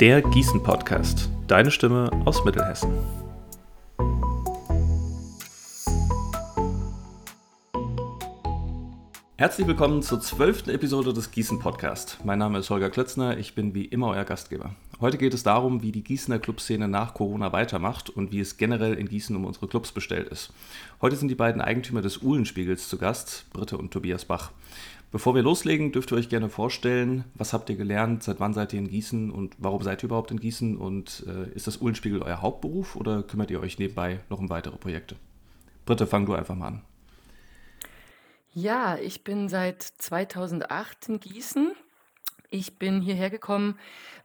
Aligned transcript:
Der 0.00 0.22
Gießen 0.22 0.62
Podcast. 0.62 1.28
Deine 1.48 1.72
Stimme 1.72 2.08
aus 2.24 2.44
Mittelhessen. 2.44 2.88
Herzlich 9.40 9.68
willkommen 9.68 10.02
zur 10.02 10.18
zwölften 10.18 10.70
Episode 10.70 11.12
des 11.12 11.30
Gießen 11.30 11.60
Podcast. 11.60 12.18
Mein 12.24 12.40
Name 12.40 12.58
ist 12.58 12.70
Holger 12.70 12.90
Klötzner, 12.90 13.38
ich 13.38 13.54
bin 13.54 13.72
wie 13.72 13.84
immer 13.84 14.08
euer 14.08 14.24
Gastgeber. 14.24 14.74
Heute 15.00 15.16
geht 15.16 15.32
es 15.32 15.44
darum, 15.44 15.80
wie 15.80 15.92
die 15.92 16.02
Gießener 16.02 16.40
Clubszene 16.40 16.88
nach 16.88 17.14
Corona 17.14 17.52
weitermacht 17.52 18.10
und 18.10 18.32
wie 18.32 18.40
es 18.40 18.56
generell 18.56 18.94
in 18.94 19.08
Gießen 19.08 19.36
um 19.36 19.44
unsere 19.44 19.68
Clubs 19.68 19.92
bestellt 19.92 20.26
ist. 20.26 20.52
Heute 21.00 21.14
sind 21.14 21.28
die 21.28 21.36
beiden 21.36 21.60
Eigentümer 21.60 22.02
des 22.02 22.20
Uhlenspiegels 22.20 22.88
zu 22.88 22.98
Gast, 22.98 23.46
Britte 23.52 23.78
und 23.78 23.92
Tobias 23.92 24.24
Bach. 24.24 24.50
Bevor 25.12 25.36
wir 25.36 25.42
loslegen, 25.44 25.92
dürft 25.92 26.10
ihr 26.10 26.16
euch 26.16 26.28
gerne 26.28 26.48
vorstellen, 26.48 27.22
was 27.34 27.52
habt 27.52 27.70
ihr 27.70 27.76
gelernt, 27.76 28.24
seit 28.24 28.40
wann 28.40 28.54
seid 28.54 28.72
ihr 28.72 28.80
in 28.80 28.88
Gießen 28.88 29.30
und 29.30 29.54
warum 29.58 29.84
seid 29.84 30.02
ihr 30.02 30.06
überhaupt 30.06 30.32
in 30.32 30.40
Gießen 30.40 30.76
und 30.76 31.24
äh, 31.28 31.54
ist 31.54 31.68
das 31.68 31.80
Uhlenspiegel 31.80 32.22
euer 32.22 32.42
Hauptberuf 32.42 32.96
oder 32.96 33.22
kümmert 33.22 33.52
ihr 33.52 33.60
euch 33.60 33.78
nebenbei 33.78 34.18
noch 34.30 34.40
um 34.40 34.50
weitere 34.50 34.78
Projekte? 34.78 35.14
Britte, 35.86 36.08
fang 36.08 36.26
du 36.26 36.34
einfach 36.34 36.56
mal 36.56 36.66
an. 36.66 36.82
Ja, 38.60 38.96
ich 38.96 39.22
bin 39.22 39.48
seit 39.48 39.84
2008 39.84 41.10
in 41.10 41.20
Gießen. 41.20 41.76
Ich 42.50 42.76
bin 42.76 43.00
hierher 43.00 43.30
gekommen, 43.30 43.78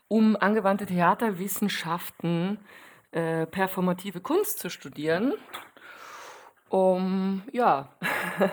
um 0.08 0.36
angewandte 0.36 0.88
Theaterwissenschaften, 0.88 2.58
äh, 3.12 3.46
performative 3.46 4.22
Kunst 4.22 4.58
zu 4.58 4.72
studieren. 4.72 5.36
Um, 6.70 7.44
ja, 7.52 7.94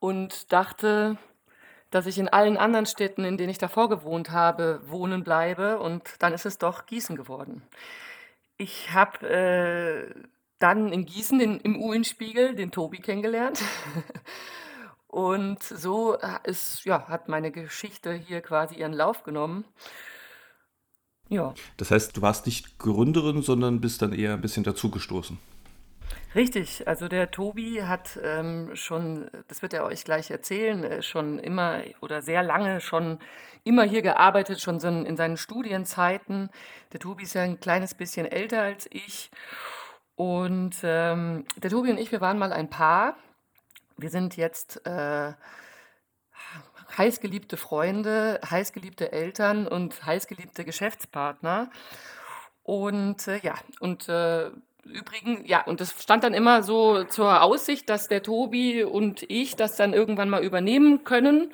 und 0.00 0.50
dachte, 0.50 1.18
dass 1.90 2.06
ich 2.06 2.18
in 2.18 2.30
allen 2.30 2.56
anderen 2.56 2.86
Städten, 2.86 3.26
in 3.26 3.36
denen 3.36 3.50
ich 3.50 3.58
davor 3.58 3.90
gewohnt 3.90 4.30
habe, 4.30 4.80
wohnen 4.86 5.24
bleibe. 5.24 5.78
Und 5.78 6.10
dann 6.20 6.32
ist 6.32 6.46
es 6.46 6.56
doch 6.56 6.86
Gießen 6.86 7.16
geworden. 7.16 7.60
Ich 8.56 8.94
habe 8.94 9.28
äh, 9.28 10.22
dann 10.58 10.90
in 10.90 11.04
Gießen 11.04 11.38
den, 11.38 11.60
im 11.60 11.78
Uhlenspiegel 11.78 12.54
den 12.54 12.70
Tobi 12.70 12.98
kennengelernt. 12.98 13.60
Und 15.16 15.62
so 15.62 16.18
äh, 16.18 16.38
ist, 16.44 16.84
ja, 16.84 17.08
hat 17.08 17.26
meine 17.26 17.50
Geschichte 17.50 18.12
hier 18.12 18.42
quasi 18.42 18.74
ihren 18.74 18.92
Lauf 18.92 19.22
genommen. 19.22 19.64
Ja. 21.30 21.54
Das 21.78 21.90
heißt, 21.90 22.18
du 22.18 22.20
warst 22.20 22.44
nicht 22.44 22.78
Gründerin, 22.78 23.40
sondern 23.40 23.80
bist 23.80 24.02
dann 24.02 24.12
eher 24.12 24.34
ein 24.34 24.42
bisschen 24.42 24.62
dazugestoßen. 24.62 25.38
Richtig, 26.34 26.86
also 26.86 27.08
der 27.08 27.30
Tobi 27.30 27.82
hat 27.82 28.20
ähm, 28.22 28.72
schon, 28.74 29.30
das 29.48 29.62
wird 29.62 29.72
er 29.72 29.84
euch 29.84 30.04
gleich 30.04 30.30
erzählen, 30.30 30.84
äh, 30.84 31.02
schon 31.02 31.38
immer 31.38 31.80
oder 32.02 32.20
sehr 32.20 32.42
lange 32.42 32.82
schon 32.82 33.18
immer 33.64 33.84
hier 33.84 34.02
gearbeitet, 34.02 34.60
schon 34.60 34.80
so 34.80 34.88
in 34.88 35.16
seinen 35.16 35.38
Studienzeiten. 35.38 36.50
Der 36.92 37.00
Tobi 37.00 37.22
ist 37.22 37.32
ja 37.32 37.40
ein 37.40 37.58
kleines 37.58 37.94
bisschen 37.94 38.26
älter 38.26 38.60
als 38.60 38.86
ich. 38.92 39.30
Und 40.14 40.76
ähm, 40.82 41.46
der 41.56 41.70
Tobi 41.70 41.90
und 41.90 41.98
ich, 41.98 42.12
wir 42.12 42.20
waren 42.20 42.38
mal 42.38 42.52
ein 42.52 42.68
Paar 42.68 43.16
wir 43.96 44.10
sind 44.10 44.36
jetzt 44.36 44.84
äh, 44.86 45.32
heißgeliebte 46.96 47.56
Freunde, 47.56 48.40
heißgeliebte 48.48 49.12
Eltern 49.12 49.66
und 49.66 50.04
heißgeliebte 50.04 50.64
Geschäftspartner. 50.64 51.70
Und 52.62 53.28
äh, 53.28 53.40
ja, 53.42 53.54
und 53.80 54.08
äh, 54.08 54.50
übrigens, 54.84 55.48
ja, 55.48 55.64
und 55.64 55.80
das 55.80 56.02
stand 56.02 56.24
dann 56.24 56.34
immer 56.34 56.62
so 56.62 57.04
zur 57.04 57.42
Aussicht, 57.42 57.88
dass 57.90 58.08
der 58.08 58.22
Tobi 58.22 58.84
und 58.84 59.24
ich 59.28 59.56
das 59.56 59.76
dann 59.76 59.92
irgendwann 59.92 60.30
mal 60.30 60.44
übernehmen 60.44 61.04
können. 61.04 61.52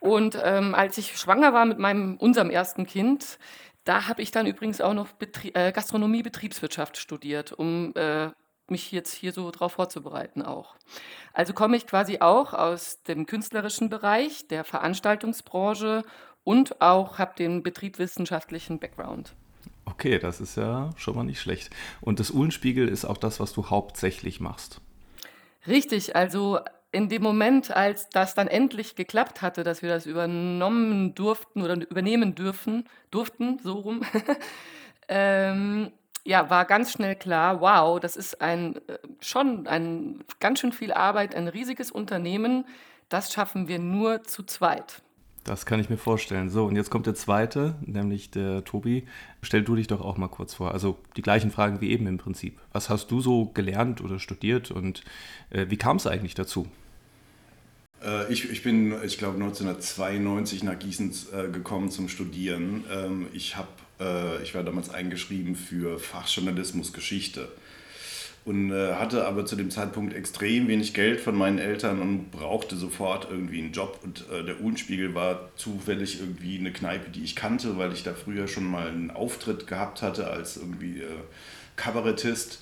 Und 0.00 0.38
ähm, 0.42 0.74
als 0.74 0.96
ich 0.98 1.18
schwanger 1.18 1.52
war 1.52 1.64
mit 1.64 1.78
meinem, 1.78 2.16
unserem 2.16 2.50
ersten 2.50 2.86
Kind, 2.86 3.38
da 3.84 4.06
habe 4.06 4.22
ich 4.22 4.30
dann 4.30 4.46
übrigens 4.46 4.80
auch 4.80 4.94
noch 4.94 5.12
Betrie 5.12 5.52
äh, 5.54 5.72
Gastronomie, 5.72 6.22
Betriebswirtschaft 6.22 6.98
studiert, 6.98 7.52
um 7.52 7.92
äh, 7.96 8.30
mich 8.70 8.92
jetzt 8.92 9.14
hier 9.14 9.32
so 9.32 9.50
darauf 9.50 9.72
vorzubereiten 9.72 10.42
auch. 10.42 10.76
Also 11.32 11.52
komme 11.52 11.76
ich 11.76 11.86
quasi 11.86 12.18
auch 12.20 12.52
aus 12.54 13.02
dem 13.02 13.26
künstlerischen 13.26 13.88
Bereich, 13.88 14.48
der 14.48 14.64
Veranstaltungsbranche 14.64 16.04
und 16.44 16.80
auch 16.80 17.18
habe 17.18 17.34
den 17.36 17.62
betriebswissenschaftlichen 17.62 18.78
Background. 18.78 19.34
Okay, 19.84 20.18
das 20.18 20.40
ist 20.40 20.56
ja 20.56 20.90
schon 20.96 21.16
mal 21.16 21.24
nicht 21.24 21.40
schlecht. 21.40 21.70
Und 22.00 22.20
das 22.20 22.30
Uhlenspiegel 22.30 22.88
ist 22.88 23.04
auch 23.04 23.16
das, 23.16 23.40
was 23.40 23.52
du 23.52 23.70
hauptsächlich 23.70 24.40
machst. 24.40 24.80
Richtig, 25.66 26.14
also 26.14 26.60
in 26.90 27.08
dem 27.08 27.22
Moment, 27.22 27.70
als 27.70 28.08
das 28.08 28.34
dann 28.34 28.48
endlich 28.48 28.96
geklappt 28.96 29.42
hatte, 29.42 29.62
dass 29.62 29.82
wir 29.82 29.90
das 29.90 30.06
übernommen 30.06 31.14
durften 31.14 31.62
oder 31.62 31.74
übernehmen 31.74 32.34
dürfen, 32.34 32.88
durften, 33.10 33.58
so 33.62 33.74
rum, 33.74 34.02
ähm, 35.08 35.92
ja, 36.28 36.50
war 36.50 36.66
ganz 36.66 36.92
schnell 36.92 37.16
klar, 37.16 37.62
wow, 37.62 37.98
das 37.98 38.14
ist 38.14 38.42
ein 38.42 38.76
äh, 38.86 38.98
schon 39.18 39.66
ein 39.66 40.22
ganz 40.40 40.60
schön 40.60 40.72
viel 40.72 40.92
Arbeit, 40.92 41.34
ein 41.34 41.48
riesiges 41.48 41.90
Unternehmen. 41.90 42.66
Das 43.08 43.32
schaffen 43.32 43.66
wir 43.66 43.78
nur 43.78 44.24
zu 44.24 44.42
zweit. 44.42 45.00
Das 45.44 45.64
kann 45.64 45.80
ich 45.80 45.88
mir 45.88 45.96
vorstellen. 45.96 46.50
So, 46.50 46.66
und 46.66 46.76
jetzt 46.76 46.90
kommt 46.90 47.06
der 47.06 47.14
zweite, 47.14 47.76
nämlich 47.80 48.30
der 48.30 48.62
Tobi. 48.62 49.06
Stell 49.40 49.62
du 49.62 49.74
dich 49.74 49.86
doch 49.86 50.02
auch 50.02 50.18
mal 50.18 50.28
kurz 50.28 50.52
vor. 50.52 50.72
Also 50.72 50.98
die 51.16 51.22
gleichen 51.22 51.50
Fragen 51.50 51.80
wie 51.80 51.90
eben 51.90 52.06
im 52.06 52.18
Prinzip. 52.18 52.60
Was 52.72 52.90
hast 52.90 53.10
du 53.10 53.22
so 53.22 53.46
gelernt 53.46 54.02
oder 54.02 54.18
studiert 54.18 54.70
und 54.70 55.04
äh, 55.48 55.64
wie 55.70 55.78
kam 55.78 55.96
es 55.96 56.06
eigentlich 56.06 56.34
dazu? 56.34 56.68
Äh, 58.04 58.30
ich, 58.30 58.50
ich 58.50 58.62
bin, 58.62 58.94
ich 59.02 59.16
glaube, 59.16 59.36
1992 59.36 60.62
nach 60.62 60.78
Gießen 60.78 61.10
äh, 61.32 61.48
gekommen 61.48 61.90
zum 61.90 62.10
Studieren. 62.10 62.84
Ähm, 62.92 63.28
ich 63.32 63.56
habe 63.56 63.68
äh, 64.00 64.42
ich 64.42 64.54
war 64.54 64.62
damals 64.62 64.90
eingeschrieben 64.90 65.56
für 65.56 65.98
Fachjournalismus 65.98 66.92
Geschichte 66.92 67.48
und 68.48 68.70
äh, 68.70 68.94
hatte 68.94 69.26
aber 69.26 69.44
zu 69.44 69.56
dem 69.56 69.70
Zeitpunkt 69.70 70.14
extrem 70.14 70.68
wenig 70.68 70.94
Geld 70.94 71.20
von 71.20 71.36
meinen 71.36 71.58
Eltern 71.58 72.00
und 72.00 72.30
brauchte 72.30 72.76
sofort 72.76 73.28
irgendwie 73.30 73.58
einen 73.58 73.72
Job. 73.72 74.00
Und 74.02 74.24
äh, 74.32 74.42
der 74.42 74.60
Uhlenspiegel 74.60 75.14
war 75.14 75.50
zufällig 75.56 76.18
irgendwie 76.18 76.58
eine 76.58 76.72
Kneipe, 76.72 77.10
die 77.10 77.22
ich 77.24 77.36
kannte, 77.36 77.76
weil 77.76 77.92
ich 77.92 78.04
da 78.04 78.14
früher 78.14 78.48
schon 78.48 78.64
mal 78.64 78.88
einen 78.88 79.10
Auftritt 79.10 79.66
gehabt 79.66 80.00
hatte 80.00 80.30
als 80.30 80.56
irgendwie 80.56 81.00
äh, 81.00 81.06
Kabarettist 81.76 82.60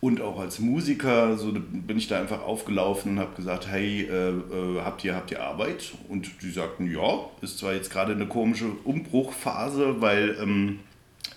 und 0.00 0.22
auch 0.22 0.40
als 0.40 0.58
Musiker, 0.58 1.36
so 1.36 1.52
bin 1.52 1.98
ich 1.98 2.08
da 2.08 2.18
einfach 2.18 2.42
aufgelaufen 2.42 3.12
und 3.12 3.18
habe 3.18 3.36
gesagt, 3.36 3.68
hey, 3.68 4.02
äh, 4.04 4.30
äh, 4.30 4.80
habt, 4.82 5.04
ihr, 5.04 5.14
habt 5.14 5.30
ihr 5.30 5.42
Arbeit? 5.42 5.92
Und 6.08 6.42
die 6.42 6.50
sagten, 6.50 6.90
ja, 6.90 7.26
ist 7.42 7.58
zwar 7.58 7.74
jetzt 7.74 7.90
gerade 7.90 8.12
eine 8.12 8.26
komische 8.26 8.70
Umbruchphase, 8.84 10.00
weil 10.00 10.38
ähm, 10.40 10.80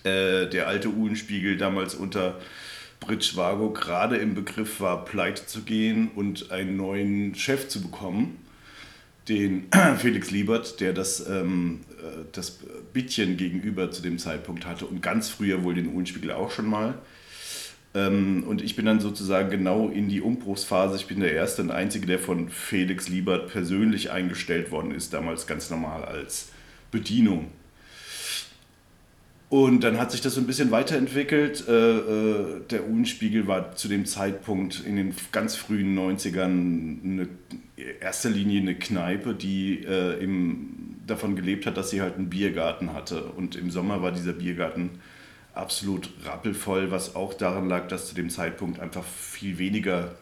äh, 0.03 0.47
der 0.47 0.68
alte 0.69 0.88
Uhlenspiegel 0.88 1.57
damals 1.57 1.94
unter 1.94 2.40
Brit 3.02 3.25
Schwago 3.25 3.72
gerade 3.72 4.16
im 4.16 4.34
Begriff 4.34 4.79
war, 4.79 5.03
pleite 5.03 5.46
zu 5.46 5.63
gehen 5.63 6.09
und 6.16 6.52
einen 6.52 6.78
neuen 6.78 7.35
Chef 7.35 7.68
zu 7.68 7.81
bekommen, 7.81 8.38
den 9.28 9.66
Felix 9.97 10.31
Liebert, 10.31 10.79
der 10.79 10.94
das, 10.94 11.28
ähm, 11.28 11.81
äh, 12.02 12.23
das 12.31 12.59
Bittchen 12.94 13.35
gegenüber 13.35 13.91
zu 13.91 14.02
dem 14.02 14.19
Zeitpunkt 14.19 14.66
hatte 14.66 14.85
und 14.85 15.02
ganz 15.02 15.28
früher 15.28 15.63
wohl 15.66 15.73
den 15.73 15.94
Uhlenspiegel 15.94 16.31
auch 16.31 16.52
schon 16.52 16.68
mal. 16.68 16.94
Ähm, 17.95 18.43
und 18.47 18.61
ich 18.61 18.75
bin 18.75 18.85
dann 18.85 18.99
sozusagen 18.99 19.49
genau 19.49 19.89
in 19.89 20.09
die 20.09 20.21
Umbruchsphase. 20.21 20.95
Ich 20.95 21.07
bin 21.07 21.19
der 21.19 21.33
Erste 21.33 21.61
und 21.61 21.71
Einzige, 21.71 22.07
der 22.07 22.19
von 22.19 22.49
Felix 22.49 23.07
Liebert 23.07 23.51
persönlich 23.51 24.11
eingestellt 24.11 24.71
worden 24.71 24.91
ist, 24.91 25.13
damals 25.13 25.47
ganz 25.47 25.69
normal 25.69 26.03
als 26.05 26.49
Bedienung. 26.91 27.49
Und 29.53 29.83
dann 29.83 29.99
hat 29.99 30.11
sich 30.11 30.21
das 30.21 30.33
so 30.33 30.41
ein 30.41 30.47
bisschen 30.47 30.71
weiterentwickelt. 30.71 31.67
Äh, 31.67 31.97
äh, 31.97 32.61
der 32.71 32.89
Uhlenspiegel 32.89 33.45
war 33.45 33.75
zu 33.75 33.87
dem 33.87 34.07
Zeitpunkt 34.07 34.83
in 34.83 34.95
den 34.95 35.13
ganz 35.31 35.55
frühen 35.55 35.95
90ern 35.95 37.03
eine, 37.03 37.27
erster 38.01 38.31
Linie 38.31 38.61
eine 38.61 38.73
Kneipe, 38.73 39.35
die 39.35 39.83
äh, 39.83 40.27
davon 41.05 41.35
gelebt 41.35 41.67
hat, 41.67 41.77
dass 41.77 41.91
sie 41.91 42.01
halt 42.01 42.15
einen 42.15 42.31
Biergarten 42.31 42.93
hatte. 42.93 43.25
Und 43.25 43.55
im 43.55 43.69
Sommer 43.69 44.01
war 44.01 44.11
dieser 44.11 44.34
Biergarten 44.34 44.89
absolut 45.53 46.09
rappelvoll, 46.26 46.91
was 46.91 47.16
auch 47.16 47.34
daran 47.34 47.70
lag, 47.70 47.88
dass 47.88 48.08
zu 48.08 48.16
dem 48.16 48.29
Zeitpunkt 48.29 48.79
einfach 48.79 49.03
viel 49.03 49.58
weniger 49.58 50.16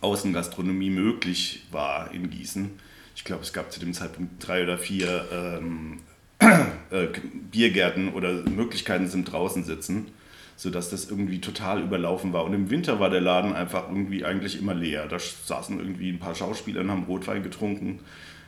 Außengastronomie 0.00 0.90
möglich 0.90 1.66
war 1.70 2.12
in 2.12 2.30
Gießen. 2.30 2.70
Ich 3.14 3.24
glaube, 3.24 3.42
es 3.42 3.52
gab 3.52 3.70
zu 3.70 3.80
dem 3.80 3.92
Zeitpunkt 3.92 4.46
drei 4.46 4.62
oder 4.62 4.78
vier 4.78 5.26
ähm, 5.32 6.00
äh, 6.38 7.08
Biergärten 7.50 8.14
oder 8.14 8.32
Möglichkeiten 8.48 9.08
zum 9.08 9.24
draußen 9.24 9.64
sitzen, 9.64 10.08
sodass 10.56 10.88
das 10.88 11.10
irgendwie 11.10 11.40
total 11.40 11.82
überlaufen 11.82 12.32
war. 12.32 12.44
Und 12.44 12.54
im 12.54 12.70
Winter 12.70 12.98
war 12.98 13.10
der 13.10 13.20
Laden 13.20 13.52
einfach 13.52 13.88
irgendwie 13.88 14.24
eigentlich 14.24 14.58
immer 14.58 14.74
leer. 14.74 15.06
Da 15.06 15.18
saßen 15.18 15.78
irgendwie 15.78 16.10
ein 16.10 16.18
paar 16.18 16.34
Schauspieler 16.34 16.80
und 16.80 16.90
haben 16.90 17.04
Rotwein 17.04 17.42
getrunken 17.42 18.00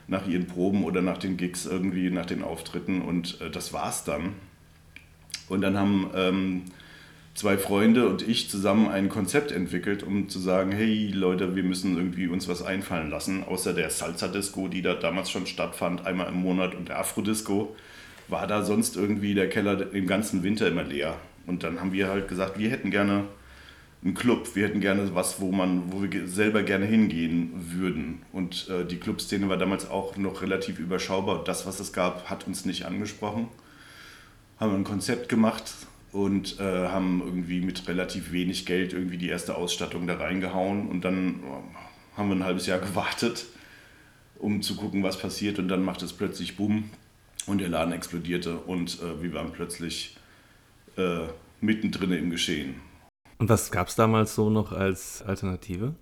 nach 0.06 0.26
ihren 0.26 0.46
Proben 0.46 0.84
oder 0.84 1.02
nach 1.02 1.18
den 1.18 1.36
Gigs 1.36 1.66
irgendwie, 1.66 2.10
nach 2.10 2.26
den 2.26 2.42
Auftritten 2.42 3.02
und 3.02 3.40
äh, 3.40 3.50
das 3.50 3.72
war's 3.72 4.04
dann. 4.04 4.34
Und 5.52 5.60
dann 5.60 5.78
haben 5.78 6.10
ähm, 6.16 6.62
zwei 7.34 7.58
Freunde 7.58 8.08
und 8.08 8.26
ich 8.26 8.48
zusammen 8.48 8.88
ein 8.88 9.10
Konzept 9.10 9.52
entwickelt, 9.52 10.02
um 10.02 10.30
zu 10.30 10.38
sagen, 10.38 10.72
hey 10.72 11.10
Leute, 11.12 11.54
wir 11.54 11.62
müssen 11.62 11.96
irgendwie 11.96 12.26
uns 12.26 12.48
was 12.48 12.62
einfallen 12.62 13.10
lassen, 13.10 13.44
außer 13.44 13.74
der 13.74 13.90
Salsa-Disco, 13.90 14.68
die 14.68 14.80
da 14.80 14.94
damals 14.94 15.30
schon 15.30 15.46
stattfand, 15.46 16.06
einmal 16.06 16.28
im 16.28 16.36
Monat 16.36 16.74
und 16.74 16.88
der 16.88 16.98
Afro-Disco, 16.98 17.76
war 18.28 18.46
da 18.46 18.64
sonst 18.64 18.96
irgendwie 18.96 19.34
der 19.34 19.50
Keller 19.50 19.76
den 19.76 20.06
ganzen 20.06 20.42
Winter 20.42 20.68
immer 20.68 20.84
leer. 20.84 21.16
Und 21.46 21.64
dann 21.64 21.80
haben 21.80 21.92
wir 21.92 22.08
halt 22.08 22.28
gesagt, 22.28 22.58
wir 22.58 22.70
hätten 22.70 22.90
gerne 22.90 23.24
einen 24.02 24.14
Club, 24.14 24.56
wir 24.56 24.66
hätten 24.66 24.80
gerne 24.80 25.14
was, 25.14 25.38
wo 25.38 25.52
man, 25.52 25.92
wo 25.92 26.02
wir 26.02 26.26
selber 26.26 26.62
gerne 26.62 26.86
hingehen 26.86 27.52
würden. 27.54 28.22
Und 28.32 28.70
äh, 28.70 28.86
die 28.86 28.96
Clubszene 28.96 29.50
war 29.50 29.58
damals 29.58 29.90
auch 29.90 30.16
noch 30.16 30.40
relativ 30.40 30.78
überschaubar. 30.78 31.44
Das, 31.44 31.66
was 31.66 31.78
es 31.78 31.92
gab, 31.92 32.30
hat 32.30 32.46
uns 32.46 32.64
nicht 32.64 32.86
angesprochen. 32.86 33.48
Haben 34.62 34.76
ein 34.76 34.84
Konzept 34.84 35.28
gemacht 35.28 35.74
und 36.12 36.60
äh, 36.60 36.62
haben 36.62 37.20
irgendwie 37.20 37.60
mit 37.60 37.88
relativ 37.88 38.30
wenig 38.30 38.64
Geld 38.64 38.92
irgendwie 38.92 39.16
die 39.16 39.28
erste 39.28 39.56
Ausstattung 39.56 40.06
da 40.06 40.18
reingehauen. 40.18 40.88
Und 40.88 41.00
dann 41.00 41.40
äh, 41.40 42.16
haben 42.16 42.28
wir 42.28 42.36
ein 42.36 42.44
halbes 42.44 42.66
Jahr 42.66 42.78
gewartet, 42.78 43.46
um 44.38 44.62
zu 44.62 44.76
gucken, 44.76 45.02
was 45.02 45.18
passiert. 45.18 45.58
Und 45.58 45.66
dann 45.66 45.82
macht 45.82 46.02
es 46.02 46.12
plötzlich 46.12 46.56
Bumm 46.56 46.90
und 47.46 47.60
der 47.60 47.70
Laden 47.70 47.92
explodierte 47.92 48.56
und 48.56 49.00
äh, 49.02 49.20
wir 49.20 49.34
waren 49.34 49.50
plötzlich 49.50 50.16
äh, 50.96 51.22
mittendrin 51.60 52.12
im 52.12 52.30
Geschehen. 52.30 52.76
Und 53.38 53.48
was 53.48 53.72
gab 53.72 53.88
es 53.88 53.96
damals 53.96 54.36
so 54.36 54.48
noch 54.48 54.70
als 54.70 55.22
Alternative? 55.22 55.96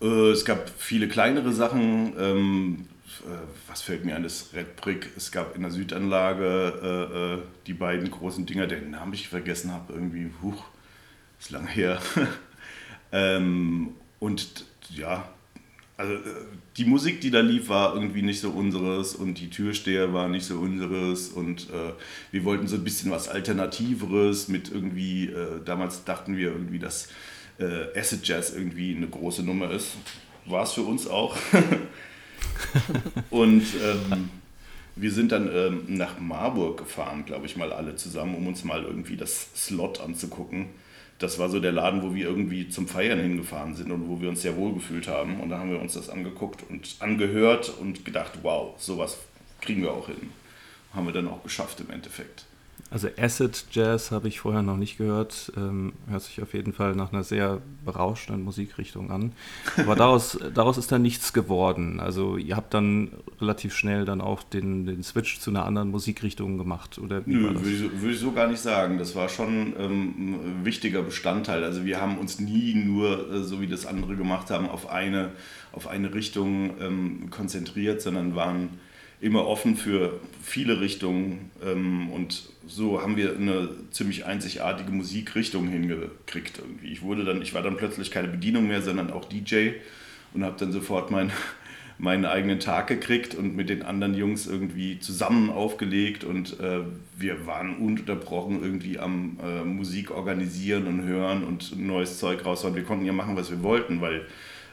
Äh, 0.00 0.30
es 0.30 0.44
gab 0.44 0.70
viele 0.70 1.08
kleinere 1.08 1.52
Sachen. 1.52 2.12
Ähm, 2.16 2.86
äh, 2.92 2.95
was 3.68 3.82
fällt 3.82 4.04
mir 4.04 4.16
an, 4.16 4.22
das 4.22 4.50
Red 4.54 4.76
Brick. 4.76 5.10
Es 5.16 5.32
gab 5.32 5.56
in 5.56 5.62
der 5.62 5.70
Südanlage 5.70 6.80
äh, 6.82 7.34
äh 7.34 7.42
die 7.66 7.74
beiden 7.74 8.10
großen 8.10 8.46
Dinger, 8.46 8.66
deren 8.66 8.90
Namen 8.90 9.12
ich 9.14 9.28
vergessen 9.28 9.72
habe. 9.72 9.92
Irgendwie, 9.92 10.30
huch, 10.42 10.64
ist 11.38 11.50
lang 11.50 11.66
her. 11.66 12.00
ähm, 13.12 13.94
und 14.18 14.64
ja, 14.90 15.28
also 15.96 16.12
äh, 16.12 16.18
die 16.76 16.84
Musik, 16.84 17.20
die 17.20 17.30
da 17.30 17.40
lief, 17.40 17.68
war 17.68 17.94
irgendwie 17.94 18.22
nicht 18.22 18.40
so 18.40 18.50
unseres 18.50 19.14
und 19.14 19.40
die 19.40 19.48
Türsteher 19.48 20.12
war 20.12 20.28
nicht 20.28 20.44
so 20.44 20.58
unseres 20.58 21.28
und 21.28 21.70
äh, 21.70 21.92
wir 22.32 22.44
wollten 22.44 22.68
so 22.68 22.76
ein 22.76 22.84
bisschen 22.84 23.10
was 23.10 23.28
Alternativeres 23.28 24.48
mit 24.48 24.70
irgendwie, 24.70 25.26
äh, 25.26 25.62
damals 25.64 26.04
dachten 26.04 26.36
wir 26.36 26.48
irgendwie, 26.52 26.78
dass 26.78 27.08
äh, 27.58 27.98
Acid 27.98 28.26
Jazz 28.26 28.52
irgendwie 28.54 28.94
eine 28.94 29.08
große 29.08 29.42
Nummer 29.42 29.70
ist. 29.70 29.92
War 30.44 30.64
es 30.64 30.72
für 30.72 30.82
uns 30.82 31.06
auch. 31.06 31.36
und 33.30 33.62
ähm, 33.82 34.30
wir 34.96 35.12
sind 35.12 35.32
dann 35.32 35.50
ähm, 35.54 35.84
nach 35.88 36.18
Marburg 36.18 36.78
gefahren, 36.78 37.24
glaube 37.26 37.46
ich 37.46 37.56
mal 37.56 37.72
alle 37.72 37.96
zusammen, 37.96 38.34
um 38.34 38.46
uns 38.46 38.64
mal 38.64 38.82
irgendwie 38.82 39.16
das 39.16 39.48
Slot 39.54 40.00
anzugucken 40.00 40.68
das 41.18 41.38
war 41.38 41.48
so 41.48 41.60
der 41.60 41.72
Laden, 41.72 42.02
wo 42.02 42.14
wir 42.14 42.26
irgendwie 42.26 42.68
zum 42.68 42.86
Feiern 42.86 43.18
hingefahren 43.18 43.74
sind 43.74 43.90
und 43.90 44.08
wo 44.08 44.20
wir 44.20 44.28
uns 44.28 44.42
sehr 44.42 44.56
wohl 44.56 44.74
gefühlt 44.74 45.08
haben. 45.08 45.40
Und 45.40 45.48
da 45.48 45.58
haben 45.58 45.70
wir 45.70 45.80
uns 45.80 45.94
das 45.94 46.10
angeguckt 46.10 46.62
und 46.68 46.96
angehört 47.00 47.72
und 47.80 48.04
gedacht, 48.04 48.32
wow, 48.42 48.74
sowas 48.78 49.18
kriegen 49.60 49.82
wir 49.82 49.92
auch 49.92 50.06
hin. 50.08 50.30
Haben 50.92 51.06
wir 51.06 51.12
dann 51.12 51.28
auch 51.28 51.42
geschafft 51.42 51.80
im 51.80 51.90
Endeffekt. 51.90 52.44
Also 52.88 53.08
Acid 53.18 53.66
Jazz 53.72 54.12
habe 54.12 54.28
ich 54.28 54.40
vorher 54.40 54.62
noch 54.62 54.76
nicht 54.76 54.96
gehört. 54.96 55.52
Ähm, 55.56 55.94
hört 56.08 56.22
sich 56.22 56.40
auf 56.40 56.54
jeden 56.54 56.72
Fall 56.72 56.94
nach 56.94 57.12
einer 57.12 57.24
sehr 57.24 57.60
berauschenden 57.84 58.44
Musikrichtung 58.44 59.10
an. 59.10 59.32
Aber 59.76 59.96
daraus, 59.96 60.38
daraus 60.54 60.78
ist 60.78 60.92
dann 60.92 61.02
nichts 61.02 61.32
geworden. 61.32 61.98
Also 61.98 62.36
ihr 62.36 62.54
habt 62.54 62.74
dann 62.74 63.10
relativ 63.40 63.74
schnell 63.74 64.04
dann 64.04 64.20
auch 64.20 64.44
den, 64.44 64.86
den 64.86 65.02
Switch 65.02 65.40
zu 65.40 65.50
einer 65.50 65.66
anderen 65.66 65.90
Musikrichtung 65.90 66.58
gemacht, 66.58 66.98
oder 66.98 67.26
wie 67.26 67.34
Nö, 67.34 67.54
würde 67.54 67.68
ich, 67.68 68.02
würd 68.02 68.14
ich, 68.14 68.20
so 68.20 68.30
gar 68.30 68.46
nicht 68.46 68.60
sagen. 68.60 68.98
Das 68.98 69.16
war 69.16 69.28
schon 69.28 69.74
ähm, 69.78 70.60
ein 70.60 70.64
wichtiger 70.64 71.02
Bestandteil. 71.02 71.64
Also 71.64 71.84
wir 71.84 72.00
haben 72.00 72.18
uns 72.18 72.38
nie 72.38 72.74
nur, 72.74 73.32
äh, 73.32 73.42
so 73.42 73.60
wie 73.60 73.66
das 73.66 73.84
andere 73.84 74.14
gemacht 74.14 74.50
haben, 74.50 74.68
auf 74.68 74.88
eine, 74.88 75.32
auf 75.72 75.88
eine 75.88 76.14
Richtung 76.14 76.80
ähm, 76.80 77.30
konzentriert, 77.30 78.00
sondern 78.00 78.36
waren 78.36 78.68
immer 79.20 79.46
offen 79.46 79.76
für 79.76 80.20
viele 80.42 80.80
Richtungen 80.80 81.50
ähm, 81.64 82.10
und 82.10 82.50
so 82.66 83.00
haben 83.00 83.16
wir 83.16 83.36
eine 83.36 83.68
ziemlich 83.90 84.26
einzigartige 84.26 84.90
Musikrichtung 84.90 85.68
hingekriegt 85.68 86.58
irgendwie. 86.58 86.88
Ich 86.88 87.02
wurde 87.02 87.24
dann, 87.24 87.40
ich 87.40 87.54
war 87.54 87.62
dann 87.62 87.76
plötzlich 87.76 88.10
keine 88.10 88.28
Bedienung 88.28 88.66
mehr, 88.68 88.82
sondern 88.82 89.10
auch 89.10 89.24
DJ 89.24 89.70
und 90.34 90.44
habe 90.44 90.56
dann 90.58 90.72
sofort 90.72 91.10
mein, 91.10 91.30
meinen 91.98 92.26
eigenen 92.26 92.60
Tag 92.60 92.88
gekriegt 92.88 93.34
und 93.34 93.56
mit 93.56 93.70
den 93.70 93.82
anderen 93.82 94.14
Jungs 94.14 94.46
irgendwie 94.46 94.98
zusammen 94.98 95.48
aufgelegt 95.48 96.24
und 96.24 96.60
äh, 96.60 96.80
wir 97.16 97.46
waren 97.46 97.76
ununterbrochen 97.76 98.62
irgendwie 98.62 98.98
am 98.98 99.38
äh, 99.42 99.64
Musik 99.64 100.10
organisieren 100.10 100.86
und 100.86 101.04
hören 101.04 101.44
und 101.44 101.78
neues 101.78 102.18
Zeug 102.18 102.44
raushauen. 102.44 102.74
Wir 102.74 102.84
konnten 102.84 103.06
ja 103.06 103.14
machen, 103.14 103.36
was 103.36 103.50
wir 103.50 103.62
wollten, 103.62 104.02
weil 104.02 104.26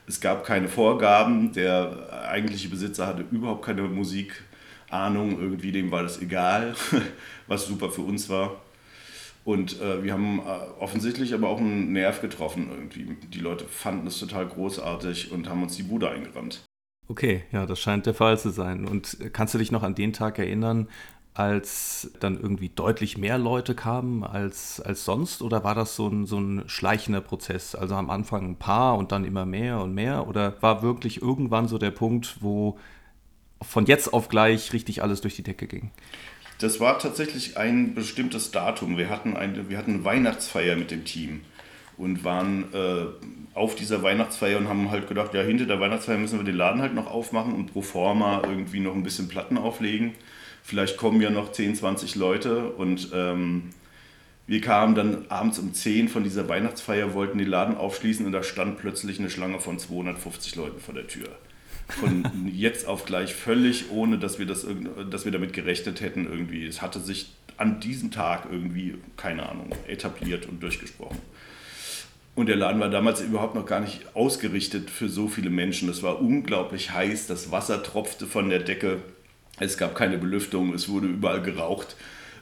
es 0.08 0.20
gab 0.22 0.46
keine 0.46 0.68
Vorgaben. 0.68 1.54
Der 1.54 2.28
eigentliche 2.30 2.70
Besitzer 2.70 3.08
hatte 3.08 3.26
überhaupt 3.32 3.66
keine 3.66 3.84
Musikahnung. 3.84 5.40
Irgendwie 5.40 5.72
dem 5.72 5.92
war 5.92 6.04
das 6.04 6.22
egal, 6.22 6.76
was 7.48 7.68
super 7.68 7.90
für 7.90 8.02
uns 8.02 8.30
war. 8.30 8.62
Und 9.46 9.82
äh, 9.82 10.04
wir 10.04 10.14
haben 10.14 10.40
äh, 10.40 10.80
offensichtlich 10.80 11.34
aber 11.34 11.50
auch 11.50 11.60
einen 11.60 11.92
Nerv 11.92 12.22
getroffen 12.22 12.70
irgendwie. 12.70 13.18
Die 13.28 13.40
Leute 13.40 13.66
fanden 13.66 14.08
es 14.08 14.18
total 14.18 14.48
großartig 14.48 15.32
und 15.32 15.50
haben 15.50 15.64
uns 15.64 15.76
die 15.76 15.84
Bude 15.84 16.10
eingerannt. 16.10 16.62
Okay, 17.10 17.44
ja, 17.52 17.66
das 17.66 17.82
scheint 17.82 18.06
der 18.06 18.14
Fall 18.14 18.40
zu 18.40 18.50
sein. 18.52 18.88
Und 18.88 19.18
kannst 19.34 19.54
du 19.54 19.58
dich 19.58 19.72
noch 19.72 19.84
an 19.84 19.96
den 19.96 20.14
Tag 20.14 20.40
erinnern, 20.40 20.88
als 21.34 22.12
dann 22.20 22.40
irgendwie 22.40 22.70
deutlich 22.70 23.18
mehr 23.18 23.38
Leute 23.38 23.74
kamen 23.74 24.24
als, 24.24 24.80
als 24.80 25.04
sonst? 25.04 25.42
Oder 25.42 25.64
war 25.64 25.74
das 25.74 25.96
so 25.96 26.08
ein, 26.08 26.26
so 26.26 26.40
ein 26.40 26.64
schleichender 26.68 27.22
Prozess? 27.22 27.74
Also 27.74 27.96
am 27.96 28.10
Anfang 28.10 28.52
ein 28.52 28.56
paar 28.56 28.98
und 28.98 29.12
dann 29.12 29.26
immer 29.26 29.46
mehr 29.46 29.80
und 29.82 29.94
mehr? 29.94 30.28
Oder 30.28 30.62
war 30.62 30.84
wirklich 30.84 31.22
irgendwann 31.22 31.68
so 31.68 31.78
der 31.78 31.92
Punkt, 31.92 32.38
wo 32.42 32.78
von 33.62 33.86
jetzt 33.86 34.14
auf 34.14 34.30
gleich 34.30 34.74
richtig 34.74 35.02
alles 35.02 35.22
durch 35.22 35.36
die 35.36 35.44
Decke 35.44 35.68
ging? 35.68 35.92
Das 36.60 36.80
war 36.80 37.00
tatsächlich 37.00 37.58
ein 37.58 37.96
bestimmtes 37.96 38.52
Datum. 38.52 38.98
Wir 38.98 39.10
hatten 39.10 39.36
eine, 39.36 39.70
wir 39.70 39.78
hatten 39.78 39.96
eine 39.96 40.06
Weihnachtsfeier 40.06 40.76
mit 40.76 40.92
dem 40.92 41.04
Team 41.04 41.42
und 41.98 42.24
waren 42.24 42.72
äh, 42.74 43.06
auf 43.56 43.76
dieser 43.76 44.04
Weihnachtsfeier 44.04 44.60
und 44.60 44.68
haben 44.68 44.92
halt 44.92 45.08
gedacht, 45.08 45.34
ja, 45.34 45.42
hinter 45.42 45.66
der 45.66 45.80
Weihnachtsfeier 45.80 46.18
müssen 46.18 46.38
wir 46.38 46.46
den 46.46 46.56
Laden 46.56 46.82
halt 46.82 46.94
noch 46.94 47.08
aufmachen 47.08 47.54
und 47.54 47.74
pro 47.74 47.82
forma 47.82 48.42
irgendwie 48.44 48.80
noch 48.80 48.94
ein 48.94 49.04
bisschen 49.04 49.28
Platten 49.28 49.58
auflegen 49.58 50.14
vielleicht 50.64 50.98
kommen 50.98 51.22
ja 51.22 51.30
noch 51.30 51.52
10, 51.52 51.76
20 51.76 52.16
Leute 52.16 52.70
und 52.70 53.10
ähm, 53.14 53.70
wir 54.48 54.62
kamen 54.62 54.96
dann 54.96 55.26
abends 55.30 55.60
um 55.60 55.74
10 55.74 56.10
von 56.10 56.24
dieser 56.24 56.50
Weihnachtsfeier, 56.50 57.14
wollten 57.14 57.38
den 57.38 57.48
Laden 57.48 57.78
aufschließen 57.78 58.26
und 58.26 58.32
da 58.32 58.44
stand 58.44 58.78
plötzlich 58.80 59.20
eine 59.20 59.30
Schlange 59.30 59.60
von 59.60 59.80
250 59.80 60.56
Leuten 60.56 60.80
vor 60.80 60.94
der 60.94 61.08
Tür. 61.08 61.28
Von 61.88 62.26
jetzt 62.54 62.88
auf 62.88 63.06
gleich 63.06 63.34
völlig, 63.34 63.92
ohne 63.92 64.18
dass 64.18 64.40
wir, 64.40 64.46
das, 64.46 64.66
dass 65.10 65.26
wir 65.26 65.32
damit 65.32 65.54
gerechnet 65.54 66.02
hätten 66.02 66.26
irgendwie. 66.26 66.66
Es 66.66 66.82
hatte 66.82 67.00
sich 67.00 67.32
an 67.58 67.80
diesem 67.80 68.12
Tag 68.12 68.48
irgendwie, 68.52 68.96
keine 69.16 69.48
Ahnung, 69.48 69.70
etabliert 69.88 70.48
und 70.48 70.62
durchgesprochen. 70.62 71.20
Und 72.36 72.48
der 72.48 72.56
Laden 72.56 72.82
war 72.82 72.90
damals 72.90 73.22
überhaupt 73.22 73.54
noch 73.54 73.66
gar 73.66 73.80
nicht 73.80 74.02
ausgerichtet 74.16 74.90
für 74.90 75.08
so 75.08 75.28
viele 75.28 75.52
Menschen. 75.52 75.88
Es 75.88 76.02
war 76.02 76.20
unglaublich 76.20 76.92
heiß, 76.92 77.28
das 77.28 77.52
Wasser 77.52 77.84
tropfte 77.84 78.26
von 78.26 78.50
der 78.50 78.60
Decke. 78.60 79.02
Es 79.60 79.78
gab 79.78 79.96
keine 79.96 80.18
Belüftung, 80.18 80.74
es 80.74 80.90
wurde 80.90 81.08
überall 81.08 81.42
geraucht. 81.42 81.96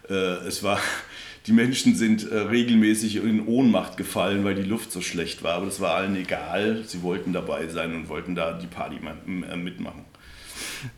Äh, 0.10 0.14
es 0.14 0.64
war, 0.64 0.80
die 1.48 1.54
Menschen 1.54 1.96
sind 1.96 2.30
äh, 2.30 2.38
regelmäßig 2.38 3.18
in 3.18 3.46
Ohnmacht 3.48 3.98
gefallen, 3.98 4.44
weil 4.44 4.56
die 4.56 4.64
Luft 4.64 4.92
so 4.92 5.02
schlecht 5.02 5.44
war. 5.44 5.56
Aber 5.56 5.66
das 5.66 5.80
war 5.82 5.96
allen 5.96 6.16
egal. 6.16 6.84
Sie 6.86 7.02
wollten 7.02 7.34
dabei 7.34 7.68
sein 7.68 7.94
und 7.96 8.10
wollten 8.10 8.36
da 8.36 8.54
die 8.54 8.68
Party 8.68 8.98
äh, 8.98 9.58
mitmachen. 9.58 10.06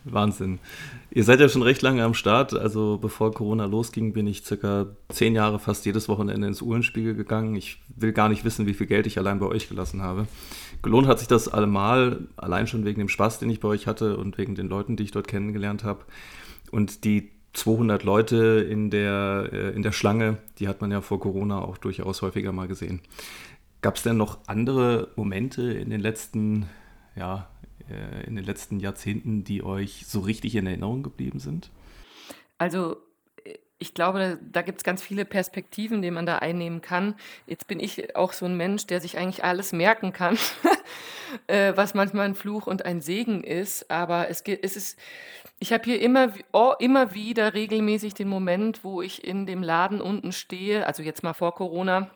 Wahnsinn. 0.04 0.58
Ihr 1.10 1.24
seid 1.24 1.40
ja 1.40 1.48
schon 1.48 1.62
recht 1.62 1.82
lange 1.82 2.02
am 2.02 2.14
Start. 2.14 2.54
Also 2.54 2.98
bevor 3.00 3.32
Corona 3.32 3.66
losging, 3.66 4.12
bin 4.12 4.26
ich 4.26 4.44
circa 4.44 4.86
zehn 5.08 5.34
Jahre 5.34 5.58
fast 5.58 5.86
jedes 5.86 6.08
Wochenende 6.08 6.46
ins 6.46 6.62
Uhlenspiegel 6.62 7.14
gegangen. 7.14 7.54
Ich 7.54 7.80
will 7.94 8.12
gar 8.12 8.28
nicht 8.28 8.44
wissen, 8.44 8.66
wie 8.66 8.74
viel 8.74 8.86
Geld 8.86 9.06
ich 9.06 9.18
allein 9.18 9.38
bei 9.38 9.46
euch 9.46 9.68
gelassen 9.68 10.02
habe. 10.02 10.26
Gelohnt 10.84 11.08
hat 11.08 11.18
sich 11.18 11.28
das 11.28 11.48
allemal, 11.48 12.28
allein 12.36 12.66
schon 12.66 12.84
wegen 12.84 13.00
dem 13.00 13.08
Spaß, 13.08 13.40
den 13.40 13.50
ich 13.50 13.58
bei 13.58 13.68
euch 13.68 13.86
hatte 13.86 14.16
und 14.16 14.38
wegen 14.38 14.54
den 14.54 14.68
Leuten, 14.68 14.96
die 14.96 15.02
ich 15.02 15.10
dort 15.10 15.26
kennengelernt 15.26 15.82
habe. 15.82 16.04
Und 16.70 17.04
die 17.04 17.32
200 17.54 18.04
Leute 18.04 18.66
in 18.68 18.90
der, 18.90 19.48
äh, 19.52 19.70
in 19.70 19.82
der 19.82 19.92
Schlange, 19.92 20.38
die 20.58 20.68
hat 20.68 20.80
man 20.80 20.92
ja 20.92 21.00
vor 21.00 21.20
Corona 21.20 21.60
auch 21.60 21.78
durchaus 21.78 22.22
häufiger 22.22 22.52
mal 22.52 22.68
gesehen. 22.68 23.00
Gab 23.80 23.96
es 23.96 24.02
denn 24.02 24.16
noch 24.16 24.38
andere 24.46 25.08
Momente 25.16 25.62
in 25.72 25.90
den 25.90 26.00
letzten 26.00 26.66
ja, 27.16 27.48
äh, 27.88 28.26
in 28.26 28.36
den 28.36 28.44
letzten 28.44 28.80
Jahrzehnten, 28.80 29.44
die 29.44 29.62
euch 29.62 30.04
so 30.06 30.20
richtig 30.20 30.56
in 30.56 30.66
Erinnerung 30.66 31.02
geblieben 31.02 31.38
sind? 31.38 31.70
Also 32.58 32.96
ich 33.84 33.92
glaube, 33.92 34.38
da 34.40 34.62
gibt 34.62 34.78
es 34.78 34.84
ganz 34.84 35.02
viele 35.02 35.26
Perspektiven, 35.26 36.00
die 36.00 36.10
man 36.10 36.24
da 36.24 36.38
einnehmen 36.38 36.80
kann. 36.80 37.16
Jetzt 37.46 37.66
bin 37.66 37.80
ich 37.80 38.16
auch 38.16 38.32
so 38.32 38.46
ein 38.46 38.56
Mensch, 38.56 38.86
der 38.86 39.02
sich 39.02 39.18
eigentlich 39.18 39.44
alles 39.44 39.72
merken 39.72 40.14
kann, 40.14 40.38
äh, 41.48 41.74
was 41.76 41.92
manchmal 41.92 42.24
ein 42.24 42.34
Fluch 42.34 42.66
und 42.66 42.86
ein 42.86 43.02
Segen 43.02 43.44
ist. 43.44 43.90
Aber 43.90 44.30
es, 44.30 44.40
es 44.40 44.76
ist, 44.76 44.98
ich 45.58 45.70
habe 45.74 45.84
hier 45.84 46.00
immer, 46.00 46.32
oh, 46.54 46.72
immer 46.78 47.12
wieder 47.12 47.52
regelmäßig 47.52 48.14
den 48.14 48.28
Moment, 48.28 48.84
wo 48.84 49.02
ich 49.02 49.22
in 49.22 49.44
dem 49.44 49.62
Laden 49.62 50.00
unten 50.00 50.32
stehe, 50.32 50.86
also 50.86 51.02
jetzt 51.02 51.22
mal 51.22 51.34
vor 51.34 51.54
Corona, 51.54 52.10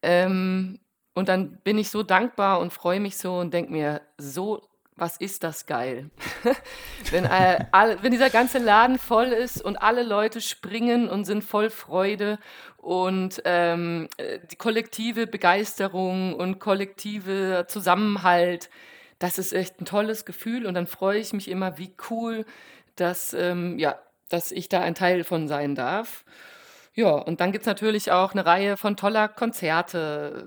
ähm, 0.00 0.78
und 1.12 1.28
dann 1.28 1.58
bin 1.64 1.76
ich 1.76 1.90
so 1.90 2.04
dankbar 2.04 2.60
und 2.60 2.72
freue 2.72 3.00
mich 3.00 3.16
so 3.16 3.38
und 3.38 3.52
denke 3.52 3.72
mir, 3.72 4.02
so 4.16 4.62
was 4.96 5.18
ist 5.18 5.44
das 5.44 5.66
geil? 5.66 6.10
wenn, 7.10 7.24
äh, 7.24 7.64
all, 7.70 8.02
wenn 8.02 8.12
dieser 8.12 8.30
ganze 8.30 8.58
Laden 8.58 8.98
voll 8.98 9.26
ist 9.26 9.62
und 9.62 9.76
alle 9.76 10.02
Leute 10.02 10.40
springen 10.40 11.08
und 11.08 11.24
sind 11.24 11.44
voll 11.44 11.70
Freude 11.70 12.38
und 12.78 13.42
ähm, 13.44 14.08
äh, 14.16 14.38
die 14.50 14.56
kollektive 14.56 15.26
Begeisterung 15.26 16.34
und 16.34 16.58
kollektive 16.58 17.66
Zusammenhalt, 17.68 18.70
das 19.18 19.38
ist 19.38 19.52
echt 19.52 19.80
ein 19.80 19.84
tolles 19.84 20.24
Gefühl 20.24 20.66
und 20.66 20.74
dann 20.74 20.86
freue 20.86 21.18
ich 21.18 21.32
mich 21.32 21.48
immer, 21.48 21.78
wie 21.78 21.94
cool, 22.10 22.46
dass, 22.96 23.34
ähm, 23.34 23.78
ja, 23.78 23.98
dass 24.28 24.50
ich 24.50 24.68
da 24.68 24.80
ein 24.80 24.94
Teil 24.94 25.24
von 25.24 25.46
sein 25.46 25.74
darf. 25.74 26.24
Ja, 26.94 27.10
und 27.10 27.40
dann 27.42 27.52
gibt 27.52 27.62
es 27.62 27.66
natürlich 27.66 28.10
auch 28.10 28.32
eine 28.32 28.46
Reihe 28.46 28.78
von 28.78 28.96
toller 28.96 29.28
Konzerte, 29.28 30.46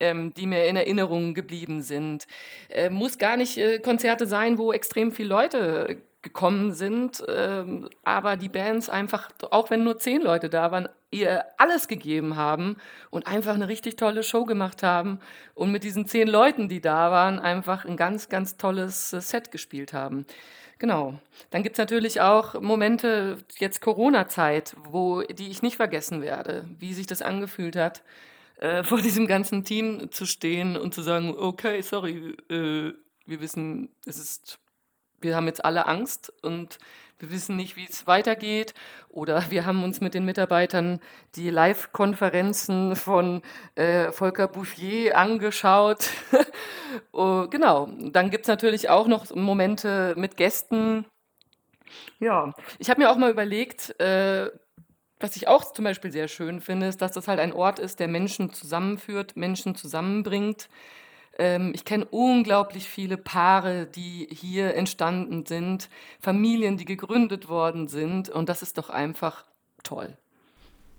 ähm, 0.00 0.34
die 0.34 0.46
mir 0.46 0.66
in 0.66 0.76
Erinnerung 0.76 1.34
geblieben 1.34 1.82
sind. 1.82 2.26
Äh, 2.68 2.90
muss 2.90 3.18
gar 3.18 3.36
nicht 3.36 3.58
äh, 3.58 3.78
Konzerte 3.78 4.26
sein, 4.26 4.58
wo 4.58 4.72
extrem 4.72 5.12
viele 5.12 5.28
Leute 5.28 5.98
gekommen 6.22 6.72
sind, 6.72 7.22
ähm, 7.28 7.88
aber 8.04 8.36
die 8.36 8.50
Bands 8.50 8.90
einfach, 8.90 9.30
auch 9.50 9.70
wenn 9.70 9.84
nur 9.84 9.98
zehn 9.98 10.20
Leute 10.20 10.50
da 10.50 10.70
waren, 10.70 10.88
ihr 11.10 11.44
alles 11.56 11.88
gegeben 11.88 12.36
haben 12.36 12.76
und 13.10 13.26
einfach 13.26 13.54
eine 13.54 13.68
richtig 13.68 13.96
tolle 13.96 14.22
Show 14.22 14.44
gemacht 14.44 14.82
haben 14.82 15.18
und 15.54 15.72
mit 15.72 15.82
diesen 15.82 16.06
zehn 16.06 16.28
Leuten, 16.28 16.68
die 16.68 16.80
da 16.80 17.10
waren, 17.10 17.38
einfach 17.38 17.84
ein 17.84 17.96
ganz, 17.96 18.28
ganz 18.28 18.56
tolles 18.58 19.12
äh, 19.12 19.20
Set 19.20 19.50
gespielt 19.50 19.92
haben. 19.92 20.26
Genau. 20.78 21.18
Dann 21.50 21.62
gibt 21.62 21.74
es 21.74 21.78
natürlich 21.78 22.20
auch 22.20 22.58
Momente, 22.60 23.38
jetzt 23.58 23.80
Corona-Zeit, 23.80 24.76
wo 24.84 25.22
die 25.22 25.50
ich 25.50 25.62
nicht 25.62 25.76
vergessen 25.76 26.22
werde, 26.22 26.64
wie 26.78 26.94
sich 26.94 27.06
das 27.06 27.22
angefühlt 27.22 27.76
hat, 27.76 28.02
äh, 28.60 28.84
vor 28.84 29.00
diesem 29.00 29.26
ganzen 29.26 29.64
Team 29.64 30.10
zu 30.10 30.26
stehen 30.26 30.76
und 30.76 30.94
zu 30.94 31.02
sagen, 31.02 31.34
okay, 31.36 31.80
sorry, 31.82 32.36
äh, 32.48 32.92
wir 33.26 33.40
wissen, 33.40 33.90
es 34.06 34.18
ist, 34.18 34.58
wir 35.20 35.36
haben 35.36 35.46
jetzt 35.46 35.64
alle 35.64 35.86
Angst 35.86 36.32
und 36.42 36.78
wir 37.20 37.30
wissen 37.30 37.56
nicht, 37.56 37.76
wie 37.76 37.86
es 37.88 38.06
weitergeht. 38.06 38.74
Oder 39.08 39.44
wir 39.50 39.66
haben 39.66 39.84
uns 39.84 40.00
mit 40.00 40.14
den 40.14 40.24
Mitarbeitern 40.24 41.00
die 41.36 41.50
Live-Konferenzen 41.50 42.96
von 42.96 43.42
äh, 43.74 44.10
Volker 44.10 44.48
Bouffier 44.48 45.16
angeschaut. 45.16 46.08
oh, 47.12 47.46
genau, 47.48 47.88
dann 48.10 48.30
gibt 48.30 48.44
es 48.44 48.48
natürlich 48.48 48.88
auch 48.88 49.06
noch 49.06 49.34
Momente 49.34 50.14
mit 50.16 50.36
Gästen. 50.36 51.04
Ja, 52.18 52.54
ich 52.78 52.88
habe 52.90 53.00
mir 53.00 53.10
auch 53.10 53.16
mal 53.16 53.30
überlegt, 53.30 53.98
äh, 54.00 54.50
was 55.20 55.36
ich 55.36 55.48
auch 55.48 55.72
zum 55.72 55.84
Beispiel 55.84 56.10
sehr 56.10 56.28
schön 56.28 56.60
finde, 56.60 56.86
ist, 56.86 57.02
dass 57.02 57.12
das 57.12 57.28
halt 57.28 57.38
ein 57.38 57.52
Ort 57.52 57.78
ist, 57.78 58.00
der 58.00 58.08
Menschen 58.08 58.52
zusammenführt, 58.52 59.36
Menschen 59.36 59.74
zusammenbringt. 59.74 60.68
Ähm, 61.38 61.72
ich 61.74 61.84
kenne 61.84 62.06
unglaublich 62.06 62.88
viele 62.88 63.16
Paare, 63.16 63.86
die 63.86 64.28
hier 64.30 64.74
entstanden 64.74 65.46
sind, 65.46 65.88
Familien, 66.20 66.76
die 66.76 66.86
gegründet 66.86 67.48
worden 67.48 67.86
sind 67.86 68.30
und 68.30 68.48
das 68.48 68.62
ist 68.62 68.78
doch 68.78 68.90
einfach 68.90 69.44
toll. 69.82 70.16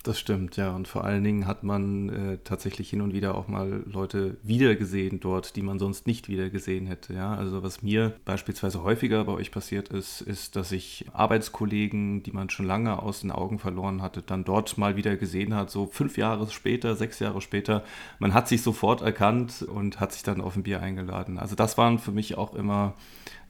Das 0.04 0.20
stimmt, 0.20 0.58
ja. 0.58 0.72
Und 0.76 0.88
vor 0.88 1.04
allen 1.04 1.24
Dingen 1.24 1.46
hat 1.46 1.62
man 1.62 2.10
äh, 2.10 2.38
tatsächlich 2.44 2.90
hin 2.90 3.02
und 3.02 3.14
wieder 3.14 3.36
auch 3.36 3.48
mal 3.48 3.84
Leute 3.86 4.38
wiedergesehen 4.42 5.20
dort, 5.20 5.56
die 5.56 5.62
man 5.62 5.78
sonst 5.78 6.08
nicht 6.08 6.28
wiedergesehen 6.28 6.88
hätte. 6.88 7.14
Ja, 7.14 7.36
also 7.36 7.62
was 7.62 7.84
mir 7.84 8.16
beispielsweise 8.26 8.82
häufiger 8.82 9.24
bei 9.26 9.34
euch 9.34 9.52
passiert 9.52 9.90
ist, 9.90 10.22
ist, 10.22 10.56
dass 10.56 10.72
ich 10.72 11.06
Arbeitskollegen, 11.14 12.24
die 12.24 12.32
man 12.32 12.50
schon 12.50 12.66
lange 12.66 12.98
aus 12.98 13.22
den 13.22 13.30
Augen 13.30 13.60
verloren 13.60 14.02
hatte, 14.02 14.24
dann 14.24 14.44
dort 14.44 14.76
mal 14.80 14.96
wieder 14.96 15.18
gesehen 15.18 15.54
hat, 15.54 15.70
so 15.70 15.86
fünf 15.86 16.18
Jahre 16.18 16.50
später, 16.50 16.96
sechs 16.96 17.20
Jahre 17.20 17.40
später. 17.40 17.84
Man 18.18 18.34
hat 18.34 18.48
sich 18.48 18.64
sofort 18.64 19.02
erkannt 19.02 19.62
und 19.62 20.00
hat 20.00 20.14
sich 20.14 20.24
dann 20.24 20.42
auf 20.42 20.56
ein 20.56 20.64
Bier 20.64 20.82
eingeladen. 20.82 21.38
Also 21.38 21.56
das 21.56 21.78
waren 21.78 22.00
für 22.00 22.12
mich 22.12 22.40
auch 22.40 22.56
immer 22.56 22.96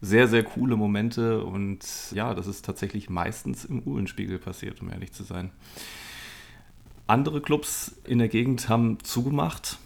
sehr, 0.02 0.28
sehr 0.28 0.42
coole 0.42 0.76
Momente 0.76 1.42
und 1.44 1.80
ja, 2.12 2.34
das 2.34 2.46
ist 2.46 2.66
tatsächlich 2.66 3.08
meistens 3.08 3.64
im 3.64 3.82
Uhlenspiegel 3.84 4.38
passiert, 4.38 4.82
um 4.82 4.90
ehrlich 4.90 5.12
zu 5.12 5.22
sein. 5.22 5.50
Andere 7.12 7.42
Clubs 7.42 7.94
in 8.06 8.20
der 8.20 8.28
Gegend 8.28 8.70
haben 8.70 8.96
zugemacht. 9.04 9.76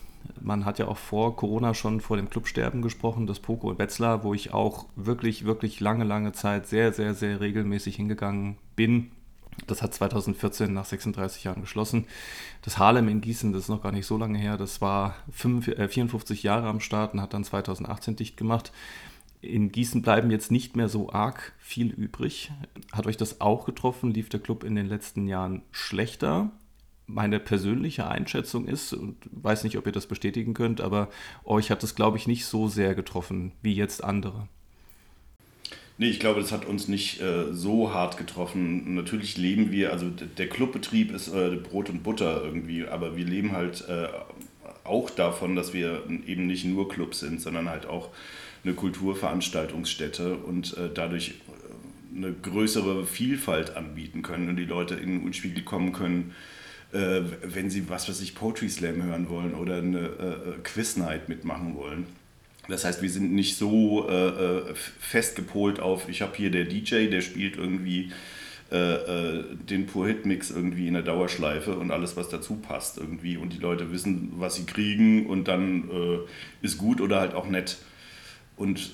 Man 0.41 0.65
hat 0.65 0.79
ja 0.79 0.87
auch 0.87 0.97
vor 0.97 1.35
Corona 1.35 1.75
schon 1.75 2.01
vor 2.01 2.17
dem 2.17 2.31
Clubsterben 2.31 2.83
gesprochen, 2.83 3.27
das 3.27 3.41
Poco 3.41 3.69
in 3.69 3.81
Wetzlar, 3.81 4.23
wo 4.23 4.33
ich 4.33 4.55
auch 4.55 4.87
wirklich, 4.95 5.45
wirklich 5.45 5.81
lange, 5.81 6.05
lange 6.05 6.31
Zeit 6.31 6.69
sehr, 6.69 6.93
sehr, 6.93 7.15
sehr 7.15 7.41
regelmäßig 7.41 7.97
hingegangen 7.97 8.59
bin. 8.77 9.11
Das 9.67 9.83
hat 9.83 9.93
2014 9.93 10.73
nach 10.73 10.85
36 10.85 11.43
Jahren 11.43 11.63
geschlossen. 11.63 12.07
Das 12.63 12.79
Harlem 12.79 13.09
in 13.09 13.21
Gießen, 13.21 13.53
das 13.53 13.63
ist 13.63 13.71
noch 13.71 13.83
gar 13.83 13.91
nicht 13.91 14.07
so 14.07 14.17
lange 14.17 14.39
her, 14.39 14.57
das 14.57 14.81
war 14.81 15.17
54 15.33 16.45
äh, 16.45 16.47
Jahre 16.47 16.69
am 16.69 16.79
Start 16.79 17.13
und 17.13 17.21
hat 17.21 17.35
dann 17.35 17.43
2018 17.43 18.15
dicht 18.15 18.37
gemacht. 18.37 18.71
In 19.41 19.73
Gießen 19.73 20.01
bleiben 20.01 20.31
jetzt 20.31 20.53
nicht 20.53 20.77
mehr 20.77 20.89
so 20.89 21.11
arg 21.11 21.55
viel 21.59 21.91
übrig. 21.91 22.53
Hat 22.93 23.09
euch 23.09 23.17
das 23.17 23.41
auch 23.41 23.65
getroffen? 23.65 24.13
Lief 24.13 24.29
der 24.29 24.39
Club 24.39 24.63
in 24.63 24.77
den 24.77 24.87
letzten 24.87 25.27
Jahren 25.27 25.63
schlechter? 25.73 26.53
Meine 27.07 27.39
persönliche 27.39 28.09
Einschätzung 28.09 28.67
ist, 28.67 28.93
und 28.93 29.17
weiß 29.31 29.65
nicht, 29.65 29.79
ob 29.79 29.87
ihr 29.87 29.93
das 29.93 30.07
bestätigen 30.07 30.55
könnt, 30.55 30.81
aber 30.81 31.09
euch 31.45 31.71
hat 31.71 31.83
es, 31.83 31.95
glaube 31.95 32.19
ich, 32.19 32.27
nicht 32.27 32.47
so 32.47 32.69
sehr 32.69 32.95
getroffen 32.95 33.53
wie 33.63 33.75
jetzt 33.75 34.03
andere. 34.03 34.49
Nee, 35.99 36.11
ich 36.11 36.21
glaube, 36.21 36.41
das 36.41 36.53
hat 36.53 36.67
uns 36.67 36.89
nicht 36.89 37.23
äh, 37.23 37.53
so 37.53 37.95
hart 37.95 38.19
getroffen. 38.19 38.95
Natürlich 38.95 39.39
leben 39.39 39.73
wir, 39.73 39.93
also 39.93 40.11
der 40.11 40.49
Clubbetrieb 40.49 41.11
ist 41.11 41.29
äh, 41.29 41.57
Brot 41.57 41.89
und 41.89 42.03
Butter 42.03 42.43
irgendwie, 42.45 42.87
aber 42.87 43.17
wir 43.17 43.25
leben 43.25 43.53
halt 43.53 43.89
äh, 43.89 44.09
auch 44.85 45.09
davon, 45.09 45.57
dass 45.57 45.73
wir 45.73 46.03
eben 46.27 46.47
nicht 46.47 46.67
nur 46.67 46.89
Club 46.89 47.15
sind, 47.15 47.41
sondern 47.41 47.71
halt 47.71 47.87
auch 47.87 48.11
eine 48.63 48.75
Kulturveranstaltungsstätte 48.75 50.37
und 50.37 50.77
äh, 50.77 50.91
dadurch 50.93 51.31
äh, 51.31 52.17
eine 52.17 52.33
größere 52.33 53.07
Vielfalt 53.07 53.77
anbieten 53.77 54.21
können 54.21 54.51
und 54.51 54.57
die 54.57 54.65
Leute 54.65 54.97
in 54.97 55.19
den 55.19 55.23
Unspiegel 55.23 55.63
kommen 55.65 55.93
können 55.93 56.35
äh, 56.93 57.21
wenn 57.43 57.71
sie, 57.71 57.89
was 57.89 58.09
weiß 58.09 58.21
ich, 58.21 58.35
Poetry 58.35 58.69
Slam 58.69 59.03
hören 59.03 59.29
wollen 59.29 59.55
oder 59.55 59.77
eine 59.77 59.99
äh, 59.99 60.59
Quiz 60.63 60.97
Night 60.97 61.29
mitmachen 61.29 61.75
wollen. 61.77 62.07
Das 62.69 62.85
heißt, 62.85 63.03
wir 63.03 63.11
sind 63.11 63.33
nicht 63.33 63.57
so 63.57 64.09
äh, 64.09 64.29
äh 64.29 64.75
festgepolt 64.75 65.81
auf, 65.81 66.09
ich 66.09 66.23
habe 66.23 66.37
hier 66.37 66.51
der 66.51 66.65
DJ, 66.65 67.07
der 67.07 67.21
spielt 67.21 67.57
irgendwie 67.57 68.13
äh, 68.73 68.95
äh, 68.95 69.45
den 69.55 69.87
Pur 69.87 70.09
Hit 70.09 70.27
Mix 70.27 70.51
irgendwie 70.51 70.89
in 70.89 70.95
der 70.95 71.05
Dauerschleife 71.05 71.77
und 71.77 71.93
alles, 71.93 72.17
was 72.17 72.29
dazu 72.29 72.57
passt 72.57 72.99
irgendwie. 72.99 73.37
Und 73.37 73.53
die 73.53 73.59
Leute 73.59 73.93
wissen, 73.93 74.33
was 74.39 74.57
sie 74.57 74.65
kriegen 74.65 75.27
und 75.27 75.47
dann 75.47 75.89
ist 76.63 76.77
gut 76.77 77.01
oder 77.01 77.21
halt 77.21 77.35
auch 77.35 77.49
nett. 77.49 77.79
Und 78.57 78.91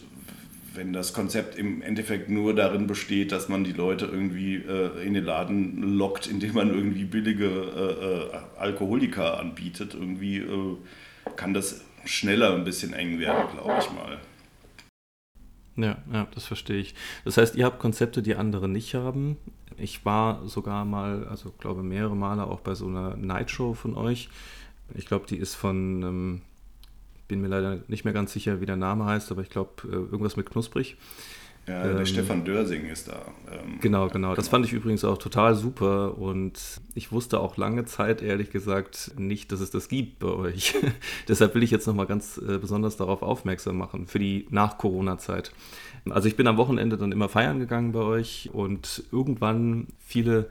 wenn 0.74 0.92
das 0.92 1.12
Konzept 1.12 1.56
im 1.56 1.82
Endeffekt 1.82 2.28
nur 2.28 2.54
darin 2.54 2.86
besteht, 2.86 3.32
dass 3.32 3.48
man 3.48 3.64
die 3.64 3.72
Leute 3.72 4.06
irgendwie 4.06 4.56
äh, 4.56 5.04
in 5.04 5.14
den 5.14 5.24
Laden 5.24 5.96
lockt, 5.96 6.26
indem 6.26 6.54
man 6.54 6.70
irgendwie 6.70 7.04
billige 7.04 7.46
äh, 7.46 8.36
äh, 8.36 8.40
Alkoholiker 8.58 9.38
anbietet, 9.38 9.94
irgendwie 9.94 10.38
äh, 10.38 10.76
kann 11.36 11.54
das 11.54 11.84
schneller 12.04 12.54
ein 12.54 12.64
bisschen 12.64 12.92
eng 12.92 13.18
werden, 13.18 13.50
glaube 13.52 13.74
ich 13.80 13.90
mal. 13.92 14.18
Ja, 15.76 15.96
ja, 16.12 16.26
das 16.34 16.44
verstehe 16.44 16.80
ich. 16.80 16.94
Das 17.24 17.36
heißt, 17.36 17.54
ihr 17.56 17.64
habt 17.64 17.78
Konzepte, 17.78 18.22
die 18.22 18.34
andere 18.34 18.68
nicht 18.68 18.94
haben. 18.94 19.38
Ich 19.78 20.04
war 20.04 20.46
sogar 20.46 20.84
mal, 20.84 21.26
also 21.28 21.52
glaube 21.58 21.82
mehrere 21.82 22.16
Male 22.16 22.44
auch 22.44 22.60
bei 22.60 22.74
so 22.74 22.86
einer 22.86 23.16
Nightshow 23.16 23.74
von 23.74 23.96
euch. 23.96 24.28
Ich 24.94 25.06
glaube, 25.06 25.26
die 25.26 25.38
ist 25.38 25.54
von 25.54 26.02
ähm, 26.02 26.42
bin 27.28 27.40
mir 27.40 27.48
leider 27.48 27.78
nicht 27.88 28.04
mehr 28.04 28.14
ganz 28.14 28.32
sicher, 28.32 28.60
wie 28.60 28.66
der 28.66 28.76
Name 28.76 29.04
heißt, 29.04 29.30
aber 29.30 29.42
ich 29.42 29.50
glaube, 29.50 29.70
äh, 29.84 29.92
irgendwas 29.92 30.36
mit 30.36 30.50
knusprig. 30.50 30.96
Ja, 31.68 31.84
der 31.84 31.98
ähm, 31.98 32.06
Stefan 32.06 32.44
Dörsing 32.44 32.86
ist 32.86 33.06
da. 33.06 33.22
Ähm, 33.50 33.78
genau, 33.80 34.08
genau. 34.08 34.34
Das 34.34 34.46
genau. 34.46 34.50
fand 34.50 34.66
ich 34.66 34.72
übrigens 34.72 35.04
auch 35.04 35.16
total 35.16 35.54
super 35.54 36.18
und 36.18 36.80
ich 36.94 37.12
wusste 37.12 37.38
auch 37.38 37.56
lange 37.56 37.84
Zeit, 37.84 38.20
ehrlich 38.20 38.50
gesagt, 38.50 39.12
nicht, 39.16 39.52
dass 39.52 39.60
es 39.60 39.70
das 39.70 39.88
gibt 39.88 40.18
bei 40.18 40.28
euch. 40.28 40.74
Deshalb 41.28 41.54
will 41.54 41.62
ich 41.62 41.70
jetzt 41.70 41.86
nochmal 41.86 42.06
ganz 42.06 42.38
äh, 42.38 42.58
besonders 42.58 42.96
darauf 42.96 43.22
aufmerksam 43.22 43.76
machen, 43.78 44.08
für 44.08 44.18
die 44.18 44.46
Nach-Corona-Zeit. 44.50 45.52
Also 46.10 46.26
ich 46.26 46.34
bin 46.34 46.48
am 46.48 46.56
Wochenende 46.56 46.96
dann 46.96 47.12
immer 47.12 47.28
feiern 47.28 47.60
gegangen 47.60 47.92
bei 47.92 48.00
euch 48.00 48.50
und 48.52 49.04
irgendwann 49.12 49.86
viele 50.00 50.50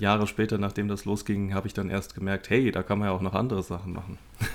Jahre 0.00 0.26
später, 0.26 0.58
nachdem 0.58 0.88
das 0.88 1.04
losging, 1.04 1.54
habe 1.54 1.66
ich 1.66 1.74
dann 1.74 1.90
erst 1.90 2.14
gemerkt, 2.14 2.50
hey, 2.50 2.70
da 2.70 2.82
kann 2.82 2.98
man 2.98 3.08
ja 3.08 3.14
auch 3.14 3.20
noch 3.20 3.34
andere 3.34 3.62
Sachen 3.62 3.92
machen. 3.92 4.18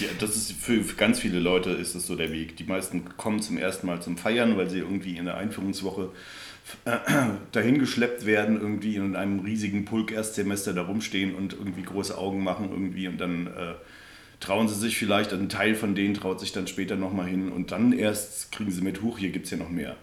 ja, 0.00 0.08
das 0.18 0.36
ist 0.36 0.52
für, 0.52 0.82
für, 0.82 0.96
ganz 0.96 1.20
viele 1.20 1.40
Leute 1.40 1.70
ist 1.70 1.94
das 1.94 2.06
so 2.06 2.16
der 2.16 2.32
Weg. 2.32 2.56
Die 2.56 2.64
meisten 2.64 3.04
kommen 3.16 3.40
zum 3.40 3.58
ersten 3.58 3.86
Mal 3.86 4.00
zum 4.02 4.16
Feiern, 4.16 4.56
weil 4.56 4.70
sie 4.70 4.78
irgendwie 4.78 5.16
in 5.16 5.24
der 5.24 5.36
Einführungswoche 5.36 6.10
äh, 6.84 6.98
dahin 7.52 7.78
geschleppt 7.78 8.26
werden, 8.26 8.60
irgendwie 8.60 8.96
in 8.96 9.16
einem 9.16 9.40
riesigen 9.40 9.84
Pulk 9.84 10.12
Erstsemester 10.12 10.72
da 10.72 10.82
rumstehen 10.82 11.34
und 11.34 11.52
irgendwie 11.52 11.82
große 11.82 12.16
Augen 12.16 12.42
machen 12.42 12.68
irgendwie 12.70 13.08
und 13.08 13.18
dann 13.18 13.46
äh, 13.46 13.74
trauen 14.40 14.68
sie 14.68 14.74
sich 14.74 14.96
vielleicht, 14.96 15.32
ein 15.32 15.48
Teil 15.48 15.74
von 15.74 15.94
denen 15.94 16.14
traut 16.14 16.40
sich 16.40 16.52
dann 16.52 16.66
später 16.66 16.96
nochmal 16.96 17.26
hin 17.26 17.52
und 17.52 17.72
dann 17.72 17.92
erst 17.92 18.52
kriegen 18.52 18.70
sie 18.70 18.82
mit, 18.82 19.02
hoch, 19.02 19.18
hier 19.18 19.30
gibt 19.30 19.44
es 19.44 19.50
ja 19.50 19.58
noch 19.58 19.70
mehr. 19.70 19.96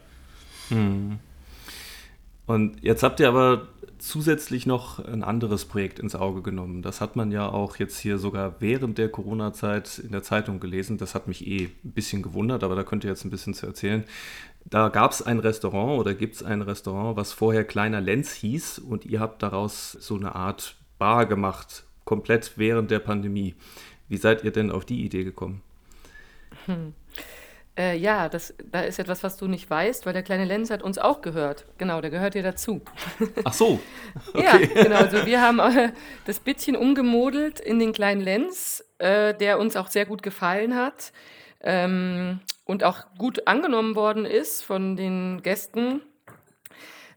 Hm. 0.69 1.19
Und 2.47 2.81
jetzt 2.81 3.03
habt 3.03 3.19
ihr 3.19 3.27
aber 3.27 3.67
zusätzlich 3.99 4.65
noch 4.65 5.03
ein 5.03 5.23
anderes 5.23 5.65
Projekt 5.65 5.99
ins 5.99 6.15
Auge 6.15 6.41
genommen. 6.41 6.81
Das 6.81 7.01
hat 7.01 7.15
man 7.15 7.31
ja 7.31 7.49
auch 7.49 7.75
jetzt 7.77 7.99
hier 7.99 8.17
sogar 8.17 8.55
während 8.59 8.97
der 8.97 9.09
Corona-Zeit 9.09 9.99
in 9.99 10.11
der 10.11 10.23
Zeitung 10.23 10.59
gelesen. 10.59 10.97
Das 10.97 11.13
hat 11.13 11.27
mich 11.27 11.45
eh 11.45 11.65
ein 11.83 11.91
bisschen 11.91 12.21
gewundert, 12.21 12.63
aber 12.63 12.75
da 12.75 12.83
könnt 12.83 13.03
ihr 13.03 13.09
jetzt 13.09 13.25
ein 13.25 13.31
bisschen 13.31 13.53
zu 13.53 13.65
erzählen. 13.65 14.05
Da 14.65 14.89
gab 14.89 15.11
es 15.11 15.21
ein 15.21 15.39
Restaurant 15.39 15.99
oder 15.99 16.13
gibt 16.13 16.35
es 16.35 16.43
ein 16.43 16.61
Restaurant, 16.61 17.17
was 17.17 17.33
vorher 17.33 17.63
Kleiner 17.63 18.01
Lenz 18.01 18.33
hieß 18.33 18.79
und 18.79 19.05
ihr 19.05 19.19
habt 19.19 19.43
daraus 19.43 19.91
so 19.91 20.15
eine 20.15 20.35
Art 20.35 20.75
Bar 20.99 21.25
gemacht, 21.25 21.83
komplett 22.05 22.53
während 22.55 22.91
der 22.91 22.99
Pandemie. 22.99 23.55
Wie 24.07 24.17
seid 24.17 24.43
ihr 24.43 24.51
denn 24.51 24.71
auf 24.71 24.85
die 24.85 25.03
Idee 25.03 25.23
gekommen? 25.23 25.61
Hm. 26.65 26.93
Äh, 27.77 27.95
ja, 27.97 28.27
das, 28.27 28.55
da 28.71 28.81
ist 28.81 28.97
etwas, 28.97 29.23
was 29.23 29.37
du 29.37 29.47
nicht 29.47 29.69
weißt, 29.69 30.05
weil 30.05 30.13
der 30.13 30.23
kleine 30.23 30.45
Lenz 30.45 30.71
hat 30.71 30.81
uns 30.81 30.97
auch 30.97 31.21
gehört. 31.21 31.65
Genau, 31.77 32.01
der 32.01 32.09
gehört 32.09 32.33
dir 32.33 32.41
dazu. 32.41 32.81
Ach 33.43 33.53
so. 33.53 33.79
Okay. 34.33 34.43
Ja, 34.43 34.57
genau. 34.57 34.95
Also 34.95 35.25
wir 35.27 35.41
haben 35.41 35.59
äh, 35.59 35.91
das 36.25 36.39
Bittchen 36.39 36.75
umgemodelt 36.75 37.59
in 37.59 37.77
den 37.77 37.93
kleinen 37.93 38.21
Lenz, 38.21 38.83
äh, 38.97 39.35
der 39.35 39.59
uns 39.59 39.75
auch 39.75 39.89
sehr 39.89 40.05
gut 40.07 40.23
gefallen 40.23 40.75
hat 40.75 41.11
ähm, 41.61 42.39
und 42.65 42.83
auch 42.83 43.01
gut 43.19 43.47
angenommen 43.47 43.95
worden 43.95 44.25
ist 44.25 44.63
von 44.63 44.95
den 44.95 45.43
Gästen. 45.43 46.01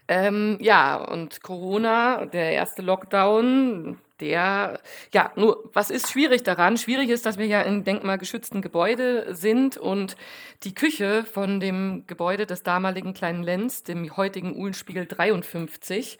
Ähm, 0.08 0.58
ja, 0.60 0.96
und 0.96 1.42
Corona, 1.42 2.26
der 2.26 2.52
erste 2.52 2.82
Lockdown, 2.82 3.98
der, 4.20 4.80
ja, 5.12 5.32
nur, 5.36 5.70
was 5.72 5.90
ist 5.90 6.10
schwierig 6.10 6.42
daran? 6.42 6.76
Schwierig 6.76 7.10
ist, 7.10 7.26
dass 7.26 7.38
wir 7.38 7.46
ja 7.46 7.62
in 7.62 7.84
denkmalgeschützten 7.84 8.62
Gebäude 8.62 9.34
sind 9.34 9.76
und 9.76 10.16
die 10.62 10.74
Küche 10.74 11.24
von 11.24 11.60
dem 11.60 12.04
Gebäude 12.06 12.46
des 12.46 12.62
damaligen 12.62 13.14
kleinen 13.14 13.42
Lenz, 13.42 13.82
dem 13.82 14.16
heutigen 14.16 14.56
Uhlenspiegel 14.56 15.06
53, 15.06 16.18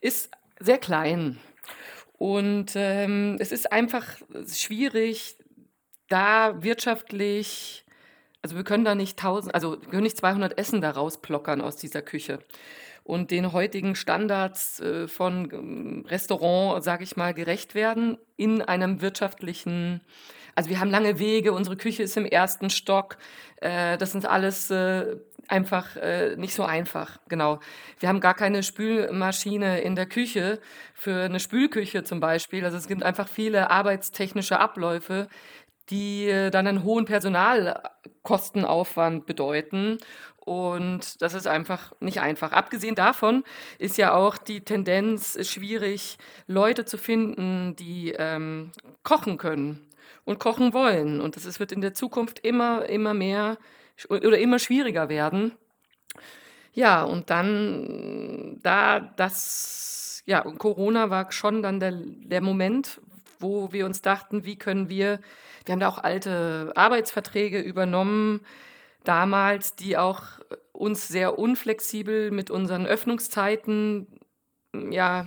ist 0.00 0.30
sehr 0.58 0.78
klein. 0.78 1.38
Und 2.18 2.72
ähm, 2.76 3.36
es 3.40 3.52
ist 3.52 3.72
einfach 3.72 4.06
schwierig, 4.46 5.36
da 6.08 6.62
wirtschaftlich, 6.62 7.84
also 8.42 8.56
wir 8.56 8.64
können 8.64 8.84
da 8.84 8.94
nicht 8.94 9.18
tausend, 9.18 9.54
also 9.54 9.80
wir 9.80 9.88
können 9.88 10.02
nicht 10.02 10.16
200 10.16 10.58
Essen 10.58 10.80
da 10.80 10.90
rausplockern 10.90 11.60
aus 11.60 11.76
dieser 11.76 12.02
Küche 12.02 12.38
und 13.04 13.30
den 13.30 13.52
heutigen 13.52 13.94
Standards 13.94 14.80
äh, 14.80 15.08
von 15.08 15.50
ähm, 15.52 16.04
Restaurant, 16.08 16.82
sage 16.84 17.04
ich 17.04 17.16
mal, 17.16 17.34
gerecht 17.34 17.74
werden 17.74 18.18
in 18.36 18.62
einem 18.62 19.00
wirtschaftlichen 19.00 20.00
also 20.54 20.68
wir 20.68 20.80
haben 20.80 20.90
lange 20.90 21.18
Wege, 21.18 21.54
unsere 21.54 21.78
Küche 21.78 22.02
ist 22.02 22.14
im 22.18 22.26
ersten 22.26 22.68
Stock. 22.68 23.16
Äh, 23.62 23.96
das 23.96 24.14
ist 24.14 24.26
alles 24.26 24.70
äh, 24.70 25.16
einfach 25.48 25.88
nicht 26.36 26.54
so 26.54 26.62
einfach. 26.62 27.18
Genau. 27.28 27.58
Wir 27.98 28.10
haben 28.10 28.20
gar 28.20 28.34
keine 28.34 28.62
Spülmaschine 28.62 29.80
in 29.80 29.96
der 29.96 30.06
Küche 30.06 30.60
für 30.94 31.24
eine 31.24 31.40
Spülküche 31.40 32.04
zum 32.04 32.20
Beispiel. 32.20 32.64
Also 32.64 32.76
es 32.76 32.86
gibt 32.86 33.02
einfach 33.02 33.28
viele 33.28 33.70
arbeitstechnische 33.70 34.60
Abläufe, 34.60 35.26
die 35.90 36.48
dann 36.52 36.66
einen 36.66 36.84
hohen 36.84 37.06
Personalkostenaufwand 37.06 39.26
bedeuten. 39.26 39.98
Und 40.44 41.22
das 41.22 41.34
ist 41.34 41.46
einfach 41.46 41.92
nicht 42.00 42.20
einfach. 42.20 42.50
Abgesehen 42.50 42.96
davon 42.96 43.44
ist 43.78 43.96
ja 43.96 44.12
auch 44.12 44.36
die 44.36 44.62
Tendenz 44.62 45.38
schwierig, 45.48 46.18
Leute 46.48 46.84
zu 46.84 46.98
finden, 46.98 47.76
die 47.76 48.12
ähm, 48.18 48.72
kochen 49.04 49.38
können 49.38 49.86
und 50.24 50.40
kochen 50.40 50.72
wollen. 50.72 51.20
Und 51.20 51.36
das 51.36 51.60
wird 51.60 51.70
in 51.70 51.80
der 51.80 51.94
Zukunft 51.94 52.40
immer, 52.40 52.86
immer 52.86 53.14
mehr 53.14 53.56
oder 54.08 54.38
immer 54.38 54.58
schwieriger 54.58 55.08
werden. 55.08 55.52
Ja, 56.72 57.04
und 57.04 57.30
dann, 57.30 58.58
da 58.62 58.98
das, 58.98 60.22
ja, 60.26 60.40
Corona 60.40 61.08
war 61.08 61.30
schon 61.30 61.62
dann 61.62 61.78
der, 61.78 61.92
der 61.92 62.40
Moment, 62.40 63.00
wo 63.38 63.72
wir 63.72 63.86
uns 63.86 64.02
dachten, 64.02 64.44
wie 64.44 64.56
können 64.56 64.88
wir, 64.88 65.20
wir 65.66 65.72
haben 65.72 65.80
da 65.80 65.88
auch 65.88 65.98
alte 65.98 66.72
Arbeitsverträge 66.74 67.60
übernommen, 67.60 68.40
damals, 69.04 69.76
die 69.76 69.96
auch 69.96 70.22
uns 70.72 71.08
sehr 71.08 71.38
unflexibel 71.38 72.30
mit 72.30 72.50
unseren 72.50 72.86
Öffnungszeiten 72.86 74.06
ja, 74.90 75.26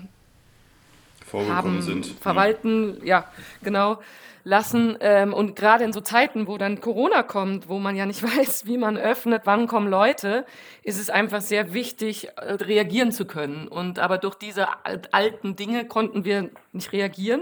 haben 1.31 1.81
sind. 1.81 2.05
verwalten, 2.05 2.97
ja. 2.99 3.05
ja, 3.05 3.31
genau, 3.63 3.99
lassen. 4.43 4.97
Ähm, 5.01 5.33
und 5.33 5.55
gerade 5.55 5.83
in 5.83 5.91
so 5.91 6.01
Zeiten, 6.01 6.47
wo 6.47 6.57
dann 6.57 6.79
Corona 6.79 7.23
kommt, 7.23 7.67
wo 7.67 7.79
man 7.79 7.95
ja 7.95 8.05
nicht 8.05 8.23
weiß, 8.37 8.65
wie 8.65 8.77
man 8.77 8.97
öffnet, 8.97 9.41
wann 9.45 9.67
kommen 9.67 9.89
Leute, 9.89 10.45
ist 10.83 10.99
es 10.99 11.09
einfach 11.09 11.41
sehr 11.41 11.73
wichtig, 11.73 12.29
äh, 12.37 12.53
reagieren 12.53 13.11
zu 13.11 13.25
können. 13.25 13.67
Und 13.67 13.99
aber 13.99 14.17
durch 14.17 14.35
diese 14.35 14.67
alten 15.11 15.55
Dinge 15.55 15.85
konnten 15.85 16.23
wir 16.23 16.49
nicht 16.71 16.93
reagieren. 16.93 17.41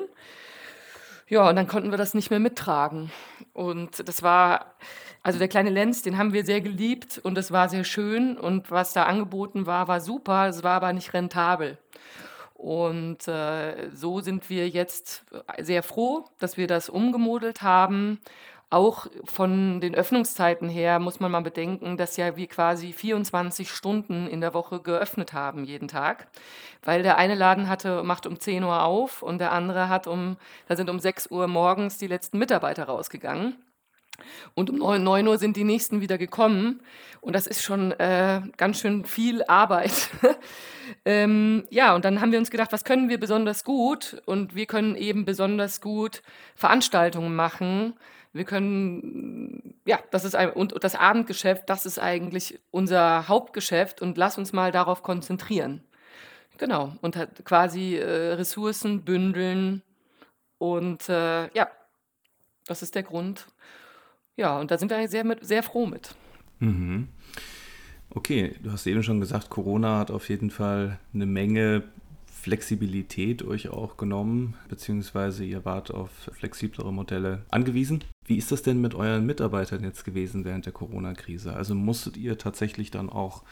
Ja, 1.28 1.50
und 1.50 1.56
dann 1.56 1.68
konnten 1.68 1.92
wir 1.92 1.98
das 1.98 2.14
nicht 2.14 2.30
mehr 2.30 2.40
mittragen. 2.40 3.12
Und 3.54 4.08
das 4.08 4.24
war, 4.24 4.76
also 5.24 5.40
der 5.40 5.48
kleine 5.48 5.70
Lenz, 5.70 6.02
den 6.02 6.18
haben 6.18 6.34
wir 6.34 6.46
sehr 6.46 6.62
geliebt 6.62 7.20
und 7.24 7.38
es 7.38 7.52
war 7.52 7.70
sehr 7.70 7.86
schön 7.86 8.38
und 8.38 8.70
was 8.70 8.92
da 8.92 9.04
angeboten 9.04 9.66
war, 9.66 9.88
war 9.88 10.02
super, 10.02 10.48
es 10.48 10.64
war 10.64 10.74
aber 10.74 10.92
nicht 10.92 11.14
rentabel. 11.14 11.78
Und 12.54 13.28
äh, 13.28 13.90
so 13.94 14.22
sind 14.22 14.50
wir 14.50 14.70
jetzt 14.70 15.26
sehr 15.60 15.84
froh, 15.84 16.26
dass 16.40 16.58
wir 16.58 16.68
das 16.68 16.90
umgemodelt 16.90 17.62
haben. 17.62 18.20
Auch 18.70 19.08
von 19.26 19.82
den 19.82 19.96
Öffnungszeiten 19.96 20.68
her 20.68 21.00
muss 21.00 21.20
man 21.20 21.32
mal 21.32 21.42
bedenken, 21.42 21.96
dass 21.96 22.18
ja 22.18 22.36
wir 22.38 22.48
quasi 22.48 22.92
24 22.92 23.70
Stunden 23.70 24.28
in 24.28 24.42
der 24.42 24.54
Woche 24.54 24.80
geöffnet 24.80 25.34
haben, 25.34 25.64
jeden 25.64 25.88
Tag. 25.88 26.28
Weil 26.84 27.04
der 27.04 27.18
eine 27.18 27.36
Laden 27.36 27.70
hatte, 27.70 28.04
macht 28.04 28.26
um 28.26 28.40
10 28.40 28.64
Uhr 28.64 28.84
auf 28.84 29.22
und 29.22 29.40
der 29.40 29.52
andere 29.52 29.90
hat 29.90 30.08
um, 30.08 30.38
da 30.68 30.76
sind 30.76 30.90
um 30.90 31.00
6 31.00 31.28
Uhr 31.32 31.48
morgens 31.48 31.98
die 31.98 32.08
letzten 32.08 32.40
Mitarbeiter 32.40 32.86
rausgegangen. 32.86 33.58
Und 34.54 34.70
um 34.70 34.78
9, 34.78 35.04
9 35.04 35.28
Uhr 35.28 35.38
sind 35.38 35.58
die 35.58 35.64
nächsten 35.64 36.02
wieder 36.02 36.18
gekommen. 36.18 36.82
Und 37.22 37.34
das 37.34 37.48
ist 37.48 37.64
schon 37.64 37.92
äh, 37.94 38.42
ganz 38.58 38.80
schön 38.80 39.06
viel 39.06 39.44
Arbeit. 39.44 40.10
ähm, 41.06 41.66
ja, 41.70 41.96
und 41.96 42.06
dann 42.06 42.20
haben 42.20 42.32
wir 42.32 42.40
uns 42.40 42.52
gedacht, 42.52 42.72
was 42.72 42.84
können 42.84 43.10
wir 43.10 43.20
besonders 43.20 43.64
gut? 43.64 44.22
Und 44.26 44.56
wir 44.56 44.66
können 44.66 44.96
eben 44.96 45.26
besonders 45.26 45.80
gut 45.80 46.22
Veranstaltungen 46.56 47.36
machen. 47.36 47.94
Wir 48.34 48.46
können, 48.46 49.76
ja, 49.86 50.00
das 50.10 50.26
ist 50.26 50.36
ein, 50.36 50.50
und 50.52 50.84
das 50.84 50.96
Abendgeschäft, 50.96 51.70
das 51.70 51.86
ist 51.86 52.00
eigentlich 52.00 52.60
unser 52.72 53.28
Hauptgeschäft 53.28 54.02
und 54.02 54.18
lass 54.18 54.40
uns 54.40 54.54
mal 54.54 54.72
darauf 54.72 55.04
konzentrieren. 55.04 55.84
Genau, 56.58 56.94
und 57.02 57.16
hat 57.16 57.46
quasi 57.46 57.96
äh, 57.96 58.34
Ressourcen 58.34 59.04
bündeln. 59.04 59.84
Und 60.58 61.10
äh, 61.10 61.50
ja, 61.54 61.70
das 62.66 62.82
ist 62.82 62.96
der 62.96 63.04
Grund, 63.04 63.48
ja, 64.38 64.60
und 64.60 64.72
da 64.72 64.78
sind 64.78 64.90
wir 64.90 65.08
sehr, 65.08 65.24
mit, 65.24 65.46
sehr 65.46 65.64
froh 65.64 65.86
mit. 65.86 66.16
Mhm. 66.60 67.08
Okay, 68.10 68.56
du 68.62 68.72
hast 68.72 68.86
eben 68.86 69.04
schon 69.04 69.20
gesagt, 69.20 69.50
Corona 69.50 69.98
hat 70.00 70.12
auf 70.12 70.30
jeden 70.30 70.52
Fall 70.52 71.00
eine 71.14 71.26
Menge 71.26 71.84
Flexibilität 72.26 73.42
euch 73.42 73.70
auch 73.70 73.96
genommen, 73.96 74.56
beziehungsweise 74.68 75.46
ihr 75.46 75.64
wart 75.64 75.92
auf 75.92 76.10
flexiblere 76.34 76.92
Modelle 76.92 77.46
angewiesen. 77.50 78.04
Wie 78.26 78.38
ist 78.38 78.52
das 78.52 78.62
denn 78.62 78.82
mit 78.82 78.96
euren 78.96 79.26
Mitarbeitern 79.26 79.82
jetzt 79.84 80.04
gewesen 80.04 80.44
während 80.44 80.66
der 80.66 80.74
Corona-Krise? 80.74 81.54
Also 81.54 81.74
musstet 81.74 82.18
ihr 82.18 82.38
tatsächlich 82.38 82.92
dann 82.92 83.10
auch 83.10 83.44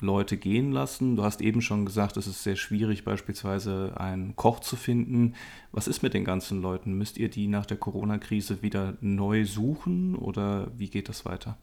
Leute 0.00 0.36
gehen 0.36 0.72
lassen? 0.72 1.16
Du 1.16 1.22
hast 1.24 1.40
eben 1.40 1.62
schon 1.62 1.86
gesagt, 1.86 2.16
es 2.16 2.26
ist 2.26 2.42
sehr 2.42 2.56
schwierig, 2.56 3.04
beispielsweise 3.04 3.94
einen 3.96 4.36
Koch 4.36 4.60
zu 4.60 4.76
finden. 4.76 5.34
Was 5.72 5.88
ist 5.88 6.02
mit 6.02 6.14
den 6.14 6.24
ganzen 6.24 6.62
Leuten? 6.62 6.94
Müsst 6.94 7.18
ihr 7.18 7.28
die 7.28 7.46
nach 7.46 7.66
der 7.66 7.76
Corona-Krise 7.76 8.62
wieder 8.62 8.96
neu 9.00 9.44
suchen 9.44 10.14
oder 10.14 10.70
wie 10.76 10.88
geht 10.88 11.08
das 11.08 11.24
weiter? 11.24 11.58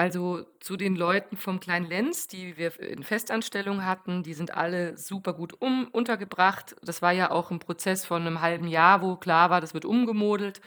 Also 0.00 0.46
zu 0.60 0.78
den 0.78 0.96
Leuten 0.96 1.36
vom 1.36 1.60
Kleinen 1.60 1.84
Lenz, 1.84 2.26
die 2.26 2.56
wir 2.56 2.80
in 2.80 3.02
Festanstellung 3.02 3.84
hatten, 3.84 4.22
die 4.22 4.32
sind 4.32 4.54
alle 4.54 4.96
super 4.96 5.34
gut 5.34 5.60
um, 5.60 5.88
untergebracht. 5.92 6.74
Das 6.82 7.02
war 7.02 7.12
ja 7.12 7.30
auch 7.30 7.50
ein 7.50 7.58
Prozess 7.58 8.06
von 8.06 8.22
einem 8.22 8.40
halben 8.40 8.66
Jahr, 8.66 9.02
wo 9.02 9.16
klar 9.16 9.50
war, 9.50 9.60
das 9.60 9.74
wird 9.74 9.84
umgemodelt. 9.84 10.62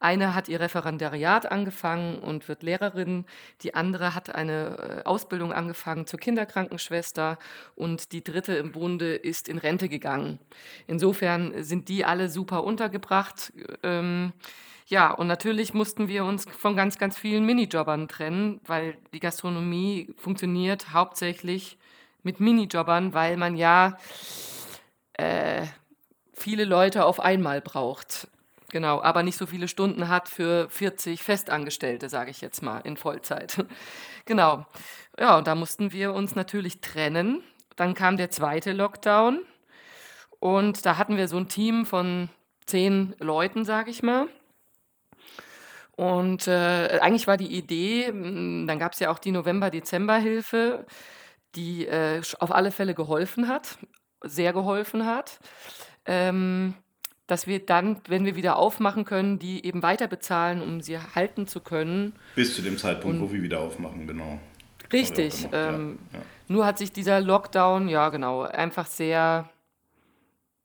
Eine 0.00 0.34
hat 0.34 0.48
ihr 0.48 0.58
Referendariat 0.58 1.52
angefangen 1.52 2.18
und 2.20 2.48
wird 2.48 2.62
Lehrerin. 2.62 3.26
Die 3.60 3.74
andere 3.74 4.14
hat 4.14 4.34
eine 4.34 5.02
äh, 5.02 5.04
Ausbildung 5.04 5.52
angefangen 5.52 6.06
zur 6.06 6.18
Kinderkrankenschwester 6.18 7.38
und 7.74 8.12
die 8.12 8.24
dritte 8.24 8.54
im 8.54 8.72
Bunde 8.72 9.16
ist 9.16 9.50
in 9.50 9.58
Rente 9.58 9.90
gegangen. 9.90 10.38
Insofern 10.86 11.62
sind 11.62 11.90
die 11.90 12.06
alle 12.06 12.30
super 12.30 12.64
untergebracht. 12.64 13.52
Ähm, 13.82 14.32
ja, 14.88 15.12
und 15.12 15.26
natürlich 15.26 15.74
mussten 15.74 16.08
wir 16.08 16.24
uns 16.24 16.46
von 16.50 16.76
ganz, 16.76 16.98
ganz 16.98 17.16
vielen 17.16 17.44
Minijobbern 17.44 18.08
trennen, 18.08 18.60
weil 18.66 18.98
die 19.12 19.20
Gastronomie 19.20 20.12
funktioniert 20.16 20.92
hauptsächlich 20.92 21.78
mit 22.22 22.40
Minijobbern, 22.40 23.14
weil 23.14 23.36
man 23.36 23.56
ja 23.56 23.96
äh, 25.14 25.66
viele 26.34 26.64
Leute 26.64 27.04
auf 27.04 27.20
einmal 27.20 27.60
braucht. 27.60 28.28
Genau, 28.70 29.00
aber 29.00 29.22
nicht 29.22 29.38
so 29.38 29.46
viele 29.46 29.68
Stunden 29.68 30.08
hat 30.08 30.28
für 30.28 30.68
40 30.68 31.22
Festangestellte, 31.22 32.08
sage 32.08 32.30
ich 32.30 32.40
jetzt 32.40 32.62
mal, 32.62 32.80
in 32.80 32.96
Vollzeit. 32.96 33.64
genau. 34.26 34.66
Ja, 35.18 35.38
und 35.38 35.46
da 35.46 35.54
mussten 35.54 35.92
wir 35.92 36.12
uns 36.12 36.34
natürlich 36.34 36.80
trennen 36.80 37.42
dann 37.78 37.94
kam 37.94 38.16
der 38.16 38.30
zweite 38.30 38.72
Lockdown 38.72 39.40
und 40.40 40.84
da 40.84 40.98
hatten 40.98 41.16
wir 41.16 41.28
so 41.28 41.36
ein 41.36 41.48
Team 41.48 41.86
von 41.86 42.28
zehn 42.66 43.14
Leuten, 43.20 43.64
sage 43.64 43.90
ich 43.90 44.02
mal. 44.02 44.26
Und 45.98 46.46
äh, 46.46 47.00
eigentlich 47.00 47.26
war 47.26 47.36
die 47.36 47.58
Idee, 47.58 48.06
dann 48.06 48.78
gab 48.78 48.92
es 48.92 49.00
ja 49.00 49.10
auch 49.10 49.18
die 49.18 49.32
November-Dezember-Hilfe, 49.32 50.86
die 51.56 51.86
äh, 51.88 52.22
auf 52.38 52.52
alle 52.54 52.70
Fälle 52.70 52.94
geholfen 52.94 53.48
hat, 53.48 53.78
sehr 54.22 54.52
geholfen 54.52 55.06
hat. 55.06 55.40
Ähm, 56.06 56.74
dass 57.26 57.48
wir 57.48 57.66
dann, 57.66 58.00
wenn 58.06 58.24
wir 58.24 58.36
wieder 58.36 58.58
aufmachen 58.58 59.04
können, 59.04 59.40
die 59.40 59.66
eben 59.66 59.82
weiter 59.82 60.06
bezahlen, 60.06 60.62
um 60.62 60.80
sie 60.80 60.98
halten 61.16 61.48
zu 61.48 61.58
können. 61.58 62.12
Bis 62.36 62.54
zu 62.54 62.62
dem 62.62 62.78
Zeitpunkt, 62.78 63.20
wo 63.20 63.32
wir 63.32 63.42
wieder 63.42 63.58
aufmachen, 63.58 64.06
genau. 64.06 64.38
Richtig. 64.92 65.48
Ähm, 65.50 65.98
ja, 66.12 66.20
ja. 66.20 66.24
Nur 66.46 66.64
hat 66.64 66.78
sich 66.78 66.92
dieser 66.92 67.20
Lockdown, 67.20 67.88
ja 67.88 68.10
genau, 68.10 68.42
einfach 68.42 68.86
sehr, 68.86 69.50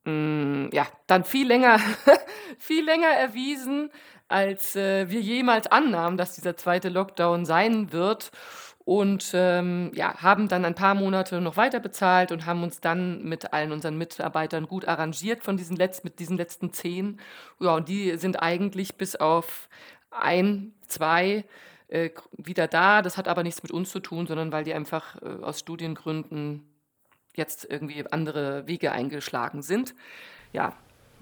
mh, 0.06 0.12
mm, 0.14 0.70
ja, 0.74 0.86
dann 1.08 1.24
viel 1.24 1.48
länger, 1.48 1.80
viel 2.60 2.86
länger 2.86 3.10
erwiesen, 3.10 3.90
als 4.28 4.76
äh, 4.76 5.10
wir 5.10 5.22
jemals 5.22 5.68
annahmen, 5.68 6.18
dass 6.18 6.36
dieser 6.36 6.58
zweite 6.58 6.90
Lockdown 6.90 7.46
sein 7.46 7.92
wird 7.92 8.32
und 8.86 9.32
ähm, 9.34 9.92
ja, 9.94 10.22
haben 10.22 10.50
dann 10.50 10.66
ein 10.66 10.76
paar 10.76 10.94
Monate 10.94 11.40
noch 11.40 11.56
weiter 11.56 11.80
bezahlt 11.80 12.32
und 12.32 12.46
haben 12.46 12.64
uns 12.64 12.82
dann 12.82 13.24
mit 13.24 13.54
allen 13.54 13.72
unseren 13.72 13.98
Mitarbeitern 13.98 14.68
gut 14.68 14.88
arrangiert 14.88 15.44
von 15.44 15.56
diesen 15.56 15.78
Letz 15.78 16.04
mit 16.04 16.20
diesen 16.20 16.36
letzten 16.36 16.74
zehn. 16.74 17.20
Ja, 17.60 17.76
und 17.76 17.88
die 17.88 18.18
sind 18.18 18.42
eigentlich 18.42 18.96
bis 18.96 19.16
auf 19.16 19.70
ein, 20.12 20.74
zwei 20.88 21.46
äh, 21.88 22.10
wieder 22.34 22.68
da. 22.68 23.02
Das 23.02 23.18
hat 23.18 23.30
aber 23.30 23.44
nichts 23.44 23.64
mit 23.64 23.72
uns 23.72 23.90
zu 23.90 24.02
tun, 24.02 24.28
sondern 24.28 24.52
weil 24.52 24.66
die 24.66 24.74
einfach 24.74 25.22
äh, 25.22 25.44
aus 25.44 25.60
Studiengründen 25.60 26.68
jetzt 27.36 27.66
irgendwie 27.70 28.06
andere 28.12 28.68
Wege 28.68 28.92
eingeschlagen 28.92 29.62
sind. 29.62 29.96
Ja, 30.52 30.74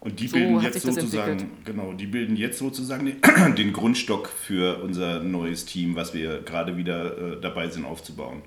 und 0.01 0.19
die 0.19 0.27
so 0.27 0.35
bilden 0.35 0.59
jetzt 0.61 0.81
sozusagen, 0.81 1.51
genau, 1.63 1.93
die 1.93 2.07
bilden 2.07 2.35
jetzt 2.35 2.57
sozusagen 2.57 3.05
den, 3.05 3.21
den, 3.55 3.71
Grundstock 3.71 4.29
für 4.29 4.81
unser 4.83 5.21
neues 5.21 5.65
Team, 5.65 5.95
was 5.95 6.15
wir 6.15 6.41
gerade 6.41 6.75
wieder 6.75 7.35
äh, 7.35 7.39
dabei 7.39 7.69
sind 7.69 7.85
aufzubauen. 7.85 8.41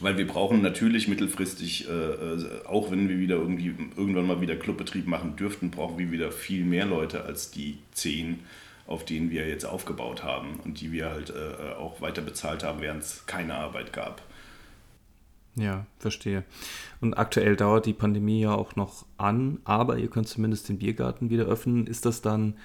Weil 0.00 0.16
wir 0.16 0.26
brauchen 0.26 0.62
natürlich 0.62 1.06
mittelfristig, 1.06 1.86
äh, 1.86 1.92
äh, 1.92 2.64
auch 2.64 2.90
wenn 2.90 3.10
wir 3.10 3.18
wieder 3.18 3.36
irgendwie 3.36 3.74
irgendwann 3.94 4.26
mal 4.26 4.40
wieder 4.40 4.56
Clubbetrieb 4.56 5.06
machen 5.06 5.36
dürften, 5.36 5.70
brauchen 5.70 5.98
wir 5.98 6.10
wieder 6.10 6.32
viel 6.32 6.64
mehr 6.64 6.86
Leute 6.86 7.24
als 7.24 7.50
die 7.50 7.76
zehn, 7.92 8.40
auf 8.86 9.04
denen 9.04 9.30
wir 9.30 9.46
jetzt 9.46 9.66
aufgebaut 9.66 10.24
haben 10.24 10.60
und 10.64 10.80
die 10.80 10.92
wir 10.92 11.10
halt 11.10 11.28
äh, 11.28 11.74
auch 11.74 12.00
weiter 12.00 12.22
bezahlt 12.22 12.64
haben, 12.64 12.80
während 12.80 13.02
es 13.02 13.26
keine 13.26 13.54
Arbeit 13.54 13.92
gab. 13.92 14.22
Ja, 15.54 15.86
verstehe. 15.98 16.44
Und 17.00 17.14
aktuell 17.14 17.56
dauert 17.56 17.84
die 17.84 17.92
Pandemie 17.92 18.40
ja 18.40 18.54
auch 18.54 18.74
noch 18.74 19.04
an, 19.18 19.60
aber 19.64 19.98
ihr 19.98 20.08
könnt 20.08 20.28
zumindest 20.28 20.68
den 20.68 20.78
Biergarten 20.78 21.28
wieder 21.28 21.44
öffnen. 21.44 21.86
Ist 21.86 22.06
das 22.06 22.22
dann 22.22 22.56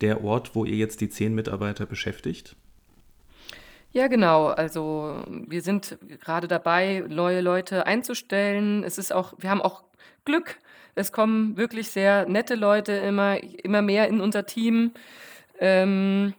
der 0.00 0.22
Ort, 0.22 0.54
wo 0.54 0.64
ihr 0.64 0.76
jetzt 0.76 1.00
die 1.00 1.08
zehn 1.08 1.34
Mitarbeiter 1.34 1.86
beschäftigt? 1.86 2.56
Ja, 3.92 4.08
genau. 4.08 4.48
Also 4.48 5.22
wir 5.28 5.62
sind 5.62 5.96
gerade 6.20 6.48
dabei, 6.48 7.04
neue 7.08 7.40
Leute 7.40 7.86
einzustellen. 7.86 8.82
Es 8.82 8.98
ist 8.98 9.12
auch, 9.12 9.34
wir 9.38 9.50
haben 9.50 9.62
auch 9.62 9.84
Glück. 10.24 10.58
Es 10.96 11.12
kommen 11.12 11.56
wirklich 11.56 11.90
sehr 11.90 12.28
nette 12.28 12.56
Leute 12.56 12.92
immer, 12.92 13.42
immer 13.42 13.82
mehr 13.82 14.08
in 14.08 14.20
unser 14.20 14.46
Team. 14.46 14.92
Ähm, 15.60 16.34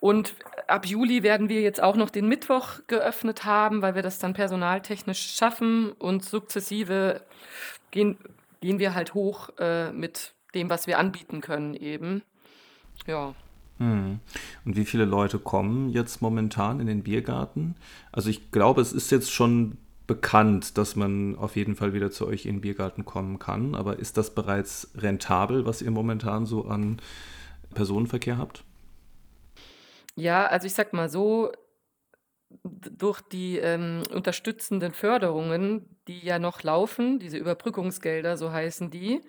und 0.00 0.34
ab 0.68 0.86
Juli 0.86 1.22
werden 1.22 1.48
wir 1.48 1.60
jetzt 1.60 1.82
auch 1.82 1.96
noch 1.96 2.10
den 2.10 2.28
Mittwoch 2.28 2.80
geöffnet 2.86 3.44
haben, 3.44 3.82
weil 3.82 3.94
wir 3.94 4.02
das 4.02 4.18
dann 4.18 4.34
personaltechnisch 4.34 5.34
schaffen 5.36 5.92
und 5.92 6.24
sukzessive 6.24 7.22
gehen, 7.90 8.18
gehen 8.60 8.78
wir 8.78 8.94
halt 8.94 9.14
hoch 9.14 9.50
äh, 9.58 9.92
mit 9.92 10.34
dem, 10.54 10.70
was 10.70 10.86
wir 10.86 10.98
anbieten 10.98 11.40
können 11.40 11.74
eben. 11.74 12.22
Ja. 13.06 13.34
Hm. 13.78 14.20
Und 14.64 14.76
wie 14.76 14.84
viele 14.84 15.04
Leute 15.04 15.38
kommen 15.38 15.90
jetzt 15.90 16.22
momentan 16.22 16.80
in 16.80 16.86
den 16.86 17.02
Biergarten? 17.02 17.74
Also 18.10 18.30
ich 18.30 18.50
glaube, 18.50 18.80
es 18.80 18.92
ist 18.92 19.10
jetzt 19.10 19.30
schon 19.30 19.76
bekannt, 20.06 20.78
dass 20.78 20.96
man 20.96 21.36
auf 21.36 21.56
jeden 21.56 21.76
Fall 21.76 21.92
wieder 21.92 22.10
zu 22.10 22.26
euch 22.26 22.46
in 22.46 22.56
den 22.56 22.60
Biergarten 22.60 23.04
kommen 23.04 23.38
kann. 23.38 23.74
Aber 23.74 23.98
ist 23.98 24.16
das 24.16 24.34
bereits 24.34 24.90
rentabel, 24.96 25.66
was 25.66 25.82
ihr 25.82 25.90
momentan 25.90 26.46
so 26.46 26.66
an 26.66 27.00
Personenverkehr 27.74 28.38
habt? 28.38 28.64
Ja, 30.16 30.46
also 30.46 30.66
ich 30.66 30.74
sag 30.74 30.92
mal 30.92 31.08
so, 31.08 31.52
durch 32.64 33.20
die 33.22 33.58
ähm, 33.58 34.02
unterstützenden 34.12 34.92
Förderungen, 34.92 35.84
die 36.08 36.24
ja 36.24 36.38
noch 36.38 36.62
laufen, 36.62 37.18
diese 37.18 37.38
Überbrückungsgelder, 37.38 38.36
so 38.36 38.52
heißen 38.52 38.90
die, 38.90 39.20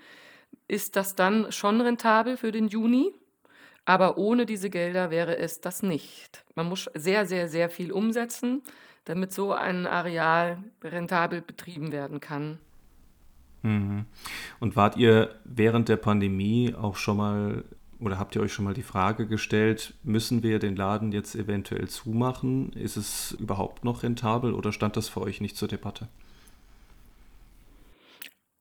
ist 0.67 0.95
das 0.95 1.15
dann 1.15 1.51
schon 1.51 1.81
rentabel 1.81 2.37
für 2.37 2.51
den 2.51 2.67
Juni. 2.67 3.13
Aber 3.85 4.17
ohne 4.17 4.45
diese 4.45 4.69
Gelder 4.69 5.11
wäre 5.11 5.37
es 5.37 5.61
das 5.61 5.81
nicht. 5.81 6.43
Man 6.55 6.67
muss 6.67 6.89
sehr, 6.93 7.25
sehr, 7.25 7.47
sehr 7.47 7.69
viel 7.69 7.91
umsetzen, 7.91 8.61
damit 9.05 9.31
so 9.31 9.53
ein 9.53 9.87
Areal 9.87 10.57
rentabel 10.83 11.41
betrieben 11.41 11.93
werden 11.93 12.19
kann. 12.19 12.59
Mhm. 13.61 14.05
Und 14.59 14.75
wart 14.75 14.97
ihr 14.97 15.35
während 15.45 15.87
der 15.87 15.95
Pandemie 15.95 16.75
auch 16.75 16.97
schon 16.97 17.17
mal 17.17 17.63
oder 17.99 18.19
habt 18.19 18.35
ihr 18.35 18.41
euch 18.41 18.53
schon 18.53 18.65
mal 18.65 18.73
die 18.73 18.83
Frage 18.83 19.27
gestellt, 19.27 19.93
müssen 20.03 20.43
wir 20.43 20.59
den 20.59 20.75
Laden 20.75 21.11
jetzt 21.11 21.35
eventuell 21.35 21.87
zumachen? 21.87 22.73
Ist 22.73 22.97
es 22.97 23.31
überhaupt 23.33 23.83
noch 23.83 24.03
rentabel 24.03 24.53
oder 24.53 24.71
stand 24.71 24.97
das 24.97 25.09
für 25.09 25.21
euch 25.21 25.41
nicht 25.41 25.57
zur 25.57 25.67
Debatte? 25.67 26.07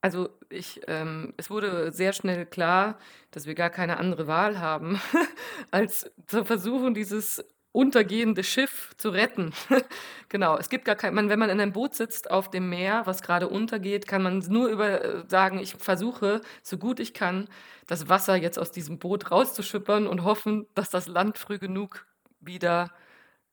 Also 0.00 0.28
ich, 0.50 0.82
ähm, 0.86 1.34
es 1.36 1.50
wurde 1.50 1.90
sehr 1.90 2.12
schnell 2.12 2.46
klar, 2.46 2.98
dass 3.32 3.46
wir 3.46 3.54
gar 3.54 3.70
keine 3.70 3.96
andere 3.96 4.26
Wahl 4.26 4.60
haben, 4.60 5.00
als 5.70 6.10
zu 6.26 6.44
versuchen, 6.44 6.94
dieses 6.94 7.44
untergehende 7.76 8.42
Schiff 8.42 8.94
zu 8.96 9.10
retten. 9.10 9.52
genau, 10.30 10.56
es 10.56 10.70
gibt 10.70 10.86
gar 10.86 10.96
kein, 10.96 11.12
man, 11.12 11.28
wenn 11.28 11.38
man 11.38 11.50
in 11.50 11.60
einem 11.60 11.74
Boot 11.74 11.94
sitzt 11.94 12.30
auf 12.30 12.48
dem 12.48 12.70
Meer, 12.70 13.02
was 13.04 13.20
gerade 13.20 13.48
untergeht, 13.48 14.08
kann 14.08 14.22
man 14.22 14.38
nur 14.48 14.68
über 14.68 15.04
äh, 15.04 15.24
sagen, 15.28 15.58
ich 15.58 15.74
versuche, 15.74 16.40
so 16.62 16.78
gut 16.78 17.00
ich 17.00 17.12
kann, 17.12 17.48
das 17.86 18.08
Wasser 18.08 18.34
jetzt 18.34 18.58
aus 18.58 18.70
diesem 18.70 18.98
Boot 18.98 19.30
rauszuschippern 19.30 20.06
und 20.06 20.24
hoffen, 20.24 20.66
dass 20.74 20.88
das 20.88 21.06
Land 21.06 21.36
früh 21.36 21.58
genug 21.58 22.06
wieder 22.40 22.90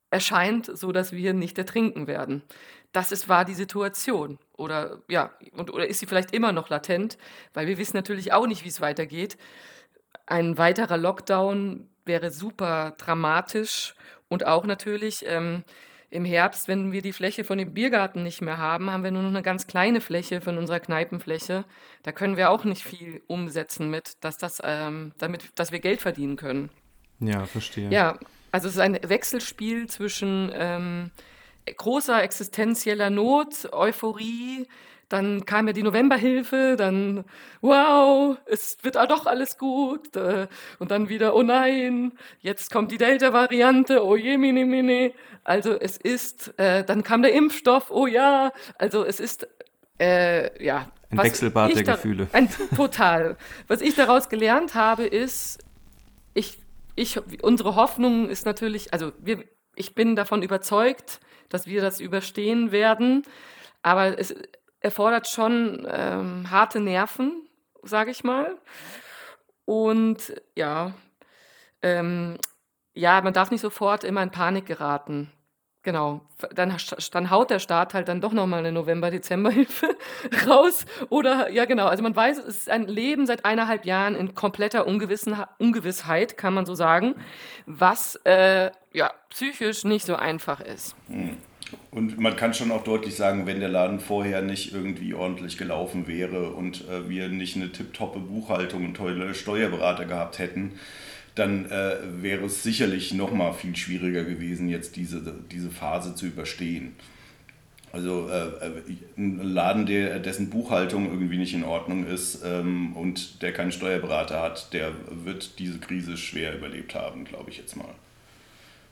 erscheint, 0.09 0.71
so 0.73 0.93
dass 0.93 1.11
wir 1.11 1.33
nicht 1.33 1.57
ertrinken 1.57 2.07
werden. 2.07 2.43
Das 2.93 3.11
ist, 3.11 3.27
war 3.27 3.43
die 3.43 3.55
Situation. 3.55 4.39
Oder 4.55 5.01
ja, 5.09 5.33
und, 5.51 5.73
oder 5.73 5.85
ist 5.85 5.99
sie 5.99 6.05
vielleicht 6.05 6.33
immer 6.33 6.53
noch 6.53 6.69
latent, 6.69 7.17
weil 7.53 7.67
wir 7.67 7.77
wissen 7.77 7.97
natürlich 7.97 8.31
auch 8.31 8.47
nicht, 8.47 8.63
wie 8.63 8.69
es 8.69 8.79
weitergeht. 8.79 9.37
Ein 10.27 10.57
weiterer 10.57 10.97
Lockdown 10.97 11.89
wäre 12.05 12.31
super 12.31 12.93
dramatisch 12.97 13.95
und 14.27 14.45
auch 14.45 14.65
natürlich 14.65 15.25
ähm, 15.27 15.63
im 16.09 16.25
Herbst, 16.25 16.67
wenn 16.67 16.91
wir 16.91 17.01
die 17.01 17.11
Fläche 17.11 17.43
von 17.43 17.57
dem 17.57 17.73
Biergarten 17.73 18.21
nicht 18.21 18.41
mehr 18.41 18.59
haben, 18.59 18.91
haben 18.91 19.03
wir 19.03 19.09
nur 19.09 19.23
noch 19.23 19.29
eine 19.29 19.41
ganz 19.41 19.65
kleine 19.65 19.99
Fläche 19.99 20.41
von 20.41 20.59
unserer 20.59 20.79
Kneipenfläche. 20.79 21.65
Da 22.03 22.11
können 22.11 22.37
wir 22.37 22.51
auch 22.51 22.65
nicht 22.65 22.83
viel 22.83 23.23
umsetzen 23.25 23.89
mit, 23.89 24.23
dass 24.23 24.37
das, 24.37 24.61
ähm, 24.63 25.13
damit, 25.17 25.49
dass 25.55 25.71
wir 25.71 25.79
Geld 25.79 26.01
verdienen 26.01 26.35
können. 26.35 26.69
Ja, 27.19 27.45
verstehe. 27.45 27.89
Ja, 27.89 28.19
also 28.51 28.67
es 28.67 28.75
ist 28.75 28.79
ein 28.79 28.99
Wechselspiel 29.01 29.87
zwischen 29.87 30.51
ähm, 30.53 31.11
großer 31.65 32.21
existenzieller 32.21 33.09
Not, 33.09 33.69
Euphorie, 33.71 34.67
dann 35.13 35.45
kam 35.45 35.67
ja 35.67 35.73
die 35.73 35.83
Novemberhilfe, 35.83 36.75
dann 36.75 37.23
wow, 37.61 38.35
es 38.47 38.77
wird 38.81 38.95
doch 38.95 39.27
alles 39.27 39.59
gut. 39.59 40.15
Äh, 40.15 40.47
und 40.79 40.89
dann 40.89 41.07
wieder, 41.07 41.35
oh 41.35 41.43
nein, 41.43 42.13
jetzt 42.39 42.71
kommt 42.71 42.91
die 42.91 42.97
Delta-Variante, 42.97 44.03
oh 44.03 44.15
je, 44.15 44.37
mini, 44.37 44.65
mini. 44.65 45.13
Also 45.43 45.79
es 45.79 45.97
ist, 45.97 46.57
äh, 46.57 46.83
dann 46.83 47.03
kam 47.03 47.21
der 47.21 47.33
Impfstoff, 47.33 47.91
oh 47.91 48.07
ja. 48.07 48.51
Also 48.79 49.05
es 49.05 49.19
ist, 49.19 49.47
äh, 49.99 50.65
ja. 50.65 50.89
Ein 51.11 51.19
Wechselbad 51.19 51.75
der 51.75 51.83
Gefühle. 51.83 52.27
Ein, 52.33 52.49
total. 52.75 53.37
Was 53.67 53.81
ich 53.81 53.93
daraus 53.93 54.29
gelernt 54.29 54.73
habe, 54.73 55.05
ist, 55.05 55.59
ich, 56.33 56.57
ich, 56.95 57.19
unsere 57.43 57.75
Hoffnung 57.75 58.29
ist 58.29 58.47
natürlich, 58.47 58.91
also 58.93 59.11
wir, 59.19 59.43
ich 59.75 59.93
bin 59.93 60.15
davon 60.15 60.41
überzeugt, 60.41 61.19
dass 61.49 61.67
wir 61.67 61.81
das 61.81 61.99
überstehen 61.99 62.71
werden. 62.71 63.23
Aber 63.83 64.17
es, 64.17 64.33
erfordert 64.83 65.27
schon 65.27 65.87
ähm, 65.89 66.51
harte 66.51 66.79
Nerven, 66.79 67.47
sage 67.81 68.11
ich 68.11 68.23
mal. 68.23 68.57
Und 69.65 70.41
ja, 70.55 70.93
ähm, 71.81 72.37
ja, 72.93 73.21
man 73.21 73.33
darf 73.33 73.49
nicht 73.49 73.61
sofort 73.61 74.03
immer 74.03 74.21
in 74.21 74.29
Panik 74.29 74.65
geraten. 74.65 75.31
Genau, 75.83 76.21
dann, 76.53 76.77
dann 77.11 77.29
haut 77.29 77.49
der 77.49 77.59
Staat 77.59 77.93
halt 77.93 78.07
dann 78.07 78.21
doch 78.21 78.31
nochmal 78.31 78.59
eine 78.59 78.71
November-Dezember-Hilfe 78.71 79.97
raus. 80.47 80.85
Oder, 81.09 81.49
ja 81.49 81.65
genau, 81.65 81.87
also 81.87 82.03
man 82.03 82.15
weiß, 82.15 82.37
es 82.37 82.57
ist 82.57 82.69
ein 82.69 82.87
Leben 82.87 83.25
seit 83.25 83.43
eineinhalb 83.43 83.83
Jahren 83.83 84.15
in 84.15 84.33
kompletter 84.33 84.87
Ungewissheit, 84.87 86.37
kann 86.37 86.53
man 86.53 86.65
so 86.65 86.73
sagen, 86.73 87.15
was 87.65 88.15
äh, 88.23 88.71
ja 88.93 89.11
psychisch 89.29 89.83
nicht 89.83 90.05
so 90.05 90.15
einfach 90.15 90.61
ist. 90.61 90.95
Hm. 91.07 91.37
Und 91.93 92.17
man 92.17 92.35
kann 92.35 92.55
schon 92.55 92.71
auch 92.71 92.83
deutlich 92.83 93.15
sagen, 93.15 93.45
wenn 93.45 93.59
der 93.59 93.69
Laden 93.69 93.99
vorher 93.99 94.41
nicht 94.41 94.73
irgendwie 94.73 95.13
ordentlich 95.13 95.59
gelaufen 95.59 96.07
wäre 96.07 96.49
und 96.49 96.89
äh, 96.89 97.07
wir 97.07 97.29
nicht 97.29 97.55
eine 97.55 97.71
tipptoppe 97.71 98.19
Buchhaltung 98.19 98.85
und 98.85 98.95
tolle 98.95 99.35
Steuerberater 99.35 100.05
gehabt 100.05 100.39
hätten, 100.39 100.71
dann 101.35 101.69
äh, 101.69 101.97
wäre 102.23 102.45
es 102.45 102.63
sicherlich 102.63 103.13
noch 103.13 103.31
mal 103.31 103.53
viel 103.53 103.75
schwieriger 103.75 104.23
gewesen, 104.23 104.69
jetzt 104.69 104.95
diese, 104.95 105.21
diese 105.51 105.69
Phase 105.69 106.15
zu 106.15 106.25
überstehen. 106.25 106.95
Also 107.91 108.27
äh, 108.27 108.47
äh, 108.47 108.71
ein 109.15 109.43
Laden, 109.43 109.85
der, 109.85 110.17
dessen 110.17 110.49
Buchhaltung 110.49 111.05
irgendwie 111.11 111.37
nicht 111.37 111.53
in 111.53 111.63
Ordnung 111.63 112.07
ist 112.07 112.41
ähm, 112.43 112.97
und 112.97 113.43
der 113.43 113.53
keinen 113.53 113.71
Steuerberater 113.71 114.41
hat, 114.41 114.73
der 114.73 114.93
wird 115.11 115.59
diese 115.59 115.77
Krise 115.77 116.17
schwer 116.17 116.57
überlebt 116.57 116.95
haben, 116.95 117.23
glaube 117.23 117.51
ich 117.51 117.57
jetzt 117.59 117.75
mal. 117.75 117.93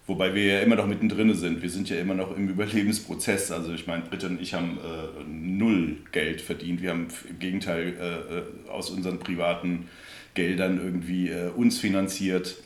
Wobei 0.08 0.34
wir 0.34 0.46
ja 0.46 0.60
immer 0.62 0.76
noch 0.76 0.88
mittendrin 0.88 1.34
sind. 1.36 1.62
Wir 1.62 1.70
sind 1.70 1.90
ja 1.90 1.98
immer 1.98 2.16
noch 2.16 2.36
im 2.36 2.50
Überlebensprozess. 2.50 3.52
Also 3.52 3.74
ich 3.74 3.88
meine, 3.88 4.04
Britta 4.04 4.28
und 4.28 4.42
ich 4.42 4.54
haben 4.54 4.78
äh, 4.78 5.24
null 5.28 5.98
Geld 6.12 6.42
verdient. 6.42 6.82
Wir 6.82 6.90
haben 6.90 7.08
im 7.30 7.40
Gegenteil 7.40 8.46
äh, 8.68 8.70
aus 8.70 8.90
unseren 8.90 9.20
privaten 9.20 9.88
Geldern 10.34 10.82
irgendwie 10.84 11.30
äh, 11.30 11.50
uns 11.50 11.80
finanziert. 11.80 12.58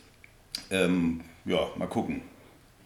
Ähm, 0.71 1.21
ja, 1.45 1.67
mal 1.77 1.87
gucken 1.87 2.21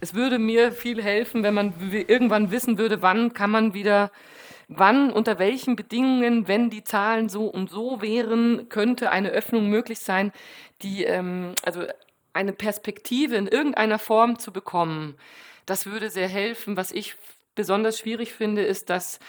es 0.02 0.14
würde 0.14 0.40
mir 0.40 0.72
viel 0.72 1.02
helfen, 1.02 1.44
wenn 1.44 1.54
man 1.54 1.74
irgendwann 2.08 2.52
wissen 2.52 2.78
würde, 2.78 3.02
wann 3.02 3.34
kann 3.34 3.52
man 3.52 3.74
wieder, 3.74 4.12
wann, 4.68 5.12
unter 5.12 5.40
welchen 5.40 5.76
Bedingungen, 5.76 6.48
wenn 6.48 6.70
die 6.70 6.84
Zahlen 6.84 7.30
so 7.30 7.46
und 7.46 7.70
so 7.70 8.02
wären, 8.02 8.70
könnte 8.70 9.12
eine 9.12 9.30
Öffnung 9.30 9.70
möglich 9.70 10.00
sein, 10.00 10.32
die, 10.82 11.04
ähm, 11.04 11.54
also 11.64 11.84
eine 12.34 12.54
Perspektive 12.54 13.36
in 13.36 13.48
irgendeiner 13.48 14.00
Form 14.00 14.40
zu 14.40 14.52
bekommen. 14.52 15.16
Das 15.66 15.86
würde 15.86 16.10
sehr 16.10 16.28
helfen. 16.28 16.78
Was 16.78 16.92
ich 16.92 17.16
besonders 17.56 18.00
schwierig 18.00 18.34
finde, 18.34 18.64
ist, 18.64 18.90
dass 18.90 19.20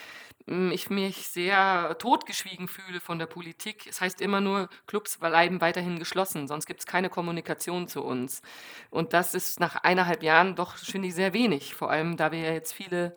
hm, 0.47 0.73
ich 0.73 0.91
mich 0.91 1.29
sehr 1.29 1.97
totgeschwiegen 1.99 2.69
fühle 2.69 3.01
von 3.01 3.19
der 3.19 3.27
Politik. 3.27 3.87
Es 3.87 4.01
heißt 4.01 4.21
immer 4.21 4.41
nur, 4.41 4.69
Clubs 4.87 5.19
bleiben 5.19 5.61
weiterhin 5.61 5.99
geschlossen, 5.99 6.49
sonst 6.49 6.67
gibt 6.67 6.81
es 6.81 6.87
keine 6.87 7.11
Kommunikation 7.11 7.89
zu 7.89 8.03
uns. 8.03 8.43
Und 8.91 9.13
das 9.13 9.35
ist 9.35 9.61
nach 9.61 9.77
eineinhalb 9.77 10.23
Jahren 10.23 10.57
doch, 10.57 10.77
finde 10.77 11.09
ich, 11.09 11.15
sehr 11.15 11.33
wenig. 11.33 11.75
Vor 11.75 11.91
allem, 11.91 12.17
da 12.17 12.33
wir 12.33 12.41
ja 12.41 12.53
jetzt 12.53 12.73
viele, 12.73 13.15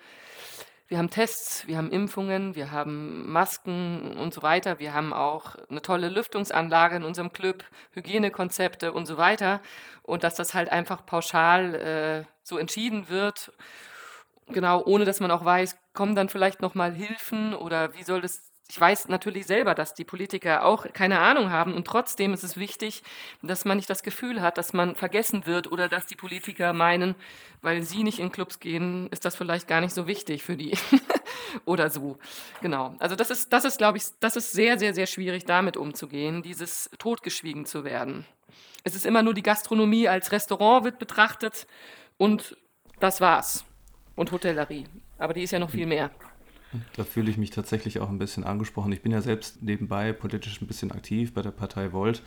wir 0.94 1.00
haben 1.00 1.10
Tests, 1.10 1.66
wir 1.66 1.78
haben 1.78 1.90
Impfungen, 1.90 2.54
wir 2.54 2.72
haben 2.72 3.28
Masken 3.32 4.16
und 4.16 4.32
so 4.32 4.44
weiter. 4.44 4.78
Wir 4.78 4.94
haben 4.94 5.12
auch 5.12 5.56
eine 5.68 5.82
tolle 5.82 6.08
Lüftungsanlage 6.08 6.98
in 6.98 7.04
unserem 7.04 7.34
Club, 7.34 7.64
Hygienekonzepte 7.94 8.94
und 8.94 9.08
so 9.08 9.18
weiter. 9.18 9.60
Und 10.04 10.24
dass 10.24 10.36
das 10.36 10.54
halt 10.54 10.70
einfach 10.70 11.04
pauschal 11.04 11.74
äh, 11.74 12.26
so 12.44 12.60
entschieden 12.60 13.10
wird 13.10 13.52
Genau, 14.48 14.84
ohne 14.86 15.06
dass 15.06 15.20
man 15.20 15.32
auch 15.32 15.46
weiß, 15.46 15.78
kommen 15.94 16.16
dann 16.16 16.30
vielleicht 16.30 16.62
noch 16.62 16.76
mal 16.76 16.94
Hilfen 16.94 17.54
oder 17.54 17.94
wie 17.96 18.04
soll 18.04 18.22
das 18.22 18.53
ich 18.74 18.82
weiß 18.82 19.08
natürlich 19.08 19.46
selber, 19.46 19.76
dass 19.76 19.94
die 19.94 20.04
Politiker 20.04 20.66
auch 20.66 20.92
keine 20.94 21.20
Ahnung 21.20 21.52
haben 21.52 21.76
und 21.76 21.86
trotzdem 21.86 22.34
ist 22.34 22.44
es 22.44 22.58
wichtig, 22.58 23.04
dass 23.44 23.66
man 23.66 23.78
nicht 23.78 23.88
das 23.88 24.02
Gefühl 24.02 24.42
hat, 24.42 24.58
dass 24.58 24.74
man 24.74 24.96
vergessen 24.96 25.46
wird 25.46 25.72
oder 25.72 25.88
dass 25.88 26.08
die 26.08 26.16
Politiker 26.16 26.74
meinen, 26.74 27.14
weil 27.62 27.84
sie 27.84 28.02
nicht 28.02 28.18
in 28.18 28.32
Clubs 28.32 28.60
gehen, 28.60 29.10
ist 29.12 29.26
das 29.26 29.36
vielleicht 29.36 29.68
gar 29.68 29.80
nicht 29.80 29.94
so 29.94 30.08
wichtig 30.08 30.42
für 30.42 30.58
die 30.58 30.76
oder 31.66 31.92
so. 31.92 32.18
Genau. 32.62 32.96
Also 32.98 33.16
das 33.16 33.30
ist, 33.30 33.54
das 33.54 33.64
ist, 33.64 33.78
glaube 33.78 34.00
ich, 34.00 34.06
das 34.20 34.36
ist 34.36 34.54
sehr, 34.54 34.80
sehr, 34.80 34.96
sehr 34.96 35.06
schwierig, 35.06 35.46
damit 35.46 35.78
umzugehen, 35.78 36.42
dieses 36.42 36.90
totgeschwiegen 36.98 37.68
zu 37.68 37.84
werden. 37.84 38.26
Es 38.84 38.96
ist 38.96 39.06
immer 39.06 39.22
nur 39.22 39.36
die 39.36 39.44
Gastronomie 39.44 40.08
als 40.08 40.32
Restaurant 40.32 40.84
wird 40.84 40.98
betrachtet 40.98 41.68
und 42.18 42.58
das 43.00 43.22
war's 43.22 43.66
und 44.16 44.32
Hotellerie. 44.32 44.86
Aber 45.20 45.36
die 45.36 45.44
ist 45.44 45.52
ja 45.52 45.60
noch 45.60 45.70
viel 45.70 45.86
mehr. 45.86 46.10
Da 46.96 47.04
fühle 47.04 47.30
ich 47.30 47.38
mich 47.38 47.52
tatsächlich 47.52 48.00
auch 48.00 48.10
ein 48.10 48.20
bisschen 48.20 48.44
angesprochen. 48.44 48.92
Ich 48.92 49.02
bin 49.02 49.12
ja 49.12 49.22
selbst 49.22 49.62
nebenbei 49.62 50.14
politisch 50.14 50.62
ein 50.62 50.68
bisschen 50.68 50.92
aktiv 50.92 51.34
bei 51.34 51.42
der 51.42 51.52
Partei 51.52 51.94
Volt. 51.94 52.24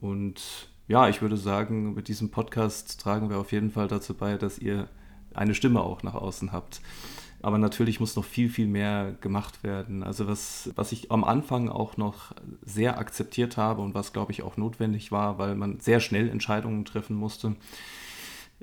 Und 0.00 0.68
ja, 0.88 1.08
ich 1.08 1.22
würde 1.22 1.36
sagen, 1.36 1.94
mit 1.94 2.08
diesem 2.08 2.30
Podcast 2.30 3.00
tragen 3.00 3.30
wir 3.30 3.38
auf 3.38 3.52
jeden 3.52 3.70
Fall 3.70 3.88
dazu 3.88 4.14
bei, 4.14 4.36
dass 4.36 4.58
ihr 4.58 4.88
eine 5.32 5.54
Stimme 5.54 5.80
auch 5.80 6.02
nach 6.02 6.14
außen 6.14 6.52
habt. 6.52 6.80
Aber 7.42 7.58
natürlich 7.58 8.00
muss 8.00 8.16
noch 8.16 8.24
viel, 8.24 8.48
viel 8.48 8.66
mehr 8.66 9.16
gemacht 9.20 9.62
werden. 9.62 10.02
Also 10.02 10.26
was, 10.26 10.70
was 10.76 10.92
ich 10.92 11.10
am 11.10 11.24
Anfang 11.24 11.68
auch 11.68 11.98
noch 11.98 12.32
sehr 12.64 12.98
akzeptiert 12.98 13.58
habe 13.58 13.82
und 13.82 13.94
was, 13.94 14.14
glaube 14.14 14.32
ich, 14.32 14.42
auch 14.42 14.56
notwendig 14.56 15.12
war, 15.12 15.38
weil 15.38 15.54
man 15.54 15.78
sehr 15.78 16.00
schnell 16.00 16.30
Entscheidungen 16.30 16.86
treffen 16.86 17.16
musste, 17.16 17.54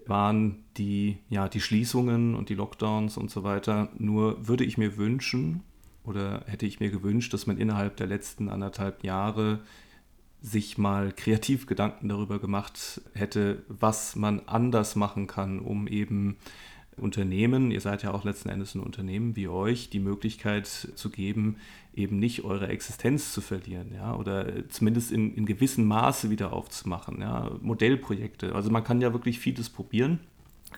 waren 0.08 0.64
die, 0.78 1.18
ja, 1.30 1.48
die 1.48 1.62
Schließungen 1.62 2.36
und 2.36 2.50
die 2.50 2.56
Lockdowns 2.56 3.18
und 3.18 3.32
so 3.32 3.44
weiter. 3.44 3.90
Nur 3.98 4.48
würde 4.48 4.64
ich 4.64 4.78
mir 4.78 4.98
wünschen 4.98 5.64
oder 6.04 6.44
hätte 6.48 6.66
ich 6.66 6.80
mir 6.80 6.90
gewünscht, 6.90 7.34
dass 7.34 7.48
man 7.48 7.58
innerhalb 7.58 7.98
der 7.98 8.08
letzten 8.08 8.50
anderthalb 8.50 9.04
Jahre 9.04 9.60
sich 10.42 10.78
mal 10.78 11.12
kreativ 11.12 11.68
Gedanken 11.68 12.10
darüber 12.10 12.40
gemacht 12.40 13.02
hätte, 13.14 13.64
was 13.68 14.16
man 14.16 14.42
anders 14.48 14.96
machen 14.96 15.28
kann, 15.28 15.60
um 15.60 15.88
eben 15.88 16.38
Unternehmen, 17.02 17.72
ihr 17.72 17.82
seid 17.82 18.04
ja 18.04 18.14
auch 18.14 18.24
letzten 18.24 18.50
Endes 18.50 18.76
ein 18.76 18.82
Unternehmen 18.82 19.36
wie 19.36 19.48
euch, 19.48 19.90
die 19.90 20.00
Möglichkeit 20.00 20.68
zu 20.68 21.10
geben, 21.10 21.58
eben 21.94 22.20
nicht 22.20 22.44
eure 22.44 22.68
Existenz 22.68 23.34
zu 23.34 23.42
verlieren, 23.42 23.92
ja, 23.94 24.16
oder 24.16 24.70
zumindest 24.70 25.12
in, 25.12 25.36
in 25.36 25.46
gewissem 25.46 25.86
Maße 25.86 26.30
wieder 26.30 26.54
aufzumachen, 26.54 27.22
ja, 27.22 27.52
Modellprojekte. 27.62 28.56
Also 28.56 28.70
man 28.70 28.84
kann 28.84 29.02
ja 29.02 29.14
wirklich 29.14 29.40
vieles 29.40 29.70
probieren. 29.70 30.20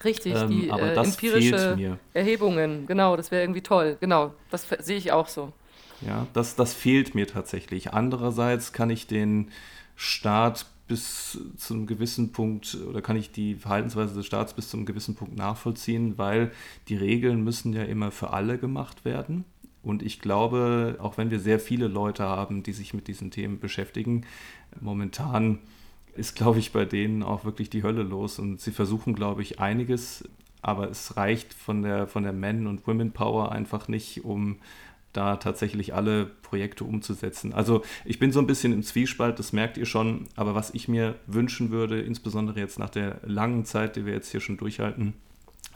Richtig, 0.04 0.34
ähm, 0.34 0.50
die 0.50 0.72
aber 0.72 0.92
äh, 0.92 0.96
das 0.96 1.10
empirische 1.10 2.00
Erhebungen, 2.14 2.88
genau, 2.88 3.16
das 3.16 3.30
wäre 3.30 3.44
irgendwie 3.44 3.62
toll, 3.62 3.98
genau, 4.00 4.34
das 4.50 4.68
sehe 4.80 4.98
ich 4.98 5.12
auch 5.12 5.28
so. 5.28 5.54
Ja, 6.02 6.28
das, 6.34 6.56
das 6.56 6.74
fehlt 6.74 7.16
mir 7.16 7.28
tatsächlich. 7.28 7.94
Andererseits 7.94 8.74
kann 8.74 8.90
ich 8.90 9.08
den 9.08 9.52
Staat 9.96 10.66
bis 10.94 11.40
zu 11.58 11.74
einem 11.74 11.88
gewissen 11.88 12.34
Punkt 12.34 12.78
oder 12.88 13.02
kann 13.02 13.16
ich 13.16 13.32
die 13.32 13.56
Verhaltensweise 13.56 14.14
des 14.14 14.28
Staats 14.28 14.54
bis 14.54 14.70
zu 14.70 14.78
einem 14.78 14.86
gewissen 14.86 15.16
Punkt 15.16 15.36
nachvollziehen, 15.36 16.20
weil 16.20 16.52
die 16.88 16.96
Regeln 16.96 17.44
müssen 17.44 17.74
ja 17.74 17.82
immer 17.82 18.12
für 18.12 18.30
alle 18.30 18.60
gemacht 18.60 19.04
werden. 19.04 19.44
Und 19.82 20.04
ich 20.04 20.20
glaube, 20.20 20.98
auch 21.00 21.18
wenn 21.18 21.32
wir 21.32 21.40
sehr 21.40 21.60
viele 21.60 21.88
Leute 21.88 22.26
haben, 22.26 22.62
die 22.62 22.74
sich 22.74 22.94
mit 22.94 23.08
diesen 23.08 23.32
Themen 23.32 23.60
beschäftigen, 23.60 24.28
momentan 24.80 25.58
ist, 26.16 26.36
glaube 26.36 26.60
ich, 26.60 26.72
bei 26.72 26.86
denen 26.86 27.24
auch 27.24 27.44
wirklich 27.44 27.72
die 27.72 27.82
Hölle 27.82 28.04
los. 28.04 28.38
Und 28.38 28.62
sie 28.62 28.72
versuchen, 28.72 29.16
glaube 29.16 29.42
ich, 29.42 29.60
einiges, 29.60 30.30
aber 30.62 30.92
es 30.92 31.18
reicht 31.18 31.56
von 31.56 31.82
der, 31.82 32.06
von 32.06 32.22
der 32.22 32.34
Men- 32.34 32.68
und 32.68 32.86
Women-Power 32.86 33.52
einfach 33.52 33.88
nicht, 33.88 34.24
um 34.24 34.58
da 35.14 35.38
tatsächlich 35.38 35.94
alle 35.94 36.26
Projekte 36.26 36.84
umzusetzen. 36.84 37.54
Also 37.54 37.84
ich 38.04 38.20
bin 38.20 38.32
so 38.32 38.40
ein 38.40 38.48
bisschen 38.48 38.74
im 38.74 38.84
Zwiespalt, 38.84 39.40
das 39.40 39.54
merkt 39.54 39.78
ihr 39.78 39.86
schon, 39.86 40.28
aber 40.36 40.56
was 40.56 40.74
ich 40.74 40.88
mir 40.88 41.16
wünschen 41.28 41.72
würde, 41.72 42.02
insbesondere 42.02 42.60
jetzt 42.60 42.80
nach 42.80 42.90
der 42.90 43.20
langen 43.24 43.66
Zeit, 43.66 43.96
die 43.96 44.06
wir 44.06 44.14
jetzt 44.14 44.32
hier 44.32 44.42
schon 44.42 44.58
durchhalten, 44.58 45.14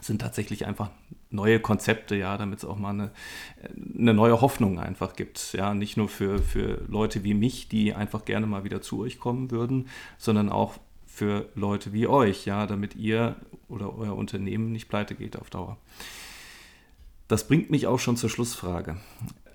sind 0.00 0.20
tatsächlich 0.20 0.66
einfach 0.66 0.90
neue 1.30 1.60
Konzepte, 1.60 2.16
ja, 2.16 2.36
damit 2.36 2.58
es 2.58 2.64
auch 2.64 2.78
mal 2.78 2.90
eine, 2.90 3.10
eine 3.98 4.14
neue 4.14 4.40
Hoffnung 4.40 4.78
einfach 4.78 5.14
gibt. 5.14 5.52
Ja, 5.52 5.74
nicht 5.74 5.96
nur 5.96 6.08
für, 6.08 6.38
für 6.38 6.82
Leute 6.88 7.24
wie 7.24 7.34
mich, 7.34 7.68
die 7.68 7.94
einfach 7.94 8.24
gerne 8.24 8.46
mal 8.46 8.64
wieder 8.64 8.80
zu 8.80 9.00
euch 9.00 9.18
kommen 9.18 9.50
würden, 9.50 9.88
sondern 10.16 10.48
auch 10.50 10.78
für 11.06 11.48
Leute 11.54 11.92
wie 11.92 12.06
euch, 12.06 12.46
ja, 12.46 12.66
damit 12.66 12.94
ihr 12.94 13.36
oder 13.68 13.96
euer 13.96 14.16
Unternehmen 14.16 14.72
nicht 14.72 14.88
pleite 14.88 15.14
geht 15.14 15.36
auf 15.36 15.50
Dauer. 15.50 15.76
Das 17.28 17.46
bringt 17.46 17.70
mich 17.70 17.86
auch 17.86 17.98
schon 17.98 18.16
zur 18.16 18.30
Schlussfrage. 18.30 18.96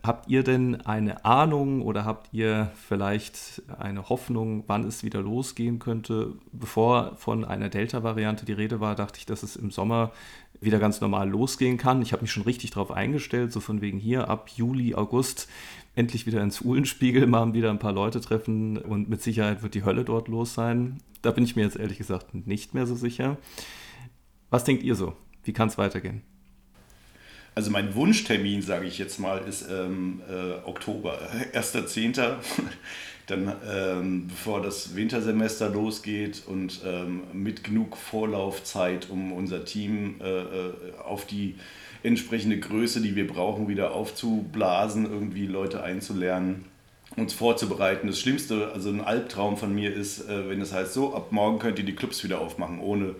Habt 0.03 0.29
ihr 0.29 0.43
denn 0.43 0.81
eine 0.81 1.23
Ahnung 1.25 1.81
oder 1.81 2.05
habt 2.05 2.33
ihr 2.33 2.71
vielleicht 2.75 3.63
eine 3.79 4.09
Hoffnung, 4.09 4.65
wann 4.67 4.83
es 4.83 5.01
wieder 5.01 5.21
losgehen 5.21 5.79
könnte? 5.79 6.33
Bevor 6.51 7.15
von 7.15 7.45
einer 7.45 7.69
Delta-Variante 7.69 8.45
die 8.45 8.53
Rede 8.53 8.79
war, 8.79 8.95
dachte 8.95 9.19
ich, 9.19 9.25
dass 9.25 9.43
es 9.43 9.55
im 9.55 9.71
Sommer 9.71 10.11
wieder 10.59 10.77
ganz 10.77 11.01
normal 11.01 11.29
losgehen 11.29 11.77
kann. 11.77 12.01
Ich 12.01 12.11
habe 12.11 12.21
mich 12.21 12.31
schon 12.31 12.43
richtig 12.43 12.71
darauf 12.71 12.91
eingestellt, 12.91 13.53
so 13.53 13.59
von 13.59 13.81
wegen 13.81 13.97
hier 13.97 14.29
ab 14.29 14.49
Juli, 14.53 14.93
August 14.93 15.47
endlich 15.95 16.25
wieder 16.25 16.41
ins 16.41 16.61
Uhlenspiegel 16.61 17.25
mal 17.25 17.53
wieder 17.53 17.69
ein 17.69 17.79
paar 17.79 17.93
Leute 17.93 18.19
treffen 18.19 18.77
und 18.77 19.09
mit 19.09 19.21
Sicherheit 19.21 19.63
wird 19.63 19.73
die 19.73 19.85
Hölle 19.85 20.03
dort 20.03 20.27
los 20.27 20.53
sein. 20.53 20.99
Da 21.21 21.31
bin 21.31 21.45
ich 21.45 21.55
mir 21.55 21.63
jetzt 21.63 21.77
ehrlich 21.77 21.97
gesagt 21.97 22.35
nicht 22.45 22.73
mehr 22.73 22.85
so 22.85 22.95
sicher. 22.95 23.37
Was 24.49 24.65
denkt 24.65 24.83
ihr 24.83 24.95
so? 24.95 25.15
Wie 25.43 25.53
kann 25.53 25.69
es 25.69 25.77
weitergehen? 25.77 26.23
Also 27.55 27.69
mein 27.69 27.93
Wunschtermin, 27.93 28.61
sage 28.61 28.87
ich 28.87 28.97
jetzt 28.97 29.19
mal, 29.19 29.39
ist 29.47 29.67
ähm, 29.69 30.21
äh, 30.29 30.67
Oktober, 30.67 31.19
1.10. 31.53 32.35
Dann, 33.27 33.55
ähm, 33.71 34.27
bevor 34.27 34.61
das 34.61 34.97
Wintersemester 34.97 35.69
losgeht 35.69 36.43
und 36.45 36.81
ähm, 36.85 37.21
mit 37.31 37.63
genug 37.63 37.95
Vorlaufzeit, 37.95 39.09
um 39.09 39.31
unser 39.31 39.63
Team 39.63 40.15
äh, 40.21 40.41
äh, 40.41 40.73
auf 41.01 41.25
die 41.25 41.55
entsprechende 42.03 42.59
Größe, 42.59 42.99
die 42.99 43.15
wir 43.15 43.25
brauchen, 43.25 43.69
wieder 43.69 43.93
aufzublasen, 43.93 45.05
irgendwie 45.05 45.47
Leute 45.47 45.83
einzulernen, 45.83 46.65
uns 47.15 47.33
vorzubereiten. 47.33 48.07
Das 48.07 48.19
Schlimmste, 48.19 48.71
also 48.73 48.89
ein 48.89 48.99
Albtraum 48.99 49.55
von 49.55 49.73
mir 49.73 49.93
ist, 49.93 50.27
äh, 50.27 50.49
wenn 50.49 50.59
es 50.59 50.73
heißt, 50.73 50.91
so, 50.91 51.15
ab 51.15 51.31
morgen 51.31 51.59
könnt 51.59 51.79
ihr 51.79 51.85
die 51.85 51.95
Clubs 51.95 52.25
wieder 52.25 52.41
aufmachen, 52.41 52.81
ohne 52.81 53.15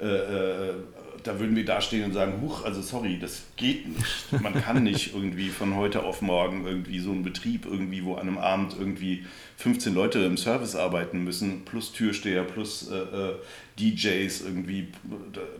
äh, 0.00 0.06
äh, 0.06 0.74
da 1.22 1.38
würden 1.38 1.56
wir 1.56 1.64
dastehen 1.64 2.04
und 2.04 2.12
sagen, 2.12 2.40
huch, 2.42 2.64
also 2.64 2.82
sorry, 2.82 3.18
das 3.18 3.42
geht 3.56 3.88
nicht. 3.88 4.42
Man 4.42 4.54
kann 4.54 4.82
nicht 4.82 5.14
irgendwie 5.14 5.48
von 5.48 5.76
heute 5.76 6.02
auf 6.02 6.22
morgen 6.22 6.66
irgendwie 6.66 6.98
so 6.98 7.10
einen 7.10 7.22
Betrieb 7.22 7.66
irgendwie, 7.66 8.04
wo 8.04 8.14
an 8.14 8.28
einem 8.28 8.38
Abend 8.38 8.76
irgendwie 8.78 9.24
15 9.56 9.94
Leute 9.94 10.20
im 10.20 10.36
Service 10.36 10.76
arbeiten 10.76 11.24
müssen, 11.24 11.64
plus 11.64 11.92
Türsteher, 11.92 12.44
plus 12.44 12.90
äh, 12.90 12.96
äh 12.96 13.34
DJs 13.78 14.42
irgendwie, 14.42 14.88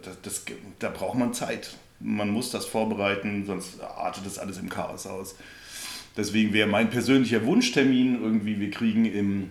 das, 0.03 0.21
das, 0.21 0.45
da 0.79 0.91
braucht 0.91 1.19
man 1.19 1.33
Zeit. 1.33 1.71
Man 2.01 2.31
muss 2.31 2.51
das 2.51 2.67
vorbereiten, 2.67 3.45
sonst 3.47 3.81
artet 3.81 4.27
das 4.27 4.39
alles 4.39 4.59
im 4.59 4.69
Chaos 4.69 5.07
aus. 5.07 5.37
Deswegen 6.17 6.53
wäre 6.53 6.69
mein 6.69 6.91
persönlicher 6.91 7.45
Wunschtermin 7.47 8.23
irgendwie, 8.23 8.61
wir 8.61 8.71
kriegen 8.71 9.07
im 9.07 9.51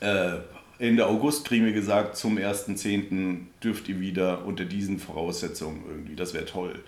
äh, 0.00 0.38
Ende 0.82 1.06
August 1.06 1.46
kriegen 1.46 1.64
wir 1.64 1.72
gesagt, 1.72 2.16
zum 2.16 2.36
1.10. 2.38 3.46
dürft 3.62 3.88
ihr 3.88 4.00
wieder 4.00 4.44
unter 4.44 4.64
diesen 4.64 4.98
Voraussetzungen 4.98 5.84
irgendwie. 5.88 6.16
Das 6.16 6.34
wäre 6.34 6.44
toll. 6.44 6.82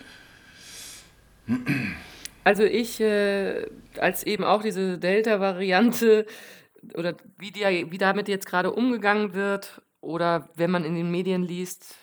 Also 2.43 2.65
ich, 2.65 3.01
äh, 3.01 3.67
als 3.99 4.25
eben 4.25 4.43
auch 4.43 4.63
diese 4.63 4.99
Delta-Variante 4.99 6.27
oder 6.95 7.15
wie, 7.39 7.53
die, 7.53 7.87
wie 7.89 7.99
damit 7.99 8.29
jetzt 8.29 8.47
gerade 8.47 8.73
umgegangen 8.73 9.33
wird 9.33 9.81
oder 10.01 10.51
wenn 10.57 10.73
man 10.73 10.85
in 10.85 10.97
den 10.97 11.13
Medien 11.13 11.45
liest, 11.45 11.95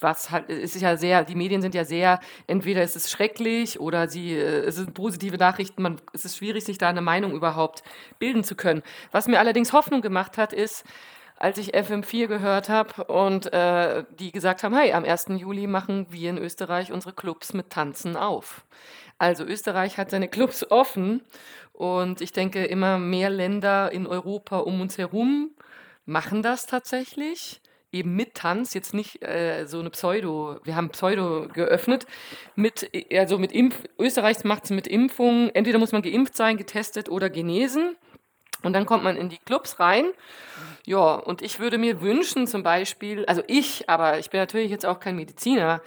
was 0.00 0.30
halt, 0.30 0.50
es 0.50 0.74
ist 0.74 0.82
ja 0.82 0.96
sehr, 0.96 1.24
die 1.24 1.34
Medien 1.34 1.62
sind 1.62 1.74
ja 1.74 1.84
sehr, 1.84 2.20
entweder 2.46 2.82
ist 2.82 2.96
es 2.96 3.10
schrecklich 3.10 3.80
oder 3.80 4.08
sie, 4.08 4.34
äh, 4.34 4.64
es 4.64 4.76
sind 4.76 4.94
positive 4.94 5.36
Nachrichten, 5.36 5.82
man, 5.82 6.00
es 6.12 6.24
ist 6.24 6.36
schwierig, 6.36 6.64
sich 6.64 6.78
da 6.78 6.88
eine 6.88 7.00
Meinung 7.00 7.32
überhaupt 7.32 7.82
bilden 8.18 8.44
zu 8.44 8.54
können. 8.54 8.82
Was 9.12 9.28
mir 9.28 9.38
allerdings 9.38 9.72
Hoffnung 9.72 10.02
gemacht 10.02 10.38
hat, 10.38 10.52
ist, 10.52 10.84
als 11.38 11.58
ich 11.58 11.74
FM4 11.74 12.28
gehört 12.28 12.68
habe 12.68 13.04
und 13.04 13.52
äh, 13.52 14.04
die 14.18 14.32
gesagt 14.32 14.62
haben, 14.62 14.74
hey, 14.74 14.92
am 14.92 15.04
1. 15.04 15.26
Juli 15.36 15.66
machen 15.66 16.06
wir 16.10 16.30
in 16.30 16.38
Österreich 16.38 16.92
unsere 16.92 17.14
Clubs 17.14 17.52
mit 17.52 17.70
Tanzen 17.70 18.16
auf. 18.16 18.64
Also 19.18 19.44
Österreich 19.44 19.98
hat 19.98 20.10
seine 20.10 20.28
Clubs 20.28 20.64
offen 20.70 21.22
und 21.72 22.20
ich 22.20 22.32
denke, 22.32 22.64
immer 22.64 22.98
mehr 22.98 23.30
Länder 23.30 23.92
in 23.92 24.06
Europa 24.06 24.58
um 24.58 24.80
uns 24.80 24.96
herum 24.96 25.50
machen 26.06 26.42
das 26.42 26.66
tatsächlich 26.66 27.60
eben 27.92 28.14
mit 28.14 28.34
Tanz, 28.34 28.74
jetzt 28.74 28.94
nicht 28.94 29.22
äh, 29.22 29.66
so 29.66 29.80
eine 29.80 29.90
Pseudo, 29.90 30.58
wir 30.64 30.76
haben 30.76 30.90
Pseudo 30.90 31.48
geöffnet, 31.48 32.06
mit, 32.54 32.90
also 33.12 33.38
mit 33.38 33.52
Impf, 33.52 33.76
Österreich 33.98 34.44
macht 34.44 34.64
es 34.64 34.70
mit 34.70 34.86
Impfungen, 34.86 35.54
entweder 35.54 35.78
muss 35.78 35.92
man 35.92 36.02
geimpft 36.02 36.36
sein, 36.36 36.56
getestet 36.56 37.08
oder 37.08 37.30
genesen 37.30 37.96
und 38.62 38.72
dann 38.72 38.86
kommt 38.86 39.04
man 39.04 39.16
in 39.16 39.28
die 39.28 39.38
Clubs 39.38 39.78
rein. 39.80 40.06
Ja, 40.84 41.14
und 41.14 41.42
ich 41.42 41.58
würde 41.58 41.78
mir 41.78 42.00
wünschen 42.00 42.46
zum 42.46 42.62
Beispiel, 42.62 43.24
also 43.26 43.42
ich, 43.46 43.88
aber 43.88 44.18
ich 44.18 44.30
bin 44.30 44.40
natürlich 44.40 44.70
jetzt 44.70 44.86
auch 44.86 45.00
kein 45.00 45.16
Mediziner, 45.16 45.80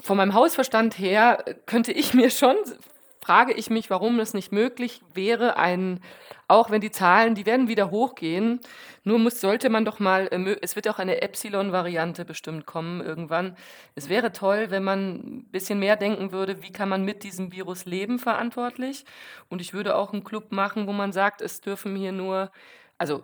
von 0.00 0.16
meinem 0.16 0.34
Hausverstand 0.34 0.98
her 0.98 1.44
könnte 1.66 1.92
ich 1.92 2.14
mir 2.14 2.30
schon 2.30 2.56
frage 3.30 3.52
ich 3.52 3.70
mich, 3.70 3.90
warum 3.90 4.18
es 4.18 4.34
nicht 4.34 4.50
möglich 4.50 5.02
wäre, 5.14 5.56
ein, 5.56 6.00
auch 6.48 6.68
wenn 6.72 6.80
die 6.80 6.90
Zahlen, 6.90 7.36
die 7.36 7.46
werden 7.46 7.68
wieder 7.68 7.92
hochgehen, 7.92 8.58
nur 9.04 9.20
muss, 9.20 9.40
sollte 9.40 9.70
man 9.70 9.84
doch 9.84 10.00
mal, 10.00 10.26
äh, 10.32 10.56
es 10.62 10.74
wird 10.74 10.88
auch 10.88 10.98
eine 10.98 11.22
Epsilon-Variante 11.22 12.24
bestimmt 12.24 12.66
kommen 12.66 13.00
irgendwann. 13.00 13.56
Es 13.94 14.08
wäre 14.08 14.32
toll, 14.32 14.72
wenn 14.72 14.82
man 14.82 15.14
ein 15.14 15.44
bisschen 15.52 15.78
mehr 15.78 15.94
denken 15.94 16.32
würde, 16.32 16.60
wie 16.64 16.72
kann 16.72 16.88
man 16.88 17.04
mit 17.04 17.22
diesem 17.22 17.52
Virus 17.52 17.84
leben 17.84 18.18
verantwortlich. 18.18 19.04
Und 19.48 19.60
ich 19.60 19.72
würde 19.74 19.94
auch 19.94 20.12
einen 20.12 20.24
Club 20.24 20.50
machen, 20.50 20.88
wo 20.88 20.92
man 20.92 21.12
sagt, 21.12 21.40
es 21.40 21.60
dürfen 21.60 21.94
hier 21.94 22.10
nur, 22.10 22.50
also 22.98 23.22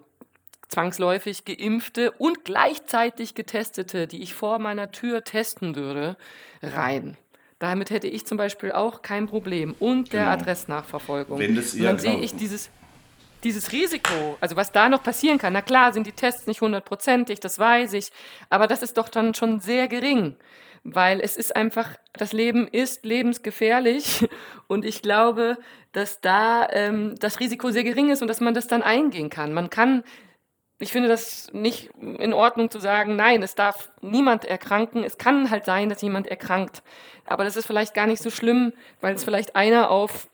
zwangsläufig 0.69 1.45
geimpfte 1.45 2.13
und 2.13 2.45
gleichzeitig 2.45 3.35
getestete, 3.35 4.07
die 4.07 4.23
ich 4.23 4.35
vor 4.35 4.61
meiner 4.61 4.93
Tür 4.93 5.25
testen 5.25 5.75
würde, 5.75 6.17
rein. 6.63 7.17
Damit 7.59 7.91
hätte 7.91 8.07
ich 8.07 8.27
zum 8.27 8.37
Beispiel 8.37 8.73
auch 8.73 9.03
kein 9.03 9.27
Problem. 9.27 9.75
Und 9.79 10.13
der 10.13 10.25
genau. 10.25 10.33
Adressnachverfolgung. 10.33 11.39
Wenn 11.39 11.57
das, 11.57 11.75
und 11.75 11.83
dann 11.85 11.97
genau. 11.97 12.13
sehe 12.13 12.21
ich 12.21 12.35
dieses, 12.35 12.71
dieses 13.45 13.73
Risiko, 13.73 14.37
also 14.41 14.57
was 14.57 14.73
da 14.73 14.89
noch 14.89 15.03
passieren 15.03 15.39
kann. 15.39 15.53
Na 15.53 15.63
klar, 15.63 15.93
sind 15.93 16.07
die 16.07 16.13
Tests 16.13 16.47
nicht 16.47 16.61
hundertprozentig, 16.61 17.41
das 17.41 17.59
weiß 17.59 17.95
ich, 17.95 18.11
aber 18.51 18.67
das 18.67 18.83
ist 18.83 18.99
doch 18.99 19.09
dann 19.09 19.35
schon 19.35 19.61
sehr 19.61 19.89
gering, 19.89 20.37
weil 20.85 21.21
es 21.21 21.37
ist 21.37 21.55
einfach, 21.55 21.91
das 22.13 22.33
Leben 22.33 22.67
ist 22.69 23.05
lebensgefährlich 23.05 24.29
und 24.67 24.85
ich 24.85 25.01
glaube, 25.01 25.59
dass 25.93 26.21
da 26.21 26.69
ähm, 26.71 27.15
das 27.21 27.41
Risiko 27.41 27.71
sehr 27.71 27.85
gering 27.85 28.11
ist 28.11 28.21
und 28.21 28.29
dass 28.29 28.41
man 28.41 28.53
das 28.53 28.67
dann 28.67 28.83
eingehen 28.83 29.31
kann. 29.31 29.55
Man 29.55 29.71
kann 29.71 30.03
ich 30.79 30.93
finde 30.93 31.09
das 31.09 31.51
nicht 31.53 31.91
in 31.97 32.35
Ordnung 32.35 32.71
zu 32.71 32.79
sagen, 32.81 33.17
nein, 33.17 33.43
es 33.43 33.55
darf 33.55 33.91
niemand 34.03 34.45
erkranken. 34.45 35.05
Es 35.05 35.17
kann 35.17 35.51
halt 35.51 35.65
sein, 35.65 35.89
dass 35.89 36.03
jemand 36.03 36.27
erkrankt. 36.27 36.83
Aber 37.25 37.45
das 37.45 37.57
ist 37.57 37.67
vielleicht 37.67 37.95
gar 37.95 38.07
nicht 38.07 38.23
so 38.23 38.31
schlimm, 38.31 38.73
weil 39.01 39.15
es 39.15 39.25
vielleicht 39.25 39.57
einer 39.57 39.91
auf 39.91 40.29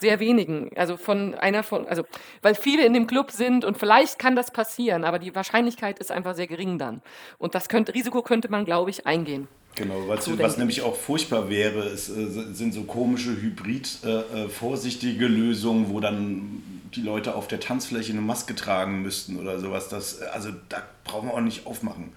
sehr 0.00 0.20
wenigen, 0.20 0.70
also 0.76 0.96
von 0.96 1.34
einer 1.34 1.62
von, 1.62 1.86
also 1.86 2.04
weil 2.42 2.54
viele 2.54 2.84
in 2.84 2.92
dem 2.94 3.06
Club 3.06 3.30
sind 3.30 3.64
und 3.64 3.78
vielleicht 3.78 4.18
kann 4.18 4.34
das 4.34 4.50
passieren, 4.50 5.04
aber 5.04 5.18
die 5.18 5.34
Wahrscheinlichkeit 5.34 5.98
ist 5.98 6.10
einfach 6.10 6.34
sehr 6.34 6.46
gering 6.46 6.78
dann. 6.78 7.02
Und 7.38 7.54
das 7.54 7.68
könnte, 7.68 7.94
Risiko 7.94 8.22
könnte 8.22 8.50
man, 8.50 8.64
glaube 8.64 8.90
ich, 8.90 9.06
eingehen. 9.06 9.48
Genau, 9.76 10.16
so 10.18 10.38
was 10.38 10.58
nämlich 10.58 10.82
auch 10.82 10.96
furchtbar 10.96 11.48
wäre, 11.48 11.84
ist, 11.84 12.08
äh, 12.08 12.26
sind 12.52 12.74
so 12.74 12.82
komische 12.82 13.30
Hybrid 13.30 13.98
äh, 14.04 14.44
äh, 14.44 15.26
Lösungen, 15.26 15.90
wo 15.90 16.00
dann 16.00 16.62
die 16.94 17.02
Leute 17.02 17.36
auf 17.36 17.46
der 17.46 17.60
Tanzfläche 17.60 18.12
eine 18.12 18.20
Maske 18.20 18.54
tragen 18.54 19.02
müssten 19.02 19.38
oder 19.38 19.60
sowas. 19.60 19.88
Das, 19.88 20.20
also 20.22 20.50
da 20.68 20.82
brauchen 21.04 21.28
wir 21.28 21.34
auch 21.34 21.40
nicht 21.40 21.66
aufmachen. 21.66 22.12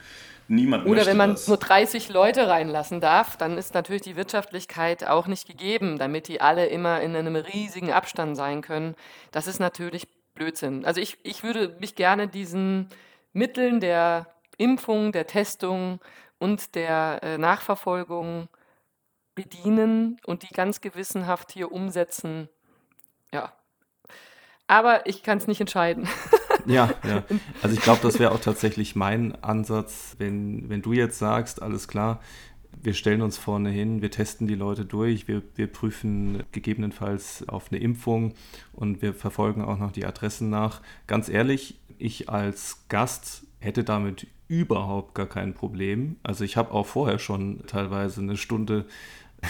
Niemand 0.47 0.85
Oder 0.85 1.05
wenn 1.05 1.17
man 1.17 1.31
das. 1.31 1.47
nur 1.47 1.57
30 1.57 2.09
Leute 2.09 2.47
reinlassen 2.47 2.99
darf, 2.99 3.37
dann 3.37 3.57
ist 3.57 3.73
natürlich 3.73 4.01
die 4.01 4.15
Wirtschaftlichkeit 4.15 5.05
auch 5.05 5.27
nicht 5.27 5.47
gegeben, 5.47 5.97
damit 5.97 6.27
die 6.27 6.41
alle 6.41 6.65
immer 6.67 7.01
in 7.01 7.15
einem 7.15 7.35
riesigen 7.35 7.91
Abstand 7.91 8.35
sein 8.35 8.61
können. 8.61 8.95
Das 9.31 9.47
ist 9.47 9.59
natürlich 9.59 10.07
Blödsinn. 10.35 10.85
Also 10.85 10.99
ich, 10.99 11.17
ich 11.23 11.43
würde 11.43 11.75
mich 11.79 11.95
gerne 11.95 12.27
diesen 12.27 12.89
Mitteln 13.31 13.79
der 13.79 14.27
Impfung, 14.57 15.11
der 15.11 15.27
Testung 15.27 15.99
und 16.39 16.75
der 16.75 17.19
äh, 17.23 17.37
Nachverfolgung 17.37 18.49
bedienen 19.35 20.19
und 20.25 20.43
die 20.43 20.53
ganz 20.53 20.81
gewissenhaft 20.81 21.51
hier 21.51 21.71
umsetzen. 21.71 22.49
Ja. 23.31 23.53
Aber 24.67 25.05
ich 25.07 25.23
kann 25.23 25.37
es 25.37 25.47
nicht 25.47 25.61
entscheiden. 25.61 26.07
Ja, 26.65 26.93
ja. 27.07 27.23
Also 27.61 27.75
ich 27.75 27.81
glaube, 27.81 27.99
das 28.01 28.19
wäre 28.19 28.31
auch 28.31 28.39
tatsächlich 28.39 28.95
mein 28.95 29.41
Ansatz, 29.43 30.15
wenn, 30.17 30.69
wenn 30.69 30.81
du 30.81 30.93
jetzt 30.93 31.19
sagst, 31.19 31.61
alles 31.61 31.87
klar, 31.87 32.19
wir 32.81 32.93
stellen 32.93 33.21
uns 33.21 33.37
vorne 33.37 33.69
hin, 33.69 34.01
wir 34.01 34.11
testen 34.11 34.47
die 34.47 34.55
Leute 34.55 34.85
durch, 34.85 35.27
wir, 35.27 35.41
wir 35.55 35.67
prüfen 35.67 36.43
gegebenenfalls 36.51 37.47
auf 37.47 37.71
eine 37.71 37.79
Impfung 37.79 38.33
und 38.73 39.01
wir 39.01 39.13
verfolgen 39.13 39.61
auch 39.61 39.77
noch 39.77 39.91
die 39.91 40.05
Adressen 40.05 40.49
nach. 40.49 40.81
Ganz 41.07 41.29
ehrlich, 41.29 41.79
ich 41.97 42.29
als 42.29 42.85
Gast 42.89 43.45
hätte 43.59 43.83
damit 43.83 44.27
überhaupt 44.47 45.15
gar 45.15 45.27
kein 45.27 45.53
Problem. 45.53 46.17
Also 46.23 46.43
ich 46.43 46.57
habe 46.57 46.71
auch 46.71 46.85
vorher 46.85 47.19
schon 47.19 47.61
teilweise 47.67 48.21
eine 48.21 48.37
Stunde 48.37 48.85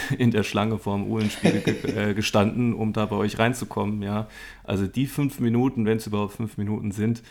in 0.18 0.30
der 0.30 0.42
Schlange 0.42 0.78
vorm 0.78 1.10
Uhlenspiegel 1.10 1.60
ge 1.60 1.74
äh, 2.10 2.14
gestanden, 2.14 2.74
um 2.74 2.92
da 2.92 3.06
bei 3.06 3.16
euch 3.16 3.38
reinzukommen. 3.38 4.02
Ja. 4.02 4.28
Also 4.62 4.86
die 4.86 5.06
fünf 5.06 5.40
Minuten, 5.40 5.86
wenn 5.86 5.98
es 5.98 6.06
überhaupt 6.06 6.34
fünf 6.34 6.56
Minuten 6.56 6.90
sind, 6.90 7.22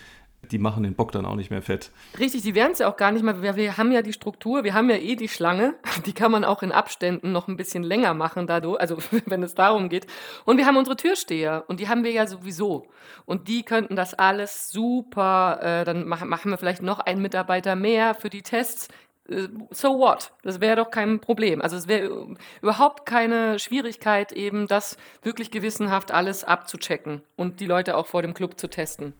die 0.51 0.57
machen 0.57 0.83
den 0.83 0.93
Bock 0.93 1.11
dann 1.11 1.25
auch 1.25 1.35
nicht 1.35 1.51
mehr 1.51 1.61
fett. 1.61 1.91
Richtig, 2.19 2.41
die 2.41 2.55
werden 2.55 2.73
es 2.73 2.79
ja 2.79 2.91
auch 2.91 2.97
gar 2.97 3.11
nicht 3.11 3.23
mehr. 3.23 3.41
Wir, 3.41 3.55
wir, 3.55 3.77
haben 3.77 3.91
ja 3.91 4.01
die 4.01 4.13
Struktur, 4.13 4.63
wir 4.63 4.73
haben 4.73 4.89
ja 4.89 4.97
eh 4.97 5.15
die 5.15 5.29
Schlange. 5.29 5.75
Die 6.05 6.13
kann 6.13 6.31
man 6.31 6.43
auch 6.43 6.63
in 6.63 6.71
Abständen 6.71 7.31
noch 7.31 7.47
ein 7.47 7.55
bisschen 7.55 7.83
länger 7.83 8.13
machen, 8.13 8.45
dadurch, 8.45 8.79
also 8.79 8.97
wenn 9.25 9.43
es 9.43 9.55
darum 9.55 9.89
geht. 9.89 10.07
Und 10.45 10.57
wir 10.57 10.65
haben 10.65 10.77
unsere 10.77 10.97
Türsteher 10.97 11.63
und 11.67 11.79
die 11.79 11.87
haben 11.87 12.03
wir 12.03 12.11
ja 12.11 12.27
sowieso. 12.27 12.87
Und 13.25 13.47
die 13.47 13.63
könnten 13.63 13.95
das 13.95 14.13
alles 14.13 14.69
super. 14.69 15.59
Äh, 15.61 15.85
dann 15.85 16.07
machen, 16.07 16.27
machen 16.27 16.51
wir 16.51 16.57
vielleicht 16.57 16.81
noch 16.81 16.99
einen 16.99 17.21
Mitarbeiter 17.21 17.75
mehr 17.75 18.13
für 18.13 18.29
die 18.29 18.41
Tests. 18.41 18.89
Äh, 19.29 19.47
so 19.71 19.99
what? 19.99 20.31
Das 20.43 20.61
wäre 20.61 20.75
doch 20.75 20.91
kein 20.91 21.19
Problem. 21.19 21.61
Also 21.61 21.75
es 21.75 21.87
wäre 21.87 22.35
überhaupt 22.61 23.05
keine 23.05 23.59
Schwierigkeit, 23.59 24.31
eben 24.31 24.67
das 24.67 24.97
wirklich 25.21 25.51
gewissenhaft 25.51 26.11
alles 26.11 26.43
abzuchecken 26.43 27.21
und 27.35 27.59
die 27.59 27.65
Leute 27.65 27.97
auch 27.97 28.07
vor 28.07 28.21
dem 28.21 28.33
Club 28.33 28.59
zu 28.59 28.67
testen. 28.69 29.13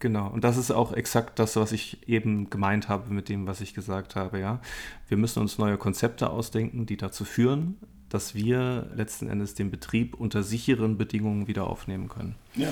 Genau, 0.00 0.28
und 0.28 0.44
das 0.44 0.56
ist 0.56 0.70
auch 0.70 0.94
exakt 0.94 1.38
das, 1.38 1.56
was 1.56 1.72
ich 1.72 2.08
eben 2.08 2.48
gemeint 2.48 2.88
habe 2.88 3.12
mit 3.12 3.28
dem, 3.28 3.46
was 3.46 3.60
ich 3.60 3.74
gesagt 3.74 4.16
habe, 4.16 4.40
ja. 4.40 4.60
Wir 5.08 5.18
müssen 5.18 5.40
uns 5.40 5.58
neue 5.58 5.76
Konzepte 5.76 6.30
ausdenken, 6.30 6.86
die 6.86 6.96
dazu 6.96 7.26
führen, 7.26 7.76
dass 8.08 8.34
wir 8.34 8.90
letzten 8.94 9.28
Endes 9.28 9.54
den 9.54 9.70
Betrieb 9.70 10.14
unter 10.14 10.42
sicheren 10.42 10.96
Bedingungen 10.96 11.48
wieder 11.48 11.66
aufnehmen 11.66 12.08
können. 12.08 12.34
Ja. 12.54 12.68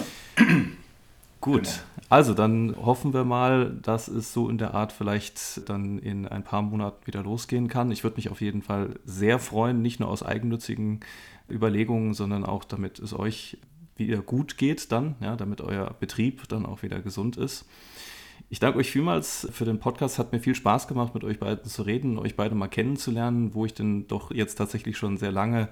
Gut, 1.41 1.65
genau. 1.65 1.98
Also 2.09 2.33
dann 2.33 2.75
hoffen 2.77 3.13
wir 3.13 3.25
mal, 3.25 3.79
dass 3.83 4.09
es 4.09 4.33
so 4.33 4.49
in 4.49 4.59
der 4.59 4.75
Art 4.75 4.93
vielleicht 4.93 5.69
dann 5.69 5.99
in 5.99 6.27
ein 6.27 6.43
paar 6.43 6.63
Monaten 6.63 7.07
wieder 7.07 7.23
losgehen 7.23 7.69
kann. 7.69 7.91
Ich 7.91 8.03
würde 8.03 8.17
mich 8.17 8.31
auf 8.31 8.41
jeden 8.41 8.63
Fall 8.63 8.95
sehr 9.05 9.39
freuen, 9.39 9.83
nicht 9.83 10.01
nur 10.01 10.09
aus 10.09 10.23
eigennützigen 10.23 11.01
Überlegungen, 11.51 12.15
sondern 12.15 12.45
auch 12.45 12.65
damit 12.65 12.99
es 12.99 13.13
euch 13.13 13.59
wieder 13.97 14.23
gut 14.23 14.57
geht 14.57 14.93
dann, 14.93 15.17
ja, 15.21 15.37
damit 15.37 15.61
euer 15.61 15.95
Betrieb 15.99 16.49
dann 16.49 16.65
auch 16.65 16.83
wieder 16.83 17.01
gesund 17.01 17.37
ist. 17.37 17.67
Ich 18.49 18.61
danke 18.61 18.79
euch 18.79 18.91
vielmals 18.91 19.47
für 19.53 19.67
den 19.67 19.79
Podcast. 19.79 20.19
Hat 20.19 20.33
mir 20.33 20.41
viel 20.41 20.55
Spaß 20.55 20.89
gemacht, 20.89 21.13
mit 21.13 21.25
euch 21.25 21.39
beiden 21.39 21.65
zu 21.65 21.83
reden, 21.83 22.19
euch 22.19 22.35
beide 22.37 22.55
mal 22.55 22.69
kennenzulernen, 22.69 23.53
wo 23.53 23.67
ich 23.67 23.75
denn 23.75 24.07
doch 24.07 24.31
jetzt 24.31 24.55
tatsächlich 24.55 24.97
schon 24.97 25.19
sehr 25.19 25.33
lange 25.33 25.69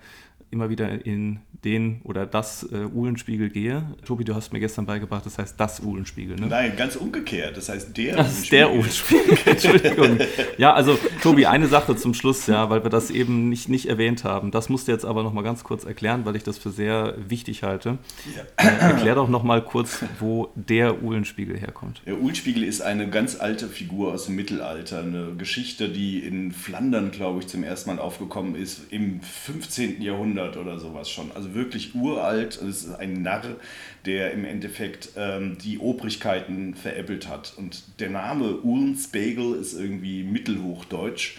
immer 0.51 0.70
wieder 0.70 1.05
in 1.05 1.40
den 1.64 2.01
oder 2.05 2.26
das 2.26 2.62
äh, 2.70 2.84
Uhlenspiegel 2.84 3.51
gehe. 3.51 3.82
Tobi, 4.05 4.24
du 4.24 4.34
hast 4.34 4.53
mir 4.53 4.61
gestern 4.61 4.86
beigebracht, 4.86 5.26
das 5.26 5.38
heißt 5.38 5.59
das 5.59 5.80
Uhlenspiegel. 5.80 6.36
Ne? 6.36 6.47
Nein, 6.47 6.76
ganz 6.76 6.97
umgekehrt. 6.97 7.57
Das 7.57 7.68
heißt 7.68 7.97
der 7.97 8.16
das 8.16 8.38
ist 8.38 8.53
der 8.53 8.72
Uhlenspiegel. 8.72 9.38
Entschuldigung. 9.47 10.18
Ja, 10.59 10.74
also 10.74 10.99
Tobi, 11.22 11.47
eine 11.47 11.66
Sache 11.66 11.97
zum 11.97 12.14
Schluss, 12.14 12.47
ja, 12.47 12.70
weil 12.70 12.84
wir 12.84 12.90
das 12.90 13.11
eben 13.11 13.49
nicht, 13.49 13.68
nicht 13.68 13.88
erwähnt 13.88 14.22
haben. 14.24 14.51
Das 14.51 14.68
musst 14.68 14.86
du 14.86 14.92
jetzt 14.92 15.05
aber 15.05 15.22
noch 15.22 15.32
mal 15.32 15.42
ganz 15.42 15.64
kurz 15.64 15.84
erklären, 15.84 16.24
weil 16.24 16.36
ich 16.36 16.44
das 16.44 16.59
für 16.59 16.70
sehr 16.70 17.16
wichtig 17.28 17.62
halte. 17.62 17.99
Ja. 18.36 18.42
Äh, 18.64 18.78
erklär 18.78 19.16
doch 19.16 19.28
noch 19.28 19.42
mal 19.42 19.62
kurz, 19.62 20.05
wo 20.20 20.53
der 20.55 21.03
Uhlenspiegel 21.03 21.59
herkommt. 21.59 22.03
Der 22.07 22.18
Uhlenspiegel 22.18 22.62
ist 22.62 22.80
eine 22.80 23.11
ganz 23.11 23.40
alte 23.40 23.66
Figur 23.66 24.12
aus 24.12 24.26
dem 24.26 24.36
Mittelalter, 24.36 25.01
eine 25.01 25.34
Geschichte, 25.36 25.88
die 25.88 26.20
in 26.20 26.53
Flandern, 26.53 27.11
glaube 27.11 27.40
ich, 27.40 27.49
zum 27.49 27.64
ersten 27.64 27.90
Mal 27.90 27.99
aufgekommen 27.99 28.55
ist 28.55 28.92
im 28.92 29.20
15. 29.20 30.01
Jahrhundert 30.01 30.36
Jahrhundert 30.37 30.57
oder 30.57 30.78
sowas 30.78 31.11
schon. 31.11 31.32
Also 31.32 31.55
wirklich 31.55 31.95
uralt. 31.95 32.57
Es 32.57 32.84
ist 32.84 32.95
ein 32.95 33.22
Narr, 33.22 33.57
der 34.05 34.32
im 34.32 34.45
Endeffekt 34.45 35.11
ähm, 35.16 35.59
die 35.59 35.78
Obrigkeiten 35.78 36.74
veräppelt 36.74 37.28
hat. 37.28 37.55
Und 37.57 38.01
der 38.01 38.11
Name 38.11 38.62
Uhlenspegel 38.62 39.55
ist 39.55 39.74
irgendwie 39.74 40.22
mittelhochdeutsch. 40.22 41.37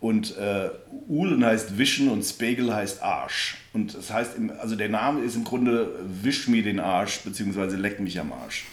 Und 0.00 0.36
äh, 0.36 0.70
Uhlen 1.08 1.44
heißt 1.44 1.78
Wischen 1.78 2.08
und 2.08 2.24
Spegel 2.24 2.74
heißt 2.74 3.02
Arsch. 3.02 3.56
Und 3.72 3.94
das 3.94 4.12
heißt, 4.12 4.32
also 4.58 4.74
der 4.74 4.88
Name 4.88 5.22
ist 5.22 5.36
im 5.36 5.44
Grunde 5.44 5.90
Wisch 6.22 6.48
mir 6.48 6.64
den 6.64 6.80
Arsch, 6.80 7.20
beziehungsweise 7.20 7.76
leck 7.76 8.00
mich 8.00 8.18
am 8.18 8.32
Arsch. 8.32 8.64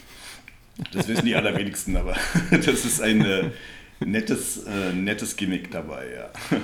Das 0.92 1.06
wissen 1.06 1.26
die 1.26 1.36
allerwenigsten, 1.36 1.96
aber 1.96 2.16
das 2.50 2.84
ist 2.84 3.00
eine 3.00 3.52
nettes, 4.00 4.64
äh, 4.64 4.92
nettes 4.92 5.36
Gimmick 5.36 5.70
dabei, 5.70 6.06
ja. 6.14 6.30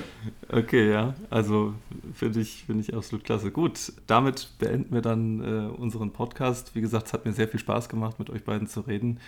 Okay, 0.48 0.90
ja. 0.90 1.14
Also 1.28 1.74
finde 2.14 2.40
ich, 2.40 2.64
find 2.66 2.80
ich 2.80 2.94
absolut 2.94 3.24
klasse. 3.24 3.50
Gut, 3.50 3.92
damit 4.06 4.50
beenden 4.58 4.94
wir 4.94 5.02
dann 5.02 5.40
äh, 5.40 5.68
unseren 5.68 6.12
Podcast. 6.12 6.74
Wie 6.74 6.80
gesagt, 6.80 7.08
es 7.08 7.12
hat 7.12 7.24
mir 7.24 7.32
sehr 7.32 7.48
viel 7.48 7.60
Spaß 7.60 7.88
gemacht, 7.88 8.18
mit 8.18 8.30
euch 8.30 8.44
beiden 8.44 8.68
zu 8.68 8.80
reden. 8.80 9.18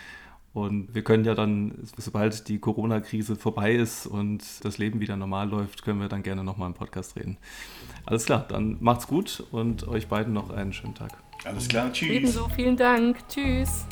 Und 0.55 0.95
wir 0.95 1.03
können 1.03 1.25
ja 1.25 1.35
dann, 1.35 1.73
sobald 1.97 2.49
die 2.49 2.59
Corona-Krise 2.59 3.37
vorbei 3.37 3.75
ist 3.75 4.07
und 4.07 4.43
das 4.65 4.79
Leben 4.79 5.01
wieder 5.01 5.17
normal 5.17 5.49
läuft, 5.49 5.83
können 5.83 6.01
wir 6.01 6.09
dann 6.09 6.23
gerne 6.23 6.43
nochmal 6.43 6.69
im 6.69 6.75
Podcast 6.75 7.17
reden. 7.17 7.37
Alles 8.07 8.25
klar, 8.25 8.47
dann 8.49 8.77
macht's 8.81 9.07
gut 9.07 9.45
und 9.51 9.87
euch 9.87 10.09
beiden 10.09 10.33
noch 10.33 10.51
einen 10.51 10.73
schönen 10.73 10.95
Tag. 10.95 11.13
Alles 11.45 11.69
klar, 11.69 11.93
tschüss. 11.93 12.11
Ebenso, 12.11 12.49
vielen 12.49 12.77
Dank. 12.77 13.19
Tschüss. 13.29 13.87